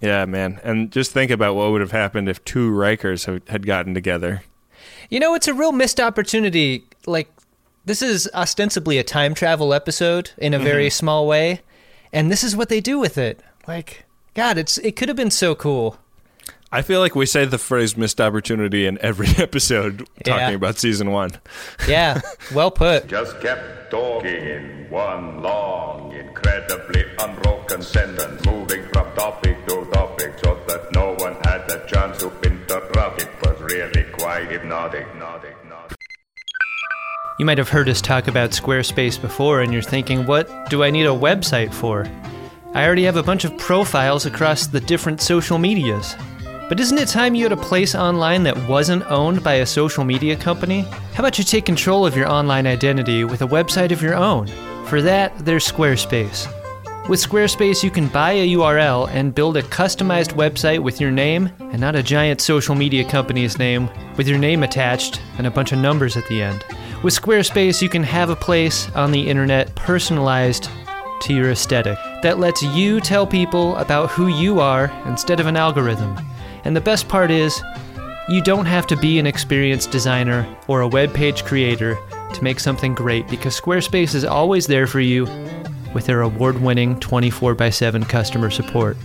Yeah, 0.01 0.25
man. 0.25 0.61
And 0.65 0.91
just 0.91 1.13
think 1.13 1.31
about 1.31 1.55
what 1.57 1.71
would 1.73 1.81
have 1.83 1.93
happened 1.93 2.29
if 2.31 2.43
two 2.45 2.71
Rikers 2.71 3.27
had- 3.27 3.43
had 3.49 3.67
gotten 3.67 3.93
together. 3.95 4.43
You 5.11 5.21
know, 5.21 5.35
it's 5.35 5.49
a 5.49 5.55
real 5.55 5.73
missed 5.73 6.01
opportunity. 6.01 6.85
Like, 7.07 7.29
this 7.85 8.01
is 8.01 8.29
ostensibly 8.35 8.97
a 8.99 9.03
time 9.05 9.35
travel 9.35 9.75
episode 9.75 10.31
in 10.39 10.55
a 10.55 10.59
very 10.59 10.89
small 10.89 11.27
way, 11.27 11.61
and 12.15 12.31
this 12.33 12.43
is 12.43 12.57
what 12.57 12.71
they 12.71 12.81
do 12.81 12.99
with 12.99 13.19
it. 13.19 13.41
Like, 13.69 14.04
God, 14.35 14.59
it's 14.59 14.79
it 14.79 14.97
could 14.97 15.09
have 15.09 15.17
been 15.17 15.31
so 15.31 15.55
cool. 15.55 15.97
I 16.73 16.83
feel 16.83 16.99
like 16.99 17.15
we 17.15 17.25
say 17.25 17.45
the 17.45 17.59
phrase 17.59 17.97
missed 17.97 18.21
opportunity 18.21 18.85
in 18.85 18.99
every 19.01 19.29
episode 19.39 19.99
talking 20.25 20.35
Yeah. 20.49 20.51
about 20.51 20.77
season 20.79 21.13
one. 21.13 21.31
Yeah, 21.89 22.21
well 22.53 22.71
put. 22.73 23.07
Just 23.09 23.41
kept 23.41 23.93
talking 23.93 24.35
in 24.35 24.87
one 24.91 25.41
long, 25.41 26.13
incredibly 26.13 27.05
unbroken 27.21 27.81
sentence, 27.81 28.45
moving 28.45 28.83
from 28.93 29.15
topic 29.15 29.65
to 29.69 29.85
topic 29.93 30.35
so 30.43 30.59
that 30.67 30.89
no 30.93 31.15
one 31.21 31.37
had 31.45 31.69
the 31.69 31.79
chance 31.87 32.19
to 32.19 32.33
interrupt. 32.43 33.23
It 33.23 33.29
was 33.41 33.61
really 33.63 34.03
quite 34.19 34.51
hypnotic, 34.51 35.07
hypnotic, 35.07 35.57
hypnotic. 35.63 35.97
You 37.39 37.45
might 37.47 37.59
have 37.59 37.69
heard 37.69 37.89
us 37.89 38.01
talk 38.01 38.27
about 38.27 38.51
Squarespace 38.51 39.21
before, 39.21 39.61
and 39.61 39.73
you're 39.73 39.83
thinking, 39.83 40.27
what 40.27 40.49
do 40.71 40.83
I 40.83 40.91
need 40.91 41.07
a 41.07 41.11
website 41.11 41.73
for? 41.73 42.05
I 42.75 42.85
already 42.85 43.05
have 43.05 43.17
a 43.17 43.23
bunch 43.23 43.45
of 43.45 43.57
profiles 43.57 44.27
across 44.27 44.67
the 44.67 44.81
different 44.81 45.21
social 45.21 45.59
medias. 45.59 46.17
But 46.69 46.81
isn't 46.81 46.99
it 46.99 47.07
time 47.07 47.37
you 47.37 47.45
had 47.45 47.53
a 47.53 47.57
place 47.57 47.95
online 47.95 48.43
that 48.43 48.69
wasn't 48.69 49.09
owned 49.09 49.45
by 49.45 49.55
a 49.55 49.67
social 49.67 50.03
media 50.03 50.35
company? 50.35 50.81
How 51.13 51.21
about 51.21 51.39
you 51.39 51.45
take 51.45 51.67
control 51.67 52.05
of 52.05 52.17
your 52.17 52.29
online 52.29 52.67
identity 52.67 53.23
with 53.23 53.43
a 53.43 53.47
website 53.47 53.93
of 53.93 54.03
your 54.03 54.17
own? 54.17 54.49
For 54.87 55.01
that, 55.03 55.39
there's 55.39 55.71
Squarespace. 55.71 56.49
With 57.09 57.21
Squarespace, 57.21 57.85
you 57.85 57.93
can 57.93 58.09
buy 58.09 58.33
a 58.33 58.49
URL 58.55 59.09
and 59.11 59.37
build 59.37 59.57
a 59.57 59.63
customized 59.63 60.33
website 60.33 60.81
with 60.81 61.01
your 61.01 61.13
name 61.13 61.51
and 61.61 61.81
not 61.81 61.95
a 61.95 62.03
giant 62.03 62.41
social 62.41 62.75
media 62.75 63.09
company's 63.09 63.57
name 63.57 63.89
with 64.17 64.27
your 64.27 64.39
name 64.39 64.65
attached 64.65 65.21
and 65.39 65.47
a 65.47 65.51
bunch 65.51 65.71
of 65.71 65.79
numbers 65.79 66.17
at 66.17 66.27
the 66.27 66.43
end. 66.43 66.65
With 67.05 67.15
Squarespace, 67.15 67.81
you 67.81 67.89
can 67.89 68.03
have 68.03 68.31
a 68.31 68.37
place 68.37 68.91
on 68.97 69.13
the 69.13 69.29
internet 69.29 69.73
personalized 69.77 70.69
to 71.25 71.35
your 71.35 71.51
aesthetic 71.51 71.99
that 72.23 72.39
lets 72.39 72.63
you 72.63 73.01
tell 73.01 73.27
people 73.27 73.77
about 73.77 74.11
who 74.11 74.29
you 74.29 74.61
are 74.61 74.93
instead 75.07 75.41
of 75.41 75.47
an 75.47 75.57
algorithm. 75.57 76.17
And 76.65 76.77
the 76.77 76.81
best 76.81 77.09
part 77.09 77.31
is, 77.31 77.63
you 78.29 78.41
don't 78.41 78.67
have 78.67 78.87
to 78.87 78.97
be 78.97 79.19
an 79.19 79.27
experienced 79.27 79.91
designer 79.91 80.47
or 80.67 80.81
a 80.81 80.89
web 80.89 81.13
page 81.13 81.45
creator 81.45 81.99
to 82.33 82.43
make 82.43 82.59
something 82.59 82.95
great 82.95 83.29
because 83.29 83.61
Squarespace 83.61 84.15
is 84.15 84.25
always 84.25 84.67
there 84.67 84.87
for 84.87 85.01
you 85.01 85.25
with 85.95 86.07
their 86.07 86.23
award 86.23 86.61
winning 86.61 86.99
24 87.01 87.63
x 87.63 87.77
7 87.77 88.05
customer 88.05 88.51
support. 88.51 88.97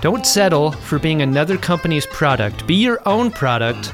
Don't 0.00 0.26
settle 0.26 0.72
for 0.72 0.98
being 0.98 1.22
another 1.22 1.56
company's 1.56 2.06
product. 2.06 2.66
Be 2.66 2.74
your 2.74 3.00
own 3.06 3.30
product 3.30 3.92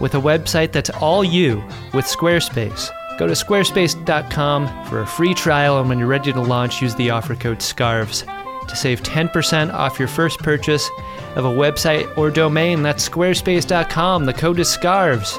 with 0.00 0.14
a 0.14 0.20
website 0.20 0.72
that's 0.72 0.90
all 0.90 1.24
you 1.24 1.62
with 1.92 2.04
Squarespace. 2.04 2.90
Go 3.18 3.26
to 3.26 3.32
squarespace.com 3.32 4.86
for 4.86 5.00
a 5.00 5.06
free 5.06 5.34
trial, 5.34 5.78
and 5.78 5.88
when 5.88 5.98
you're 5.98 6.08
ready 6.08 6.32
to 6.32 6.40
launch, 6.40 6.82
use 6.82 6.94
the 6.96 7.10
offer 7.10 7.34
code 7.34 7.62
SCARVES 7.62 8.24
to 8.68 8.76
save 8.76 9.02
10% 9.02 9.72
off 9.72 9.98
your 9.98 10.08
first 10.08 10.38
purchase 10.40 10.88
of 11.36 11.44
a 11.44 11.48
website 11.48 12.16
or 12.16 12.30
domain, 12.30 12.82
that's 12.82 13.08
squarespace.com. 13.08 14.24
The 14.24 14.32
code 14.32 14.58
is 14.58 14.68
SCARVES. 14.68 15.38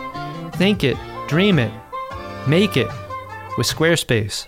Think 0.55 0.83
it, 0.83 0.97
dream 1.27 1.59
it, 1.59 1.71
make 2.47 2.77
it 2.77 2.87
with 3.57 3.67
Squarespace. 3.67 4.47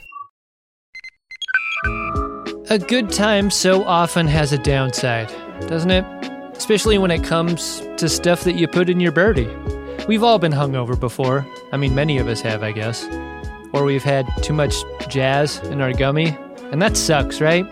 A 2.70 2.78
good 2.78 3.12
time 3.12 3.50
so 3.50 3.84
often 3.84 4.28
has 4.28 4.52
a 4.52 4.58
downside, 4.58 5.30
doesn't 5.68 5.92
it? 5.92 6.06
Especially 6.56 6.98
when 6.98 7.12
it 7.12 7.24
comes 7.24 7.82
to 7.98 8.10
stuff 8.10 8.44
that 8.44 8.56
you 8.56 8.68
put 8.68 8.90
in 8.90 9.00
your 9.00 9.12
birdie. 9.12 9.50
We've 10.08 10.24
all 10.24 10.40
been 10.40 10.52
hungover 10.52 11.00
before. 11.00 11.46
I 11.72 11.78
mean, 11.78 11.94
many 11.94 12.18
of 12.18 12.28
us 12.28 12.42
have, 12.42 12.64
I 12.64 12.72
guess. 12.72 13.08
Or 13.74 13.84
we've 13.84 14.04
had 14.04 14.28
too 14.42 14.54
much 14.54 14.76
jazz 15.10 15.60
in 15.60 15.82
our 15.82 15.92
gummy. 15.92 16.38
And 16.72 16.82
that 16.82 16.98
sucks, 16.98 17.42
right? 17.42 17.66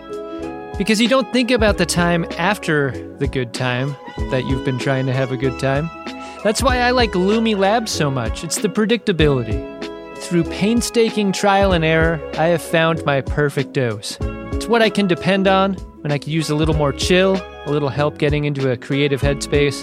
Because 0.78 1.00
you 1.00 1.08
don't 1.08 1.32
think 1.32 1.50
about 1.50 1.78
the 1.78 1.86
time 1.86 2.26
after 2.38 2.90
the 3.16 3.26
good 3.26 3.54
time 3.54 3.96
that 4.30 4.44
you've 4.46 4.64
been 4.64 4.78
trying 4.78 5.06
to 5.06 5.12
have 5.12 5.32
a 5.32 5.36
good 5.36 5.58
time. 5.58 5.88
That's 6.44 6.62
why 6.62 6.78
I 6.78 6.90
like 6.90 7.12
Lumi 7.12 7.56
Labs 7.56 7.90
so 7.90 8.10
much. 8.10 8.44
It's 8.44 8.58
the 8.58 8.68
predictability. 8.68 9.74
Through 10.18 10.44
painstaking 10.44 11.32
trial 11.32 11.72
and 11.72 11.84
error, 11.84 12.20
I 12.38 12.46
have 12.46 12.62
found 12.62 13.04
my 13.04 13.20
perfect 13.20 13.72
dose. 13.72 14.18
It's 14.20 14.66
what 14.66 14.82
I 14.82 14.90
can 14.90 15.06
depend 15.06 15.48
on 15.48 15.74
when 16.02 16.12
I 16.12 16.18
could 16.18 16.32
use 16.32 16.50
a 16.50 16.54
little 16.54 16.74
more 16.74 16.92
chill, 16.92 17.36
a 17.66 17.70
little 17.70 17.88
help 17.88 18.18
getting 18.18 18.44
into 18.44 18.70
a 18.70 18.76
creative 18.76 19.20
headspace, 19.20 19.82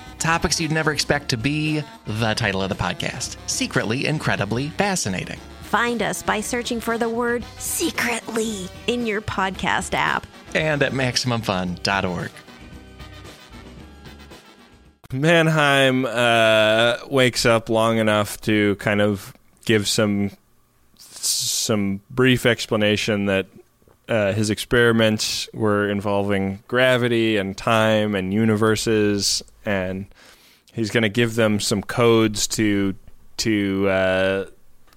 Topics 0.21 0.61
you'd 0.61 0.71
never 0.71 0.91
expect 0.93 1.29
to 1.29 1.37
be 1.37 1.81
the 2.05 2.35
title 2.35 2.61
of 2.61 2.69
the 2.69 2.75
podcast 2.75 3.37
Secretly 3.47 4.05
Incredibly 4.05 4.69
Fascinating. 4.69 5.39
Find 5.63 6.03
us 6.03 6.21
by 6.21 6.41
searching 6.41 6.79
for 6.79 6.99
the 6.99 7.09
word 7.09 7.43
secretly 7.57 8.67
in 8.85 9.07
your 9.07 9.21
podcast 9.21 9.95
app. 9.95 10.27
And 10.53 10.83
at 10.83 10.91
MaximumFun.org. 10.91 12.29
Manheim 15.11 16.05
uh, 16.05 16.97
wakes 17.09 17.47
up 17.47 17.69
long 17.69 17.97
enough 17.97 18.39
to 18.41 18.75
kind 18.75 19.01
of 19.01 19.33
give 19.65 19.87
some 19.87 20.29
some 20.97 22.01
brief 22.11 22.45
explanation 22.45 23.25
that 23.25 23.47
uh, 24.11 24.33
his 24.33 24.49
experiments 24.49 25.47
were 25.53 25.89
involving 25.89 26.61
gravity 26.67 27.37
and 27.37 27.57
time 27.57 28.13
and 28.13 28.33
universes, 28.33 29.41
and 29.65 30.05
he's 30.73 30.91
going 30.91 31.03
to 31.03 31.09
give 31.09 31.35
them 31.35 31.61
some 31.61 31.81
codes 31.81 32.45
to 32.45 32.93
to 33.37 33.87
uh, 33.87 34.45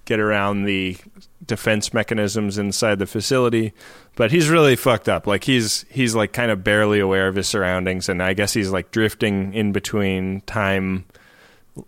get 0.03 0.19
around 0.19 0.65
the 0.65 0.97
defense 1.45 1.93
mechanisms 1.93 2.57
inside 2.57 2.99
the 2.99 3.05
facility. 3.05 3.71
But 4.17 4.31
he's 4.31 4.49
really 4.49 4.75
fucked 4.75 5.07
up. 5.07 5.27
Like 5.27 5.45
he's 5.45 5.85
he's 5.89 6.13
like 6.13 6.33
kind 6.33 6.51
of 6.51 6.65
barely 6.65 6.99
aware 6.99 7.29
of 7.29 7.35
his 7.35 7.47
surroundings, 7.47 8.09
and 8.09 8.21
I 8.21 8.33
guess 8.33 8.51
he's 8.51 8.71
like 8.71 8.91
drifting 8.91 9.53
in 9.53 9.71
between 9.71 10.41
time 10.41 11.05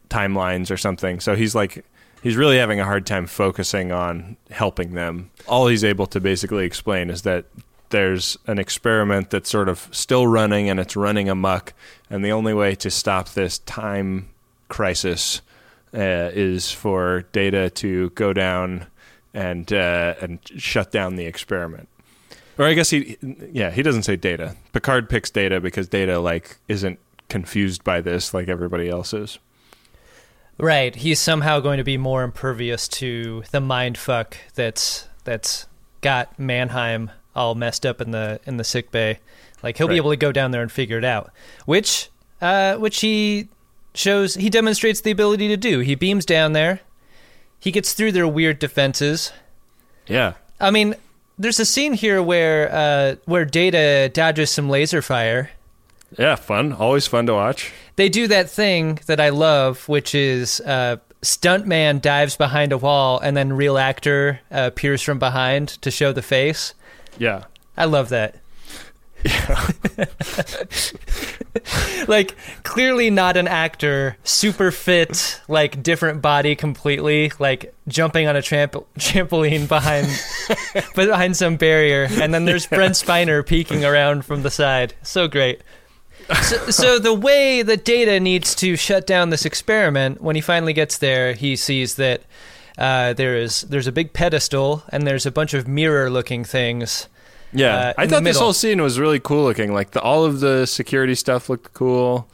timelines 0.10 0.72
or 0.72 0.78
something. 0.78 1.20
So 1.20 1.36
he's 1.36 1.54
like 1.54 1.84
he's 2.22 2.36
really 2.36 2.58
having 2.58 2.80
a 2.80 2.86
hard 2.86 3.06
time 3.06 3.28
focusing 3.28 3.92
on 3.92 4.38
helping 4.50 4.94
them. 4.94 5.32
All 5.48 5.68
he's 5.68 5.84
able 5.84 6.08
to 6.08 6.20
basically 6.20 6.66
explain 6.66 7.10
is 7.10 7.24
that 7.24 7.46
there's 7.90 8.38
an 8.48 8.60
experiment 8.60 9.30
that's 9.30 9.50
sort 9.50 9.70
of 9.70 9.88
still 9.92 10.28
running 10.28 10.70
and 10.70 10.80
it's 10.80 10.96
running 10.96 11.30
amok, 11.30 11.74
and 12.10 12.24
the 12.24 12.32
only 12.32 12.54
way 12.54 12.76
to 12.76 12.90
stop 12.90 13.30
this 13.30 13.60
time 13.60 14.30
crisis 14.68 15.42
uh, 15.94 16.30
is 16.34 16.72
for 16.72 17.24
Data 17.32 17.70
to 17.70 18.10
go 18.12 18.34
down 18.34 18.88
and 19.34 19.72
uh, 19.72 20.16
and 20.22 20.40
shut 20.58 20.92
down 20.92 21.16
the 21.16 21.26
experiment. 21.26 21.88
Or 22.58 22.66
I 22.66 22.74
guess 22.74 22.90
he, 22.90 23.18
yeah, 23.52 23.70
he 23.70 23.84
doesn't 23.84 24.04
say 24.04 24.16
Data. 24.16 24.56
Picard 24.74 25.10
picks 25.10 25.30
Data 25.30 25.62
because 25.62 25.88
Data 25.88 26.20
like 26.20 26.58
isn't 26.68 27.00
confused 27.30 27.84
by 27.84 28.02
this 28.02 28.34
like 28.34 28.48
everybody 28.48 28.90
else 28.90 29.14
is. 29.14 29.40
Right. 30.58 30.96
He's 30.96 31.20
somehow 31.20 31.60
going 31.60 31.78
to 31.78 31.84
be 31.84 31.98
more 31.98 32.24
impervious 32.24 32.88
to 32.90 33.44
the 33.52 33.62
mind 33.62 33.98
fuck 33.98 34.38
that's 34.56 35.08
that's 35.24 35.68
got 36.02 36.38
Manheim 36.40 37.12
all 37.36 37.54
messed 37.54 37.86
up 37.86 38.02
in 38.02 38.12
the 38.12 38.40
in 38.46 38.58
the 38.58 38.64
sick 38.64 38.92
bay. 38.92 39.20
Like 39.62 39.78
he'll 39.78 39.88
Right. 39.88 39.94
be 39.94 39.98
able 39.98 40.10
to 40.12 40.18
go 40.18 40.32
down 40.32 40.52
there 40.52 40.62
and 40.62 40.72
figure 40.72 40.98
it 40.98 41.06
out. 41.06 41.32
Which 41.66 42.10
uh 42.42 42.76
which 42.78 43.02
he 43.02 43.50
shows 43.94 44.36
he 44.36 44.50
demonstrates 44.50 45.02
the 45.02 45.12
ability 45.12 45.48
to 45.50 45.58
do. 45.58 45.80
He 45.80 45.96
beams 45.96 46.26
down 46.26 46.54
there. 46.54 46.80
He 47.60 47.72
gets 47.72 47.94
through 47.94 48.12
their 48.14 48.28
weird 48.28 48.60
defenses. 48.60 49.32
Yeah. 50.08 50.34
I 50.60 50.72
mean, 50.72 50.96
there's 51.38 51.60
a 51.60 51.66
scene 51.66 51.94
here 51.94 52.22
where 52.24 52.72
uh 52.72 53.16
where 53.26 53.46
Data 53.46 54.10
dodges 54.12 54.50
some 54.50 54.70
laser 54.70 55.02
fire. 55.04 55.52
Yeah, 56.18 56.36
fun. 56.36 56.74
Always 56.74 57.08
fun 57.08 57.26
to 57.28 57.34
watch. 57.34 57.72
they 57.96 58.10
do 58.10 58.28
that 58.28 58.50
thing 58.50 59.00
that 59.08 59.20
I 59.20 59.30
love, 59.30 59.88
which 59.90 60.16
is 60.16 60.62
uh, 60.62 60.98
stuntman 61.22 62.02
dives 62.02 62.38
behind 62.38 62.72
a 62.72 62.78
wall 62.78 63.20
and 63.20 63.36
then 63.36 63.54
real 63.54 63.78
actor 63.78 64.40
uh, 64.52 64.68
appears 64.68 65.02
from 65.02 65.20
behind 65.20 65.70
to 65.82 65.92
show 65.92 66.12
the 66.14 66.22
face. 66.22 66.74
Yeah. 67.18 67.46
I 67.76 67.86
love 67.86 68.10
that. 68.10 68.36
Yeah. 69.26 69.68
like 72.08 72.36
clearly 72.64 73.10
not 73.10 73.36
an 73.36 73.48
actor, 73.48 74.16
super 74.24 74.72
fit, 74.72 75.42
like 75.48 75.82
different 75.82 76.22
body 76.22 76.56
completely, 76.56 77.32
like 77.40 77.74
jumping 77.88 78.28
on 78.28 78.36
a 78.36 78.42
tramp- 78.42 78.86
trampoline 79.00 79.68
behind 79.68 80.08
behind 80.96 81.36
some 81.36 81.58
barrier, 81.58 82.08
and 82.10 82.34
then 82.34 82.46
there's 82.46 82.68
Brent 82.68 82.94
Spiner 82.94 83.46
peeking 83.46 83.84
around 83.84 84.24
from 84.24 84.44
the 84.44 84.52
side. 84.52 84.94
So 85.02 85.28
great. 85.28 85.62
So, 86.44 86.70
so 86.72 87.00
the 87.00 87.14
way 87.14 87.62
that 87.62 87.86
Data 87.86 88.20
needs 88.20 88.54
to 88.56 88.76
shut 88.76 89.08
down 89.08 89.30
this 89.30 89.46
experiment, 89.46 90.22
when 90.22 90.36
he 90.36 90.42
finally 90.42 90.74
gets 90.74 90.98
there, 90.98 91.34
he 91.34 91.56
sees 91.56 91.96
that 91.96 92.22
uh, 92.78 93.14
there 93.14 93.36
is 93.38 93.62
there's 93.62 93.88
a 93.88 93.92
big 93.92 94.14
pedestal 94.14 94.84
and 94.90 95.08
there's 95.08 95.26
a 95.26 95.32
bunch 95.32 95.54
of 95.54 95.68
mirror-looking 95.68 96.44
things. 96.44 97.08
Yeah, 97.54 97.76
uh, 97.76 97.94
I 97.98 98.08
thought 98.08 98.24
this 98.24 98.38
whole 98.38 98.54
scene 98.54 98.82
was 98.82 99.00
really 99.00 99.20
cool 99.20 99.44
looking. 99.46 99.74
Like 99.74 99.92
the, 99.92 100.02
all 100.02 100.26
of 100.26 100.42
the 100.42 100.66
security 100.66 101.16
stuff 101.16 101.50
looked 101.50 101.74
cool. 101.74 102.28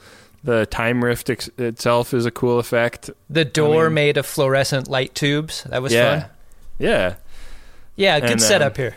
The 0.43 0.65
time 0.65 1.03
rift 1.03 1.29
ex- 1.29 1.49
itself 1.58 2.13
is 2.13 2.25
a 2.25 2.32
cool 2.32 2.60
effect. 2.60 3.10
The 3.29 3.45
door 3.45 3.86
mean- 3.86 3.93
made 3.93 4.17
of 4.17 4.25
fluorescent 4.25 4.88
light 4.89 5.13
tubes. 5.15 5.63
That 5.65 5.82
was 5.82 5.93
yeah, 5.93 6.19
fun. 6.21 6.29
yeah. 6.79 7.15
Yeah, 7.95 8.19
good 8.19 8.32
And, 8.32 8.41
um, 8.41 8.47
setup 8.47 8.75
here. 8.75 8.95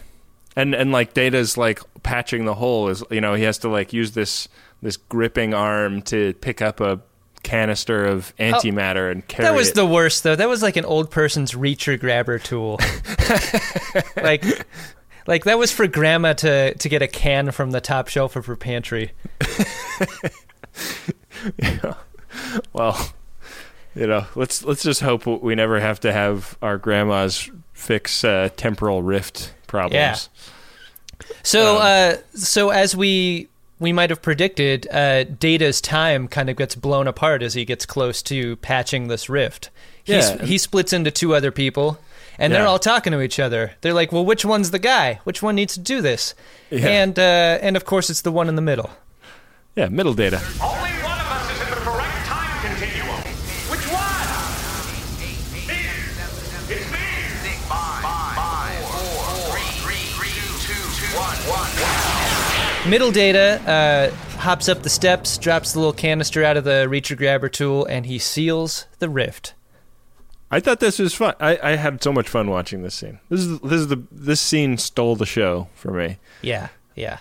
and 0.57 0.75
and 0.75 0.91
like 0.91 1.13
Data's 1.13 1.59
like 1.59 1.81
patching 2.03 2.47
the 2.47 2.55
hole 2.55 2.89
is 2.89 3.05
you 3.11 3.21
know 3.21 3.35
he 3.35 3.43
has 3.43 3.59
to 3.59 3.69
like 3.69 3.93
use 3.93 4.13
this 4.13 4.49
this 4.87 4.97
gripping 4.97 5.53
arm 5.53 6.01
to 6.01 6.33
pick 6.35 6.63
up 6.63 6.81
a 6.81 7.01
canister 7.43 8.05
of 8.05 8.33
antimatter 8.39 9.11
and 9.11 9.27
carry 9.27 9.49
Oh, 9.49 9.53
That 9.53 9.57
was 9.59 9.71
it. 9.71 9.75
the 9.75 9.85
worst, 9.87 10.23
though. 10.23 10.37
That 10.37 10.49
was 10.49 10.63
like 10.63 10.77
an 10.77 10.85
old 10.85 11.11
person's 11.11 11.53
reacher 11.55 11.99
grabber 11.99 12.39
tool. 12.39 12.79
like, 14.17 14.45
like 15.27 15.43
that 15.45 15.59
was 15.59 15.73
for 15.73 15.89
grandma 15.89 16.35
to 16.35 16.75
to 16.75 16.89
get 16.89 17.03
a 17.03 17.09
can 17.09 17.51
from 17.51 17.73
the 17.73 17.81
top 17.81 18.07
shelf 18.07 18.37
of 18.37 18.47
her 18.47 18.55
pantry. 18.57 19.11
yeah. 21.59 21.95
well, 22.73 23.13
you 23.97 24.07
know, 24.07 24.27
let's 24.37 24.63
let's 24.65 24.83
just 24.85 25.01
hope 25.01 25.27
we 25.27 25.55
never 25.57 25.81
have 25.81 25.99
to 26.01 26.13
have 26.13 26.57
our 26.63 26.79
grandmas 26.79 27.51
fix 27.73 28.23
uh, 28.25 28.51
temporal 28.57 29.03
rift 29.03 29.53
problems. 29.67 30.29
Yeah. 30.31 31.35
So, 31.43 31.77
Um, 31.77 31.83
uh, 31.83 32.15
so 32.35 32.71
as 32.71 32.95
we 32.95 33.49
we 33.79 33.93
might 33.93 34.11
have 34.11 34.23
predicted, 34.23 34.87
uh, 34.91 35.25
Data's 35.25 35.81
time 35.81 36.29
kind 36.29 36.49
of 36.49 36.57
gets 36.57 36.75
blown 36.75 37.07
apart 37.07 37.43
as 37.43 37.55
he 37.55 37.65
gets 37.65 37.85
close 37.87 38.23
to 38.25 38.57
patching 38.57 39.09
this 39.09 39.29
rift. 39.29 39.71
He's, 40.05 40.31
Yeah. 40.31 40.45
he 40.45 40.57
splits 40.59 40.93
into 40.93 41.11
two 41.11 41.35
other 41.35 41.51
people, 41.51 41.99
and 42.39 42.53
they're 42.53 42.67
all 42.67 42.79
talking 42.79 43.13
to 43.13 43.21
each 43.21 43.39
other. 43.41 43.73
They're 43.81 43.93
like, 43.95 44.13
"Well, 44.13 44.25
which 44.25 44.45
one's 44.45 44.71
the 44.71 44.79
guy? 44.79 45.21
Which 45.25 45.43
one 45.43 45.55
needs 45.57 45.75
to 45.75 45.81
do 45.81 46.01
this?" 46.01 46.35
Yeah. 46.71 46.87
And 46.89 47.19
uh, 47.19 47.59
and 47.61 47.77
of 47.77 47.85
course, 47.85 48.09
it's 48.11 48.21
the 48.23 48.31
one 48.33 48.49
in 48.49 48.55
the 48.57 48.63
middle. 48.63 48.91
Yeah, 49.75 49.89
middle 49.89 50.15
data. 50.15 50.41
Only 50.63 50.91
Middle 62.89 63.11
Data 63.11 63.61
uh, 63.67 64.37
hops 64.39 64.69
up 64.69 64.85
the 64.85 64.89
steps, 64.89 65.39
drops 65.39 65.73
the 65.73 65.81
little 65.81 65.93
canister 65.93 66.45
out 66.45 66.57
of 66.57 66.63
the 66.63 66.87
reacher 66.89 67.17
grabber 67.17 67.49
tool, 67.49 67.85
and 67.87 68.07
he 68.07 68.17
seals 68.19 68.87
the 69.01 69.09
rift. 69.09 69.55
I 70.53 70.61
thought 70.61 70.79
this 70.79 71.01
was 71.01 71.13
fun. 71.13 71.35
I, 71.41 71.59
I 71.61 71.71
had 71.77 72.01
so 72.01 72.13
much 72.13 72.29
fun 72.29 72.49
watching 72.49 72.83
this 72.83 72.95
scene. 72.95 73.19
This 73.29 73.41
is 73.41 73.59
this 73.59 73.73
is 73.73 73.89
the 73.89 74.05
this 74.13 74.41
scene 74.41 74.79
stole 74.79 75.17
the 75.17 75.27
show 75.27 75.69
for 75.75 75.91
me. 75.91 76.19
Yeah, 76.43 76.69
yeah, 76.95 77.19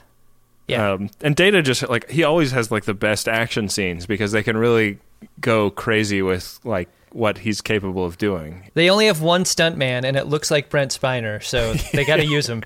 yeah. 0.67 0.91
Um, 0.91 1.09
and 1.21 1.35
Data 1.35 1.63
just 1.63 1.89
like 1.89 2.11
he 2.11 2.23
always 2.23 2.51
has 2.51 2.69
like 2.69 2.85
the 2.85 2.93
best 2.93 3.27
action 3.27 3.67
scenes 3.67 4.05
because 4.05 4.31
they 4.31 4.43
can 4.43 4.57
really 4.57 4.99
go 5.41 5.71
crazy 5.71 6.21
with 6.21 6.59
like 6.63 6.89
what 7.11 7.39
he's 7.39 7.61
capable 7.61 8.05
of 8.05 8.19
doing. 8.19 8.69
They 8.75 8.91
only 8.91 9.07
have 9.07 9.23
one 9.23 9.45
stuntman, 9.45 10.03
and 10.03 10.15
it 10.15 10.27
looks 10.27 10.51
like 10.51 10.69
Brent 10.69 10.91
Spiner, 10.91 11.41
so 11.43 11.73
they 11.91 12.05
got 12.05 12.17
to 12.17 12.25
use 12.27 12.47
him. 12.47 12.63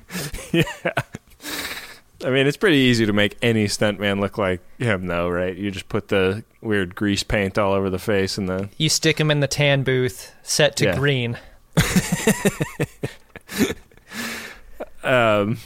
I 2.24 2.30
mean, 2.32 2.48
it's 2.48 2.58
pretty 2.58 2.78
easy 2.78 3.06
to 3.06 3.14
make 3.14 3.38
any 3.42 3.66
stuntman 3.66 4.20
look 4.20 4.38
like 4.38 4.60
him, 4.78 5.08
though, 5.08 5.30
right? 5.30 5.56
You 5.56 5.72
just 5.72 5.88
put 5.88 6.10
the 6.10 6.44
weird 6.62 6.96
grease 6.96 7.24
paint 7.24 7.58
all 7.58 7.72
over 7.74 7.90
the 7.90 8.00
face 8.00 8.38
and 8.38 8.50
then 8.50 8.70
You 8.78 8.90
stick 8.90 9.20
him 9.20 9.32
in 9.32 9.40
the 9.40 9.48
tan 9.48 9.84
booth, 9.84 10.34
set 10.44 10.76
to 10.78 10.86
Yeah. 10.86 10.96
green. 10.98 11.38
um, 15.04 15.58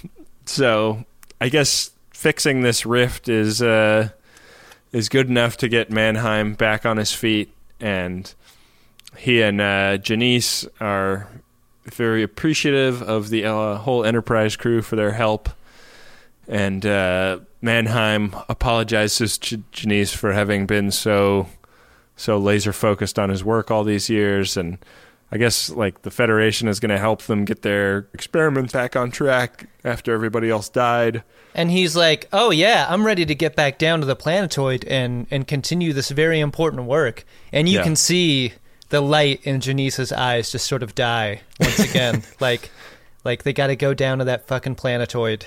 so 0.45 1.05
I 1.41 1.49
guess 1.49 1.91
fixing 2.11 2.61
this 2.61 2.85
rift 2.85 3.27
is 3.29 3.61
uh, 3.61 4.09
is 4.91 5.09
good 5.09 5.29
enough 5.29 5.57
to 5.57 5.67
get 5.67 5.89
Manheim 5.89 6.53
back 6.53 6.85
on 6.85 6.97
his 6.97 7.13
feet, 7.13 7.53
and 7.79 8.33
he 9.17 9.41
and 9.41 9.59
uh, 9.59 9.97
Janice 9.97 10.67
are 10.79 11.27
very 11.85 12.23
appreciative 12.23 13.01
of 13.01 13.29
the 13.29 13.45
uh, 13.45 13.77
whole 13.77 14.05
Enterprise 14.05 14.55
crew 14.55 14.81
for 14.81 14.95
their 14.95 15.13
help. 15.13 15.49
And 16.47 16.85
uh, 16.85 17.39
Manheim 17.61 18.35
apologizes 18.49 19.37
to 19.39 19.63
Janice 19.71 20.13
for 20.13 20.33
having 20.33 20.65
been 20.65 20.91
so 20.91 21.47
so 22.15 22.37
laser 22.37 22.73
focused 22.73 23.17
on 23.17 23.29
his 23.29 23.43
work 23.43 23.71
all 23.71 23.83
these 23.83 24.09
years, 24.09 24.55
and 24.57 24.77
I 25.31 25.37
guess 25.37 25.69
like 25.69 26.01
the 26.03 26.11
Federation 26.11 26.67
is 26.67 26.79
going 26.79 26.89
to 26.91 26.99
help 26.99 27.23
them 27.23 27.43
get 27.45 27.61
their 27.63 28.07
experiments 28.13 28.73
back 28.73 28.95
on 28.95 29.09
track 29.09 29.67
after 29.83 30.13
everybody 30.13 30.49
else 30.49 30.69
died. 30.69 31.23
And 31.55 31.71
he's 31.71 31.95
like, 31.95 32.27
"Oh 32.33 32.51
yeah, 32.51 32.85
I'm 32.89 33.05
ready 33.05 33.25
to 33.25 33.33
get 33.35 33.55
back 33.55 33.77
down 33.77 34.01
to 34.01 34.05
the 34.05 34.15
planetoid 34.15 34.83
and 34.85 35.25
and 35.31 35.47
continue 35.47 35.93
this 35.93 36.09
very 36.11 36.39
important 36.39 36.83
work." 36.83 37.25
And 37.51 37.69
you 37.69 37.77
Yeah. 37.77 37.83
can 37.83 37.95
see 37.95 38.53
the 38.89 39.01
light 39.01 39.39
in 39.43 39.59
Janice's 39.61 40.11
eyes 40.11 40.51
just 40.51 40.67
sort 40.67 40.83
of 40.83 40.93
die 40.93 41.41
once 41.59 41.79
again, 41.79 42.21
like 42.39 42.69
like 43.23 43.43
they 43.43 43.53
got 43.53 43.67
to 43.67 43.75
go 43.77 43.93
down 43.93 44.19
to 44.19 44.25
that 44.25 44.45
fucking 44.47 44.75
planetoid. 44.75 45.45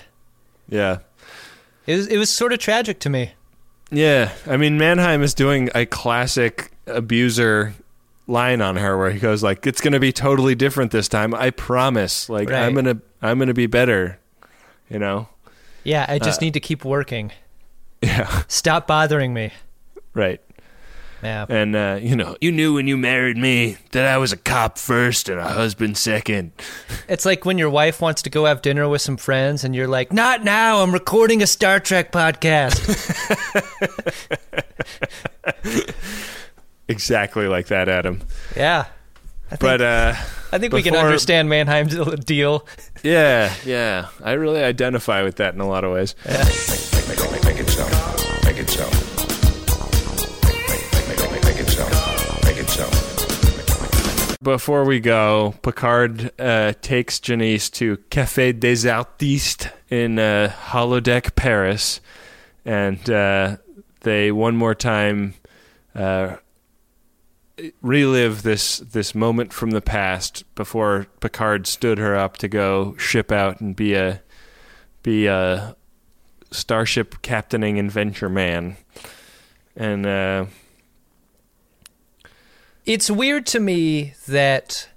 Yeah. 0.69 0.99
It 1.87 1.97
was, 1.97 2.07
it 2.09 2.19
was 2.19 2.31
sort 2.31 2.53
of 2.53 2.59
tragic 2.59 2.99
to 3.01 3.11
me. 3.11 3.33
Yeah, 3.91 4.33
I 4.47 4.57
mean 4.57 4.79
Manheim 4.79 5.23
is 5.23 5.33
doing 5.35 5.71
a 5.75 5.87
classic 5.87 6.73
abuser 6.89 7.75
line 8.27 8.61
on 8.61 8.75
her 8.77 8.99
where 8.99 9.13
he 9.13 9.21
goes 9.21 9.43
like 9.45 9.65
it's 9.67 9.81
going 9.81 9.93
to 9.93 10.01
be 10.01 10.13
totally 10.13 10.57
different 10.57 10.91
this 10.91 11.09
time. 11.09 11.33
I 11.35 11.51
promise. 11.51 12.29
Like 12.29 12.51
I'm 12.51 12.73
going 12.75 12.87
to 12.87 13.01
I'm 13.23 13.39
going 13.39 13.47
to 13.49 13.55
be 13.55 13.67
better. 13.67 14.19
You 14.91 14.99
know? 14.99 15.29
Yeah, 15.85 16.05
I 16.09 16.19
just 16.19 16.41
Uh, 16.43 16.47
need 16.47 16.55
to 16.55 16.61
keep 16.61 16.85
working. 16.85 17.33
Yeah. 18.03 18.43
Stop 18.47 18.87
bothering 18.87 19.33
me. 19.33 19.53
Right. 20.13 20.41
Yeah. 21.23 21.47
And 21.49 21.75
uh, 21.75 21.99
you 22.01 22.15
know, 22.15 22.37
you 22.41 22.53
knew 22.53 22.75
when 22.75 22.87
you 22.87 22.97
married 22.97 23.37
me 23.37 23.79
that 23.93 24.07
I 24.07 24.19
was 24.19 24.33
a 24.33 24.37
cop 24.37 24.79
first 24.79 25.29
and 25.29 25.41
a 25.41 25.49
husband 25.49 25.97
second. 25.97 26.53
It's 27.09 27.25
like 27.25 27.45
when 27.45 27.59
your 27.59 27.71
wife 27.71 28.01
wants 28.01 28.23
to 28.23 28.31
go 28.31 28.45
have 28.45 28.63
dinner 28.63 28.89
with 28.89 29.03
some 29.03 29.17
friends 29.17 29.65
and 29.65 29.75
you're 29.75 29.89
like, 29.89 30.13
"Not 30.13 30.45
now. 30.45 30.83
I'm 30.83 30.93
recording 30.93 31.43
a 31.43 31.47
Star 31.47 31.81
Trek 31.81 32.13
podcast." 32.13 32.77
Exactly 36.89 37.49
like 37.49 37.67
that, 37.67 37.89
Adam. 37.89 38.21
yeah. 38.57 38.87
I 39.47 39.49
think, 39.51 39.61
But 39.61 39.81
uh 39.81 40.15
I 40.53 40.59
think 40.59 40.73
we 40.73 40.83
can 40.83 40.95
understand 40.95 41.49
Manheim's 41.49 41.97
deal. 42.25 42.67
yeah, 43.03 43.53
yeah. 43.65 44.09
I 44.23 44.33
really 44.33 44.63
identify 44.63 45.23
with 45.23 45.37
that 45.37 45.55
in 45.55 45.61
a 45.61 45.69
lot 45.69 45.85
of 45.85 45.93
ways. 45.93 46.15
Make, 46.25 47.76
Before 54.47 54.85
we 54.85 55.01
go, 55.01 55.57
Picard 55.63 56.31
uh, 56.39 56.75
takes 56.81 57.19
Janice 57.19 57.69
to 57.71 57.97
Café 58.13 58.57
des 58.57 58.89
Artistes 58.89 59.67
in 59.91 60.21
uh, 60.21 60.53
Holodeck 60.69 61.35
Paris, 61.35 62.01
and 62.65 63.11
uh, 63.11 63.57
they 64.03 64.31
one 64.31 64.57
more 64.57 64.77
time 64.77 65.35
uh, 65.97 66.37
relive 67.83 68.45
this 68.45 68.79
this 68.79 69.17
moment 69.17 69.53
from 69.53 69.73
the 69.73 69.83
past 69.83 70.45
before 70.55 71.09
Picard 71.19 71.67
stood 71.67 71.99
her 71.99 72.15
up 72.15 72.37
to 72.37 72.47
go 72.47 72.97
ship 72.99 73.33
out 73.33 73.61
and 73.61 73.75
be 73.75 73.95
a 73.95 74.23
be 75.03 75.27
a 75.27 75.75
starship 76.53 77.21
captaining 77.21 77.81
adventure 77.81 78.29
man, 78.29 78.77
and. 79.75 80.07
It's 82.87 83.11
weird 83.11 83.47
to 83.47 83.61
me 83.61 84.15
that 84.29 84.89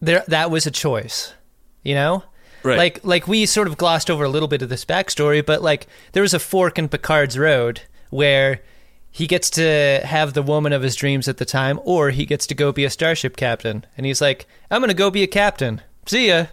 there 0.00 0.22
that 0.28 0.50
was 0.50 0.66
a 0.66 0.70
choice, 0.70 1.34
you 1.82 1.94
know? 1.94 2.24
Right. 2.62 2.78
Like 2.78 3.04
like 3.04 3.26
we 3.26 3.46
sort 3.46 3.68
of 3.68 3.76
glossed 3.76 4.10
over 4.10 4.24
a 4.24 4.28
little 4.28 4.48
bit 4.48 4.62
of 4.62 4.68
this 4.68 4.84
backstory, 4.84 5.44
but 5.44 5.62
like 5.62 5.86
there 6.12 6.22
was 6.22 6.34
a 6.34 6.38
fork 6.38 6.78
in 6.78 6.88
Picard's 6.88 7.38
road 7.38 7.82
where 8.10 8.62
he 9.10 9.26
gets 9.26 9.48
to 9.50 10.00
have 10.04 10.32
the 10.32 10.42
woman 10.42 10.72
of 10.72 10.82
his 10.82 10.96
dreams 10.96 11.28
at 11.28 11.36
the 11.36 11.44
time, 11.44 11.78
or 11.84 12.10
he 12.10 12.26
gets 12.26 12.46
to 12.48 12.54
go 12.54 12.72
be 12.72 12.84
a 12.84 12.90
starship 12.90 13.36
captain. 13.36 13.84
And 13.96 14.06
he's 14.06 14.20
like, 14.20 14.46
I'm 14.70 14.80
gonna 14.80 14.94
go 14.94 15.10
be 15.10 15.22
a 15.22 15.28
captain. 15.28 15.82
See 16.06 16.28
ya. 16.28 16.46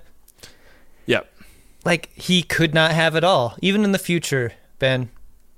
Yep. 1.07 1.31
Like 1.85 2.09
he 2.13 2.43
could 2.43 2.73
not 2.73 2.91
have 2.91 3.15
it 3.15 3.23
all. 3.23 3.57
Even 3.61 3.83
in 3.83 3.91
the 3.91 3.99
future, 3.99 4.53
Ben. 4.79 5.09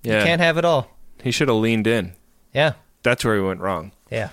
Yeah. 0.02 0.20
You 0.20 0.26
can't 0.26 0.42
have 0.42 0.58
it 0.58 0.66
all. 0.66 0.90
He 1.22 1.32
should 1.32 1.48
have 1.48 1.58
leaned 1.58 1.88
in. 1.88 2.14
Yeah. 2.54 2.74
That's 3.04 3.26
where 3.26 3.36
he 3.36 3.42
went 3.42 3.60
wrong. 3.60 3.92
Yeah. 4.12 4.30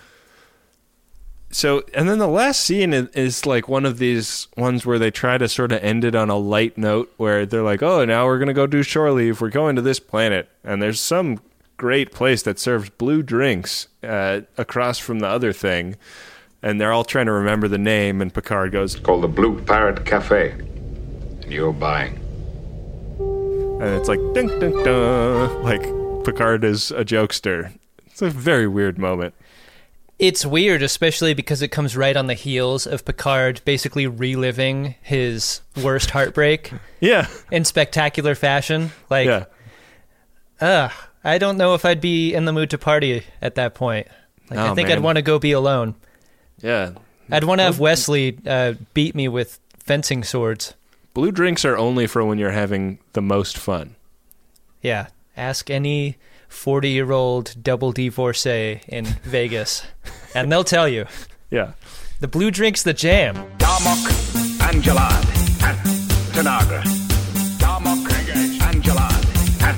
So, 1.53 1.83
and 1.95 2.09
then 2.09 2.19
the 2.19 2.29
last 2.29 2.61
scene 2.61 2.93
is, 2.93 3.09
is 3.09 3.45
like 3.45 3.69
one 3.69 3.85
of 3.85 3.99
these 3.99 4.47
ones 4.57 4.87
where 4.87 5.01
they 5.01 5.11
try 5.11 5.37
to 5.37 5.49
sort 5.49 5.73
of 5.73 5.83
end 5.83 6.05
it 6.05 6.15
on 6.15 6.31
a 6.31 6.37
light 6.37 6.79
note 6.79 7.13
where 7.17 7.45
they're 7.45 7.65
like, 7.65 7.83
oh, 7.83 8.05
now 8.05 8.25
we're 8.27 8.39
going 8.39 8.49
to 8.49 8.55
go 8.55 8.69
do 8.69 8.85
shore 8.85 9.11
leave. 9.11 9.41
We're 9.41 9.51
going 9.51 9.75
to 9.75 9.83
this 9.83 9.99
planet. 9.99 10.49
And 10.63 10.81
there's 10.81 11.01
some 11.01 11.41
great 11.77 12.13
place 12.13 12.43
that 12.43 12.61
serves 12.61 12.91
blue 12.91 13.23
drinks 13.23 13.89
uh, 14.05 14.43
across 14.57 14.99
from 15.01 15.19
the 15.19 15.27
other 15.27 15.53
thing. 15.53 15.97
And 16.63 16.81
they're 16.81 16.93
all 16.93 17.05
trying 17.05 17.27
to 17.27 17.33
remember 17.33 17.67
the 17.67 17.79
name. 17.79 18.21
And 18.23 18.33
Picard 18.33 18.71
goes, 18.71 18.95
Called 18.95 19.25
the 19.25 19.29
Blue 19.29 19.61
Parrot 19.61 20.07
Cafe. 20.07 20.53
And 20.53 21.53
you're 21.53 21.73
buying. 21.73 22.15
and 23.19 23.95
it's 23.99 24.09
like, 24.09 24.21
dun, 24.35 24.47
dun, 24.61 24.85
dun. 24.85 25.63
Like 25.65 25.83
Picard 26.25 26.63
is 26.63 26.93
a 26.93 27.05
jokester. 27.05 27.73
It's 28.07 28.23
a 28.23 28.31
very 28.31 28.69
weird 28.69 28.99
moment. 28.99 29.35
It's 30.21 30.45
weird, 30.45 30.83
especially 30.83 31.33
because 31.33 31.63
it 31.63 31.69
comes 31.69 31.97
right 31.97 32.15
on 32.15 32.27
the 32.27 32.35
heels 32.35 32.87
of 32.87 33.07
Picard 33.07 33.63
basically 33.65 34.07
reliving 34.07 34.95
his 35.01 35.63
worst 35.83 36.11
heartbreak 36.11 36.73
Yeah. 37.01 37.27
in 37.51 37.65
spectacular 37.65 38.35
fashion. 38.35 38.93
Like, 39.09 39.27
Yeah. 39.27 39.45
ugh, 40.61 40.93
I 41.25 41.39
don't 41.39 41.57
know 41.57 41.75
if 41.75 41.87
I'd 41.87 42.03
be 42.03 42.35
in 42.35 42.45
the 42.45 42.53
mood 42.53 42.69
to 42.71 42.79
party 42.79 43.23
at 43.41 43.55
that 43.55 43.75
point. 43.75 44.09
Like, 44.51 44.59
I 44.59 44.69
Oh, 44.69 44.75
think 44.75 44.91
I'd 44.91 45.01
want 45.01 45.17
to 45.17 45.23
go 45.23 45.39
be 45.39 45.53
alone. 45.53 45.95
Yeah. 46.61 46.91
I'd 47.31 47.45
want 47.45 47.61
to 47.61 47.65
have 47.65 47.79
Wesley 47.79 48.37
uh, 48.47 48.75
beat 48.93 49.15
me 49.15 49.27
with 49.27 49.59
fencing 49.79 50.23
swords. 50.23 50.75
Blue 51.15 51.33
drinks 51.33 51.65
are 51.65 51.79
only 51.79 52.07
for 52.07 52.23
when 52.25 52.37
you're 52.39 52.51
having 52.51 52.99
the 53.15 53.23
most 53.23 53.57
fun. 53.57 53.97
Yeah, 54.83 55.07
ask 55.37 55.71
any 55.71 56.17
40 56.51 56.91
year 56.91 57.13
old 57.13 57.55
double 57.63 57.93
divorcee 57.93 58.83
in 58.87 59.05
Vegas, 59.23 59.83
and 60.35 60.53
they'll 60.53 60.65
tell 60.65 60.89
you. 60.89 61.07
Yeah. 61.51 61.73
The 62.21 62.29
blue 62.29 62.51
drink's 62.51 62.83
the 62.83 62.93
jam. 62.93 63.35
Darmok, 63.57 64.69
and 64.69 64.83
Jalad, 64.83 65.63
at 65.63 65.77
Tanagra. 66.35 66.83
Darmok, 67.59 68.11
and 68.69 68.83
Jalad, 68.83 69.63
at 69.63 69.77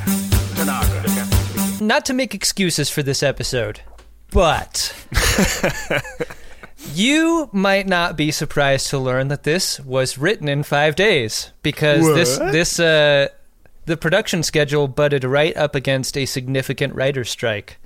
Tanagra. 0.56 1.80
Not 1.80 2.04
to 2.06 2.12
make 2.12 2.34
excuses 2.34 2.90
for 2.90 3.02
this 3.02 3.22
episode, 3.22 3.80
but 4.30 4.92
you 6.94 7.48
might 7.52 7.86
not 7.86 8.16
be 8.16 8.30
surprised 8.32 8.88
to 8.88 8.98
learn 8.98 9.28
that 9.28 9.44
this 9.44 9.78
was 9.80 10.18
written 10.18 10.48
in 10.48 10.62
five 10.62 10.96
days 10.96 11.52
because 11.62 12.04
this 12.14 12.38
this 12.38 12.80
uh, 12.80 13.28
the 13.86 13.96
production 13.96 14.42
schedule 14.42 14.88
butted 14.88 15.24
right 15.24 15.56
up 15.56 15.74
against 15.74 16.16
a 16.16 16.26
significant 16.26 16.94
writer's 16.94 17.30
strike. 17.30 17.78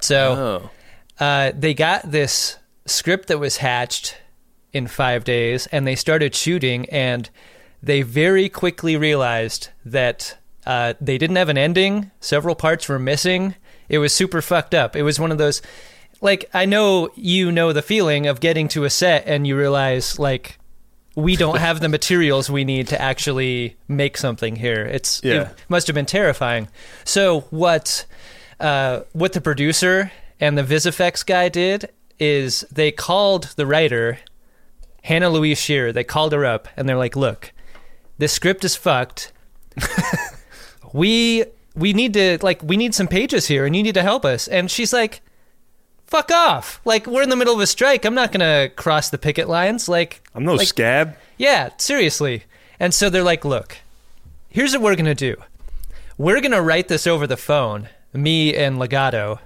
So 0.00 0.70
Oh. 1.20 1.24
uh, 1.24 1.52
they 1.56 1.74
got 1.74 2.10
this 2.10 2.56
script 2.86 3.28
that 3.28 3.38
was 3.38 3.58
hatched 3.58 4.16
in 4.72 4.86
five 4.86 5.24
days, 5.24 5.66
and 5.68 5.86
they 5.86 5.94
started 5.94 6.34
shooting, 6.34 6.88
and 6.90 7.30
they 7.82 8.02
very 8.02 8.48
quickly 8.48 8.96
realized 8.96 9.68
that 9.84 10.36
uh, 10.66 10.94
they 11.00 11.18
didn't 11.18 11.36
have 11.36 11.48
an 11.50 11.58
ending. 11.58 12.10
Several 12.20 12.54
parts 12.54 12.88
were 12.88 12.98
missing. 12.98 13.54
It 13.88 13.98
was 13.98 14.12
super 14.14 14.40
fucked 14.42 14.74
up. 14.74 14.96
It 14.96 15.02
was 15.02 15.20
one 15.20 15.30
of 15.30 15.38
those, 15.38 15.60
like, 16.22 16.48
I 16.54 16.64
know 16.64 17.10
you 17.14 17.52
know 17.52 17.72
the 17.72 17.82
feeling 17.82 18.26
of 18.26 18.40
getting 18.40 18.66
to 18.68 18.84
a 18.84 18.90
set 18.90 19.26
and 19.26 19.46
you 19.46 19.56
realize, 19.56 20.18
like, 20.18 20.58
we 21.16 21.36
don't 21.36 21.58
have 21.58 21.80
the 21.80 21.88
materials 21.88 22.50
we 22.50 22.64
need 22.64 22.88
to 22.88 23.00
actually 23.00 23.76
make 23.88 24.16
something 24.16 24.56
here. 24.56 24.84
It's 24.84 25.20
Yeah. 25.22 25.42
it 25.42 25.48
must 25.68 25.86
have 25.86 25.94
been 25.94 26.06
terrifying. 26.06 26.68
So 27.04 27.42
what 27.50 28.04
uh, 28.60 29.00
what 29.12 29.32
the 29.32 29.40
producer 29.40 30.10
and 30.40 30.56
the 30.58 30.62
VisFX 30.62 31.24
guy 31.26 31.48
did 31.48 31.90
is 32.18 32.64
they 32.72 32.90
called 32.90 33.52
the 33.56 33.66
writer 33.66 34.18
Hannah 35.02 35.28
Louise 35.30 35.58
Shearer. 35.58 35.92
They 35.92 36.04
called 36.04 36.32
her 36.32 36.44
up 36.44 36.68
and 36.76 36.88
they're 36.88 36.96
like, 36.96 37.16
"Look, 37.16 37.52
this 38.18 38.32
script 38.32 38.64
is 38.64 38.74
fucked. 38.76 39.32
we 40.92 41.44
we 41.74 41.92
need 41.92 42.12
to 42.14 42.38
like 42.42 42.62
we 42.62 42.76
need 42.76 42.94
some 42.94 43.08
pages 43.08 43.46
here, 43.46 43.66
and 43.66 43.74
you 43.76 43.82
need 43.82 43.94
to 43.94 44.02
help 44.02 44.24
us." 44.24 44.48
And 44.48 44.70
she's 44.70 44.92
like. 44.92 45.20
Fuck 46.06 46.30
off! 46.30 46.80
Like 46.84 47.06
we're 47.06 47.22
in 47.22 47.30
the 47.30 47.36
middle 47.36 47.54
of 47.54 47.60
a 47.60 47.66
strike. 47.66 48.04
I'm 48.04 48.14
not 48.14 48.32
gonna 48.32 48.68
cross 48.76 49.10
the 49.10 49.18
picket 49.18 49.48
lines. 49.48 49.88
Like 49.88 50.22
I'm 50.34 50.44
no 50.44 50.54
like, 50.54 50.68
scab. 50.68 51.16
yeah, 51.38 51.70
seriously. 51.78 52.44
And 52.80 52.92
so 52.92 53.08
they're 53.08 53.22
like, 53.22 53.44
look, 53.44 53.78
here's 54.48 54.72
what 54.72 54.82
we're 54.82 54.96
going 54.96 55.04
to 55.06 55.14
do. 55.14 55.36
We're 56.18 56.40
going 56.40 56.52
to 56.52 56.62
write 56.62 56.88
this 56.88 57.06
over 57.06 57.26
the 57.26 57.36
phone, 57.36 57.88
me 58.12 58.54
and 58.54 58.78
Legato, 58.78 59.40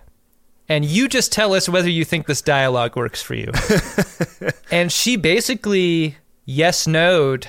and 0.68 0.84
you 0.84 1.08
just 1.08 1.32
tell 1.32 1.54
us 1.54 1.68
whether 1.68 1.88
you 1.88 2.04
think 2.04 2.26
this 2.26 2.42
dialogue 2.42 2.96
works 2.96 3.22
for 3.22 3.34
you. 3.34 3.52
and 4.70 4.92
she 4.92 5.16
basically 5.16 6.16
yes 6.44 6.86
noed 6.86 7.46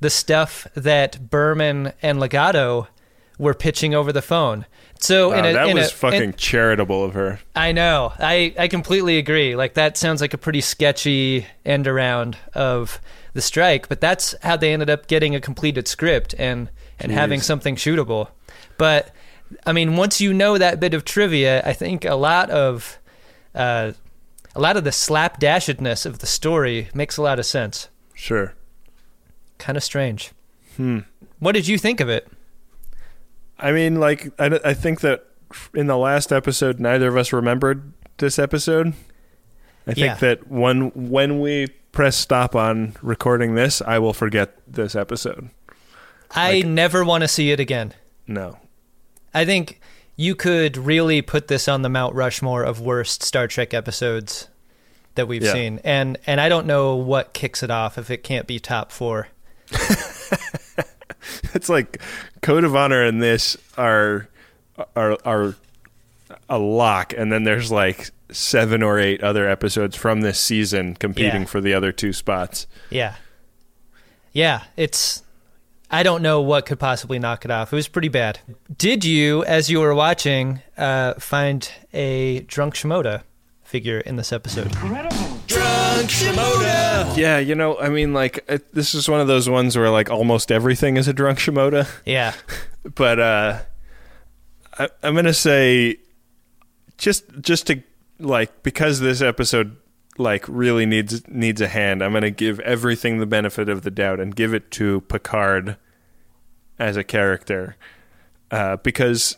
the 0.00 0.10
stuff 0.10 0.66
that 0.74 1.30
Berman 1.30 1.92
and 2.02 2.18
Legato 2.18 2.88
were 3.38 3.54
pitching 3.54 3.94
over 3.94 4.12
the 4.12 4.22
phone. 4.22 4.66
So 5.02 5.30
Wow, 5.30 5.38
in 5.38 5.44
a, 5.46 5.52
that 5.52 5.74
was 5.74 5.90
a, 5.90 5.94
fucking 5.94 6.22
in- 6.22 6.32
charitable 6.34 7.04
of 7.04 7.14
her. 7.14 7.40
I 7.56 7.72
know. 7.72 8.12
I, 8.18 8.54
I 8.58 8.68
completely 8.68 9.18
agree. 9.18 9.56
Like 9.56 9.74
that 9.74 9.96
sounds 9.96 10.20
like 10.20 10.32
a 10.32 10.38
pretty 10.38 10.60
sketchy 10.60 11.46
end 11.64 11.88
around 11.88 12.36
of 12.54 13.00
the 13.32 13.40
strike, 13.42 13.88
but 13.88 14.00
that's 14.00 14.34
how 14.42 14.56
they 14.56 14.72
ended 14.72 14.90
up 14.90 15.08
getting 15.08 15.34
a 15.34 15.40
completed 15.40 15.88
script 15.88 16.34
and 16.38 16.70
and 17.00 17.10
having 17.10 17.40
something 17.40 17.74
shootable. 17.74 18.28
But 18.78 19.12
I 19.66 19.72
mean, 19.72 19.96
once 19.96 20.20
you 20.20 20.32
know 20.32 20.56
that 20.56 20.78
bit 20.78 20.94
of 20.94 21.04
trivia, 21.04 21.62
I 21.66 21.72
think 21.72 22.04
a 22.04 22.14
lot 22.14 22.50
of 22.50 22.98
uh, 23.54 23.92
a 24.54 24.60
lot 24.60 24.76
of 24.76 24.84
the 24.84 24.90
slapdashedness 24.90 26.06
of 26.06 26.20
the 26.20 26.26
story 26.26 26.88
makes 26.94 27.16
a 27.16 27.22
lot 27.22 27.38
of 27.38 27.46
sense. 27.46 27.88
Sure. 28.14 28.54
Kind 29.58 29.76
of 29.76 29.82
strange. 29.82 30.30
Hmm. 30.76 31.00
What 31.38 31.52
did 31.52 31.66
you 31.66 31.76
think 31.78 32.00
of 32.00 32.08
it? 32.08 32.28
I 33.62 33.72
mean, 33.72 34.00
like, 34.00 34.30
I, 34.38 34.58
I 34.64 34.74
think 34.74 35.00
that 35.00 35.24
in 35.74 35.86
the 35.86 35.96
last 35.96 36.32
episode, 36.32 36.80
neither 36.80 37.08
of 37.08 37.16
us 37.16 37.32
remembered 37.32 37.92
this 38.18 38.38
episode. 38.38 38.88
I 39.86 39.94
think 39.94 39.98
Yeah. 39.98 40.14
that 40.16 40.48
when 40.50 40.90
when 41.10 41.40
we 41.40 41.68
press 41.92 42.16
stop 42.16 42.54
on 42.56 42.94
recording 43.02 43.54
this, 43.54 43.80
I 43.82 43.98
will 43.98 44.12
forget 44.12 44.54
this 44.66 44.94
episode. 44.94 45.50
I 46.30 46.62
never 46.62 47.04
want 47.04 47.22
to 47.22 47.28
see 47.28 47.50
it 47.50 47.60
again. 47.60 47.92
No. 48.26 48.58
I 49.34 49.44
think 49.44 49.80
you 50.16 50.34
could 50.34 50.76
really 50.76 51.20
put 51.22 51.48
this 51.48 51.68
on 51.68 51.82
the 51.82 51.88
Mount 51.88 52.14
Rushmore 52.14 52.62
of 52.62 52.80
worst 52.80 53.22
Star 53.22 53.46
Trek 53.48 53.74
episodes 53.74 54.48
that 55.14 55.28
we've 55.28 55.42
Yeah. 55.42 55.52
seen, 55.52 55.80
and 55.84 56.16
and 56.26 56.40
I 56.40 56.48
don't 56.48 56.66
know 56.66 56.94
what 56.96 57.32
kicks 57.34 57.62
it 57.62 57.70
off 57.70 57.98
if 57.98 58.10
it 58.10 58.22
can't 58.22 58.46
be 58.46 58.58
top 58.58 58.90
four. 58.92 59.28
It's 61.54 61.68
like 61.68 62.00
Code 62.40 62.64
of 62.64 62.74
Honor 62.76 63.02
and 63.04 63.22
this 63.22 63.56
are 63.76 64.28
are 64.96 65.16
are 65.24 65.54
a 66.48 66.58
lock, 66.58 67.12
and 67.16 67.30
then 67.32 67.44
there's 67.44 67.70
like 67.70 68.10
seven 68.30 68.82
or 68.82 68.98
eight 68.98 69.22
other 69.22 69.48
episodes 69.48 69.94
from 69.96 70.22
this 70.22 70.40
season 70.40 70.94
competing 70.94 71.42
Yeah. 71.42 71.46
for 71.46 71.60
the 71.60 71.74
other 71.74 71.92
two 71.92 72.12
spots. 72.12 72.66
Yeah, 72.90 73.14
yeah, 74.32 74.64
it's. 74.76 75.22
I 75.94 76.02
don't 76.02 76.22
know 76.22 76.40
what 76.40 76.64
could 76.64 76.78
possibly 76.78 77.18
knock 77.18 77.44
it 77.44 77.50
off. 77.50 77.70
It 77.70 77.76
was 77.76 77.86
pretty 77.86 78.08
bad. 78.08 78.38
Did 78.78 79.04
you, 79.04 79.44
as 79.44 79.68
you 79.70 79.78
were 79.78 79.94
watching, 79.94 80.62
uh, 80.78 81.12
find 81.14 81.70
a 81.92 82.40
drunk 82.40 82.74
Shimoda 82.74 83.24
figure 83.72 84.00
in 84.00 84.16
this 84.16 84.32
episode? 84.32 84.70
Yeah, 87.16 87.38
you 87.38 87.54
know, 87.54 87.78
I 87.78 87.88
mean, 87.88 88.12
like 88.12 88.44
it, 88.46 88.74
this 88.74 88.94
is 88.94 89.08
one 89.08 89.20
of 89.20 89.28
those 89.28 89.48
ones 89.48 89.78
where 89.78 89.88
like 89.88 90.10
almost 90.10 90.52
everything 90.52 90.98
is 90.98 91.08
a 91.08 91.14
drunk 91.14 91.38
Shimoda. 91.38 91.88
Yeah, 92.04 92.34
but 92.94 93.18
uh 93.18 93.60
I, 94.78 94.88
i'm 95.02 95.14
gonna 95.14 95.34
say 95.34 95.98
just 96.98 97.24
just 97.40 97.66
to 97.68 97.82
like 98.18 98.62
because 98.62 99.00
this 99.00 99.20
episode 99.20 99.76
like 100.18 100.46
really 100.48 100.86
needs 100.86 101.26
needs 101.28 101.60
a 101.60 101.68
hand 101.68 102.02
i'm 102.02 102.12
gonna 102.12 102.30
give 102.30 102.60
everything 102.60 103.18
the 103.18 103.26
benefit 103.26 103.68
of 103.68 103.82
the 103.82 103.90
doubt 103.90 104.20
and 104.20 104.34
give 104.34 104.54
it 104.54 104.70
to 104.72 105.02
picard 105.02 105.76
as 106.78 106.96
a 106.96 107.04
character 107.04 107.76
uh 108.50 108.76
because 108.78 109.36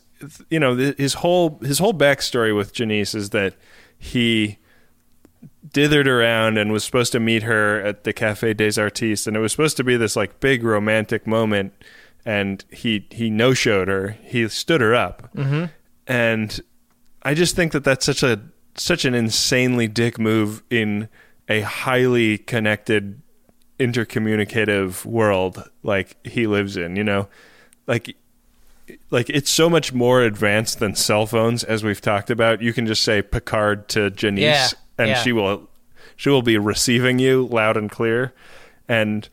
you 0.50 0.60
know 0.60 0.76
his 0.76 1.14
whole 1.14 1.58
his 1.60 1.78
whole 1.78 1.94
backstory 1.94 2.54
with 2.54 2.72
janice 2.72 3.14
is 3.14 3.30
that 3.30 3.54
he 4.04 4.58
dithered 5.66 6.06
around 6.06 6.58
and 6.58 6.70
was 6.70 6.84
supposed 6.84 7.10
to 7.12 7.18
meet 7.18 7.42
her 7.42 7.80
at 7.80 8.04
the 8.04 8.12
Cafe 8.12 8.52
des 8.52 8.78
Artistes, 8.78 9.26
and 9.26 9.34
it 9.34 9.40
was 9.40 9.50
supposed 9.50 9.78
to 9.78 9.84
be 9.84 9.96
this 9.96 10.14
like 10.14 10.40
big 10.40 10.62
romantic 10.62 11.26
moment. 11.26 11.72
And 12.26 12.64
he 12.70 13.06
he 13.10 13.30
no 13.30 13.54
showed 13.54 13.88
her. 13.88 14.16
He 14.22 14.48
stood 14.48 14.80
her 14.80 14.94
up, 14.94 15.30
mm-hmm. 15.34 15.66
and 16.06 16.60
I 17.22 17.34
just 17.34 17.56
think 17.56 17.72
that 17.72 17.84
that's 17.84 18.06
such 18.06 18.22
a 18.22 18.40
such 18.76 19.04
an 19.04 19.14
insanely 19.14 19.88
dick 19.88 20.18
move 20.18 20.62
in 20.70 21.08
a 21.48 21.60
highly 21.60 22.38
connected, 22.38 23.20
intercommunicative 23.78 25.04
world 25.04 25.68
like 25.82 26.16
he 26.26 26.46
lives 26.46 26.78
in. 26.78 26.96
You 26.96 27.04
know, 27.04 27.28
like 27.86 28.16
like 29.10 29.30
it's 29.30 29.50
so 29.50 29.70
much 29.70 29.92
more 29.92 30.22
advanced 30.22 30.78
than 30.78 30.94
cell 30.94 31.26
phones 31.26 31.64
as 31.64 31.82
we've 31.82 32.00
talked 32.00 32.30
about 32.30 32.60
you 32.60 32.72
can 32.72 32.86
just 32.86 33.02
say 33.02 33.22
picard 33.22 33.88
to 33.88 34.10
janice 34.10 34.42
Yeah, 34.42 34.68
and 34.98 35.08
yeah. 35.08 35.22
she 35.22 35.32
will 35.32 35.68
she 36.16 36.28
will 36.28 36.42
be 36.42 36.58
receiving 36.58 37.18
you 37.18 37.46
loud 37.46 37.76
and 37.76 37.90
clear 37.90 38.32
and 38.88 39.28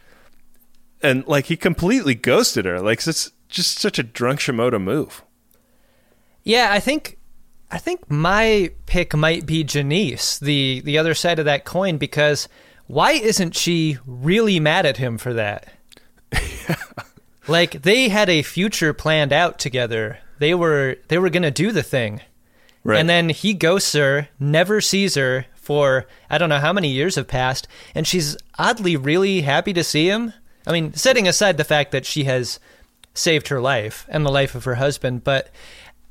and 1.01 1.25
like 1.27 1.45
he 1.47 1.57
completely 1.57 2.15
ghosted 2.15 2.65
her 2.65 2.79
like 2.79 3.05
it's 3.05 3.31
just 3.49 3.79
such 3.79 3.99
a 3.99 4.03
drunk 4.03 4.39
shimoda 4.39 4.81
move 4.81 5.21
Yeah, 6.43 6.69
I 6.71 6.79
think 6.79 7.17
I 7.69 7.77
think 7.77 8.09
my 8.09 8.71
pick 8.85 9.15
might 9.15 9.45
be 9.45 9.63
Janice, 9.63 10.39
the 10.39 10.81
the 10.83 10.97
other 10.97 11.13
side 11.13 11.39
of 11.39 11.45
that 11.45 11.63
coin, 11.65 11.97
because 11.97 12.47
why 12.87 13.11
isn't 13.13 13.55
she 13.55 13.97
really 14.05 14.59
mad 14.59 14.85
at 14.85 14.97
him 14.97 15.17
for 15.17 15.33
that? 15.33 15.71
like 17.51 17.83
they 17.83 18.09
had 18.09 18.29
a 18.29 18.41
future 18.41 18.93
planned 18.93 19.33
out 19.33 19.59
together. 19.59 20.19
They 20.39 20.55
were 20.55 20.97
they 21.07 21.17
were 21.17 21.29
gonna 21.29 21.51
do 21.51 21.71
the 21.71 21.83
thing, 21.83 22.21
Right. 22.83 22.99
And 22.99 23.09
then 23.09 23.29
he 23.29 23.53
ghosts 23.53 23.93
her, 23.93 24.29
never 24.39 24.81
sees 24.81 25.15
her 25.15 25.45
for 25.55 26.07
I 26.29 26.37
don't 26.37 26.49
know 26.49 26.59
how 26.59 26.73
many 26.73 26.89
years 26.89 27.15
have 27.15 27.27
passed, 27.27 27.67
and 27.93 28.07
she's 28.07 28.35
oddly 28.57 28.95
really 28.95 29.41
happy 29.41 29.73
to 29.73 29.83
see 29.83 30.09
him. 30.09 30.33
I 30.65 30.71
mean, 30.71 30.93
setting 30.93 31.27
aside 31.27 31.57
the 31.57 31.63
fact 31.63 31.91
that 31.91 32.05
she 32.05 32.23
has 32.25 32.59
saved 33.13 33.49
her 33.49 33.61
life 33.61 34.05
and 34.09 34.25
the 34.25 34.31
life 34.31 34.55
of 34.55 34.63
her 34.63 34.75
husband, 34.75 35.23
but 35.23 35.49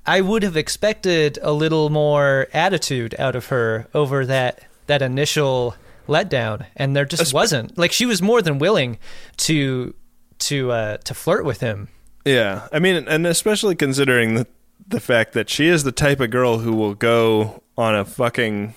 I 0.06 0.20
would 0.20 0.42
have 0.42 0.56
expected 0.56 1.38
a 1.42 1.52
little 1.52 1.90
more 1.90 2.48
attitude 2.52 3.14
out 3.18 3.34
of 3.34 3.46
her 3.46 3.88
over 3.94 4.24
that 4.26 4.62
that 4.86 5.02
initial 5.02 5.74
letdown, 6.08 6.66
and 6.76 6.94
there 6.94 7.04
just 7.04 7.34
wasn't. 7.34 7.76
Like 7.76 7.92
she 7.92 8.06
was 8.06 8.22
more 8.22 8.42
than 8.42 8.58
willing 8.58 8.98
to 9.38 9.94
to 10.40 10.72
uh, 10.72 10.96
to 10.98 11.14
flirt 11.14 11.44
with 11.44 11.60
him. 11.60 11.88
Yeah, 12.24 12.68
I 12.72 12.78
mean, 12.78 13.08
and 13.08 13.26
especially 13.26 13.74
considering 13.74 14.34
the 14.34 14.46
the 14.86 15.00
fact 15.00 15.32
that 15.34 15.48
she 15.48 15.68
is 15.68 15.84
the 15.84 15.92
type 15.92 16.20
of 16.20 16.30
girl 16.30 16.58
who 16.58 16.72
will 16.74 16.94
go 16.94 17.62
on 17.78 17.94
a 17.94 18.04
fucking 18.04 18.74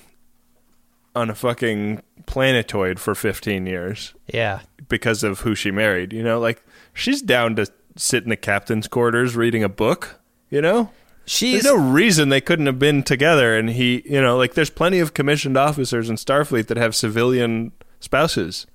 on 1.14 1.30
a 1.30 1.34
fucking 1.34 2.02
planetoid 2.26 2.98
for 2.98 3.14
15 3.14 3.66
years 3.66 4.14
Yeah, 4.32 4.60
because 4.88 5.22
of 5.22 5.40
who 5.40 5.54
she 5.54 5.70
married. 5.70 6.12
You 6.12 6.22
know, 6.22 6.40
like 6.40 6.62
she's 6.92 7.22
down 7.22 7.56
to 7.56 7.66
sit 7.96 8.24
in 8.24 8.30
the 8.30 8.36
captain's 8.36 8.88
quarters 8.88 9.36
reading 9.36 9.62
a 9.62 9.68
book. 9.68 10.20
You 10.50 10.60
know, 10.60 10.90
she's 11.26 11.62
there's 11.62 11.76
no 11.76 11.82
reason 11.90 12.28
they 12.28 12.40
couldn't 12.40 12.66
have 12.66 12.78
been 12.78 13.02
together. 13.02 13.56
And 13.56 13.70
he, 13.70 14.02
you 14.06 14.20
know, 14.20 14.36
like 14.36 14.54
there's 14.54 14.70
plenty 14.70 15.00
of 15.00 15.14
commissioned 15.14 15.56
officers 15.56 16.08
in 16.08 16.16
Starfleet 16.16 16.66
that 16.68 16.76
have 16.76 16.94
civilian 16.94 17.72
spouses. 18.00 18.66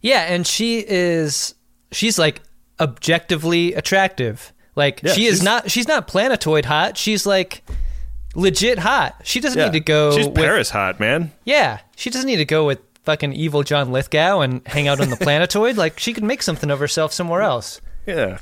Yeah, 0.00 0.22
and 0.22 0.46
she 0.46 0.84
is 0.86 1.54
she's 1.92 2.18
like 2.18 2.40
objectively 2.80 3.74
attractive. 3.74 4.52
Like 4.74 5.02
Yeah, 5.02 5.12
she 5.12 5.26
is 5.26 5.36
she's- 5.36 5.42
not 5.44 5.70
she's 5.70 5.88
not 5.88 6.06
planetoid 6.08 6.64
hot. 6.64 6.96
She's 6.96 7.26
like 7.26 7.62
legit 8.34 8.78
hot. 8.78 9.16
She 9.24 9.40
doesn't 9.40 9.58
Yeah. 9.58 9.66
need 9.66 9.72
to 9.74 9.80
go 9.80 10.16
She's 10.16 10.26
with, 10.26 10.34
Paris 10.34 10.70
hot, 10.70 10.98
man. 10.98 11.32
Yeah, 11.44 11.78
she 11.96 12.10
doesn't 12.10 12.26
need 12.26 12.36
to 12.36 12.44
go 12.44 12.64
with 12.66 12.78
fucking 13.04 13.32
evil 13.32 13.62
John 13.62 13.92
Lithgow 13.92 14.40
and 14.40 14.62
hang 14.66 14.88
out 14.88 15.00
on 15.00 15.10
the 15.10 15.16
planetoid. 15.20 15.76
Like 15.76 15.98
she 15.98 16.12
could 16.12 16.24
make 16.24 16.42
something 16.42 16.70
of 16.70 16.78
herself 16.78 17.12
somewhere 17.12 17.42
else. 17.42 17.80
Yeah. 18.06 18.38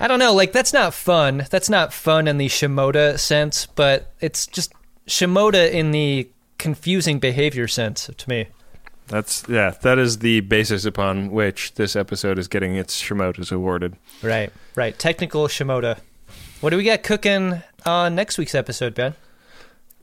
I 0.00 0.06
don't 0.06 0.18
know, 0.20 0.32
like 0.34 0.52
that's 0.52 0.72
not 0.72 0.94
fun. 0.94 1.46
That's 1.50 1.68
not 1.70 1.92
fun 1.92 2.28
in 2.28 2.38
the 2.38 2.46
Shimoda 2.48 3.18
sense, 3.18 3.66
but 3.66 4.12
it's 4.20 4.46
just 4.46 4.72
Shimoda 5.08 5.70
in 5.72 5.90
the 5.90 6.28
confusing 6.58 7.18
behavior 7.18 7.66
sense 7.66 8.08
to 8.16 8.28
me. 8.28 8.46
That's 9.08 9.44
yeah. 9.48 9.70
That 9.82 9.98
is 9.98 10.18
the 10.18 10.40
basis 10.40 10.84
upon 10.84 11.30
which 11.30 11.74
this 11.74 11.96
episode 11.96 12.38
is 12.38 12.48
getting 12.48 12.76
its 12.76 13.00
Shimodas 13.02 13.50
awarded. 13.50 13.96
Right, 14.22 14.52
right. 14.74 14.98
Technical 14.98 15.48
Shimoda. 15.48 15.98
What 16.60 16.70
do 16.70 16.76
we 16.76 16.84
got 16.84 17.02
cooking 17.02 17.62
on 17.86 18.14
next 18.14 18.38
week's 18.38 18.54
episode, 18.54 18.94
Ben? 18.94 19.14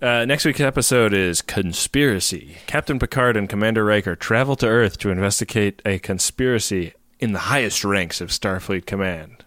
Uh, 0.01 0.25
next 0.25 0.45
week's 0.45 0.59
episode 0.59 1.13
is 1.13 1.41
Conspiracy. 1.41 2.57
Captain 2.67 2.99
Picard 2.99 3.37
and 3.37 3.47
Commander 3.47 3.85
Riker 3.85 4.15
travel 4.15 4.55
to 4.57 4.67
Earth 4.67 4.97
to 4.99 5.09
investigate 5.09 5.81
a 5.85 5.99
conspiracy 5.99 6.93
in 7.19 7.31
the 7.31 7.39
highest 7.39 7.85
ranks 7.85 8.21
of 8.21 8.29
Starfleet 8.29 8.85
Command. 8.85 9.45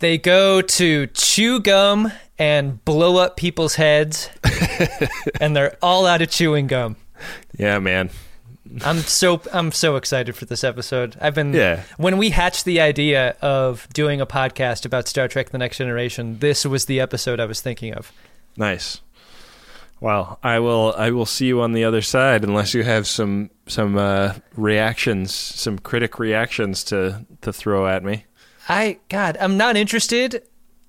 They 0.00 0.18
go 0.18 0.62
to 0.62 1.06
chew 1.08 1.58
gum 1.58 2.12
and 2.38 2.84
blow 2.84 3.16
up 3.16 3.36
people's 3.36 3.74
heads, 3.74 4.30
and 5.40 5.56
they're 5.56 5.76
all 5.82 6.06
out 6.06 6.22
of 6.22 6.30
chewing 6.30 6.66
gum. 6.66 6.96
Yeah, 7.56 7.78
man. 7.78 8.10
I'm 8.84 8.98
so 8.98 9.40
I'm 9.52 9.72
so 9.72 9.96
excited 9.96 10.36
for 10.36 10.44
this 10.44 10.62
episode. 10.62 11.16
I've 11.20 11.34
been 11.34 11.54
Yeah. 11.54 11.82
when 11.96 12.18
we 12.18 12.30
hatched 12.30 12.64
the 12.66 12.80
idea 12.80 13.34
of 13.40 13.88
doing 13.94 14.20
a 14.20 14.26
podcast 14.26 14.84
about 14.84 15.08
Star 15.08 15.26
Trek: 15.28 15.50
The 15.50 15.58
Next 15.58 15.78
Generation. 15.78 16.38
This 16.40 16.66
was 16.66 16.84
the 16.84 17.00
episode 17.00 17.40
I 17.40 17.46
was 17.46 17.60
thinking 17.62 17.94
of. 17.94 18.12
Nice. 18.56 19.00
Well, 20.00 20.38
I 20.44 20.58
will. 20.60 20.94
I 20.96 21.10
will 21.10 21.26
see 21.26 21.46
you 21.46 21.60
on 21.60 21.72
the 21.72 21.84
other 21.84 22.02
side, 22.02 22.44
unless 22.44 22.72
you 22.74 22.84
have 22.84 23.06
some 23.06 23.50
some 23.66 23.96
uh, 23.96 24.34
reactions, 24.54 25.34
some 25.34 25.78
critic 25.78 26.18
reactions 26.18 26.84
to 26.84 27.24
to 27.40 27.52
throw 27.52 27.88
at 27.88 28.04
me. 28.04 28.26
I 28.68 28.98
God, 29.08 29.36
I'm 29.40 29.56
not 29.56 29.76
interested. 29.76 30.42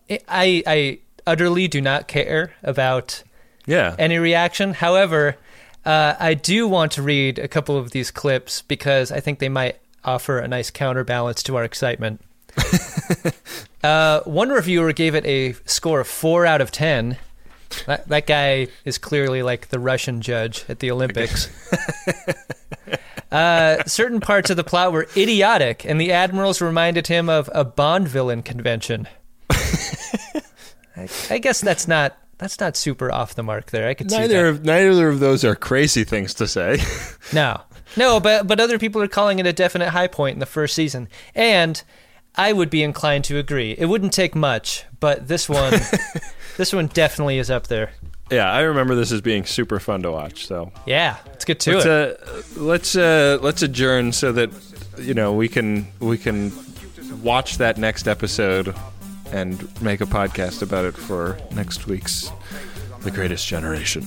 I 0.10 0.64
I 0.68 1.00
utterly 1.26 1.68
do 1.68 1.80
not 1.82 2.08
care 2.08 2.54
about 2.62 3.24
Yeah. 3.66 3.96
any 3.98 4.18
reaction. 4.18 4.74
However, 4.74 5.38
uh, 5.86 6.16
I 6.20 6.34
do 6.34 6.68
want 6.68 6.92
to 6.94 7.02
read 7.02 7.40
a 7.40 7.48
couple 7.48 7.78
of 7.78 7.92
these 7.92 8.12
clips 8.12 8.62
because 8.62 9.12
I 9.12 9.20
think 9.20 9.40
they 9.40 9.50
might 9.50 9.80
offer 10.04 10.40
a 10.40 10.48
nice 10.48 10.72
counterbalance 10.72 11.44
to 11.44 11.56
our 11.56 11.64
excitement. 11.64 12.22
uh, 13.84 14.22
one 14.22 14.50
reviewer 14.50 14.94
gave 14.94 15.16
it 15.16 15.26
a 15.26 15.54
score 15.66 16.00
of 16.00 16.08
four 16.08 16.46
out 16.46 16.62
of 16.62 16.72
ten. 16.72 17.18
That, 17.86 18.08
that 18.08 18.28
guy 18.28 18.68
is 18.84 18.98
clearly 18.98 19.44
like 19.44 19.70
the 19.70 19.80
Russian 19.80 20.22
judge 20.22 20.66
at 20.68 20.80
the 20.80 20.90
Olympics. 20.92 21.50
Uh, 23.32 23.84
certain 23.86 24.20
parts 24.20 24.50
of 24.50 24.58
the 24.58 24.64
plot 24.64 24.92
were 24.92 25.08
idiotic, 25.16 25.86
and 25.86 26.02
the 26.02 26.12
admirals 26.12 26.62
reminded 26.62 27.08
him 27.08 27.30
of 27.30 27.50
a 27.54 27.64
Bond 27.64 28.08
villain 28.08 28.42
convention. 28.42 29.08
I, 29.52 31.08
I 31.30 31.38
guess 31.38 31.62
that's 31.62 31.88
not 31.88 32.18
that's 32.40 32.60
not 32.60 32.76
super 32.76 33.12
off 33.12 33.36
the 33.36 33.44
mark 33.44 33.70
there. 33.72 33.88
I 33.88 33.94
could 33.94 34.10
see 34.10 34.18
Neither 34.18 34.48
of 34.48 34.66
neither 34.66 35.08
of 35.10 35.20
those 35.20 35.46
are 35.46 35.56
crazy 35.56 36.04
things 36.04 36.34
to 36.36 36.48
say. 36.48 36.80
No, 37.34 37.62
no, 37.96 38.20
but 38.20 38.48
but 38.48 38.60
other 38.60 38.80
people 38.80 39.02
are 39.04 39.08
calling 39.08 39.38
it 39.38 39.46
a 39.46 39.54
definite 39.54 39.90
high 39.90 40.08
point 40.08 40.34
in 40.34 40.40
the 40.40 40.46
first 40.48 40.74
season, 40.74 41.08
and 41.36 41.84
I 42.36 42.54
would 42.54 42.70
be 42.72 42.82
inclined 42.82 43.24
to 43.26 43.38
agree. 43.38 43.76
It 43.78 43.86
wouldn't 43.86 44.14
take 44.14 44.34
much, 44.34 44.86
but 45.00 45.28
this 45.28 45.48
one, 45.48 45.74
this 46.58 46.74
one 46.74 46.88
definitely 46.88 47.38
is 47.38 47.52
up 47.52 47.68
there. 47.68 47.92
yeah, 48.32 48.52
I 48.52 48.62
remember 48.62 48.96
this 48.96 49.12
as 49.12 49.22
being 49.22 49.46
super 49.46 49.80
fun 49.80 50.02
to 50.04 50.12
watch. 50.12 50.48
So 50.48 50.72
Yeah, 50.88 51.18
let's 51.28 51.46
get 51.46 51.60
to 51.62 51.74
let's 51.76 51.86
it. 51.86 52.20
uh, 52.22 52.62
let's 52.64 52.96
uh, 52.96 53.38
let's 53.42 53.62
adjourn 53.62 54.12
so 54.12 54.32
that 54.32 54.50
you 54.98 55.14
know 55.14 55.34
we 55.34 55.48
can 55.48 55.88
we 56.00 56.18
can 56.18 56.52
watch 57.22 57.58
that 57.60 57.78
next 57.78 58.08
episode 58.08 58.74
and 59.32 59.82
make 59.82 60.02
a 60.02 60.06
podcast 60.06 60.62
about 60.62 60.86
it 60.86 60.96
for 60.96 61.38
next 61.52 61.88
week's 61.88 62.32
The 63.02 63.12
Greatest 63.12 63.48
Generation. 63.48 64.06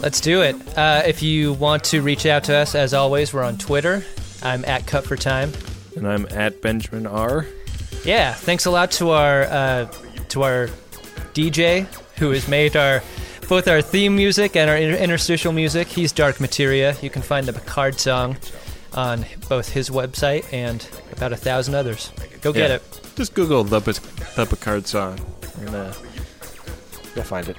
Let's 0.00 0.20
do 0.20 0.42
it. 0.42 0.56
Uh, 0.78 1.02
if 1.06 1.22
you 1.22 1.52
want 1.52 1.84
to 1.84 2.00
reach 2.00 2.24
out 2.26 2.44
to 2.44 2.56
us, 2.56 2.74
as 2.74 2.94
always, 2.94 3.34
we're 3.34 3.42
on 3.42 3.58
Twitter. 3.58 4.02
I'm 4.42 4.64
at 4.64 4.86
Cut 4.86 5.04
for 5.04 5.16
Time. 5.16 5.52
And 5.96 6.08
I'm 6.08 6.26
at 6.30 6.62
Benjamin 6.62 7.06
R. 7.06 7.46
Yeah, 8.04 8.32
thanks 8.32 8.64
a 8.64 8.70
lot 8.70 8.90
to 8.92 9.10
our 9.10 9.42
uh, 9.42 9.92
to 10.28 10.42
our 10.42 10.68
DJ 11.34 11.86
who 12.18 12.30
has 12.30 12.48
made 12.48 12.76
our 12.76 13.02
both 13.48 13.68
our 13.68 13.82
theme 13.82 14.16
music 14.16 14.56
and 14.56 14.70
our 14.70 14.76
inter- 14.76 14.96
interstitial 14.96 15.52
music. 15.52 15.88
He's 15.88 16.12
Dark 16.12 16.40
Materia. 16.40 16.96
You 17.02 17.10
can 17.10 17.20
find 17.20 17.46
the 17.46 17.52
Picard 17.52 17.98
song 18.00 18.36
on 18.92 19.24
both 19.48 19.70
his 19.70 19.90
website 19.90 20.44
and 20.52 20.86
about 21.12 21.32
a 21.32 21.36
thousand 21.36 21.74
others. 21.74 22.10
Go 22.42 22.52
get 22.52 22.70
Yeah. 22.70 22.76
it. 22.76 23.00
Just 23.16 23.34
Google 23.34 23.64
the, 23.64 23.80
Picard 23.80 24.86
song, 24.86 25.18
and 25.60 25.74
uh, 25.74 25.92
you'll 27.14 27.24
find 27.24 27.48
it. 27.48 27.56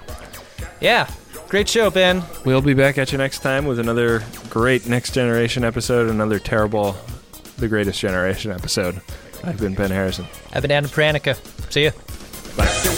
Yeah, 0.80 1.08
great 1.50 1.70
show, 1.70 1.90
Ben. 1.92 2.24
We'll 2.46 2.62
be 2.62 2.74
back 2.74 2.98
at 2.98 3.12
you 3.12 3.18
next 3.18 3.40
time 3.40 3.66
with 3.66 3.78
another 3.80 4.24
great 4.50 4.88
Next 4.88 5.14
Generation 5.14 5.64
episode, 5.64 6.10
another 6.10 6.40
terrible 6.40 6.96
The 7.58 7.68
Greatest 7.68 8.00
Generation 8.00 8.52
episode. 8.52 9.02
I've 9.44 9.60
been 9.60 9.76
Ben 9.76 9.92
Harrison. 9.92 10.26
I've 10.54 10.62
been 10.64 10.72
Adam 10.72 10.90
Pranica. 10.90 11.36
See 11.72 11.84
ya. 11.86 11.92
Bye. 12.58 12.91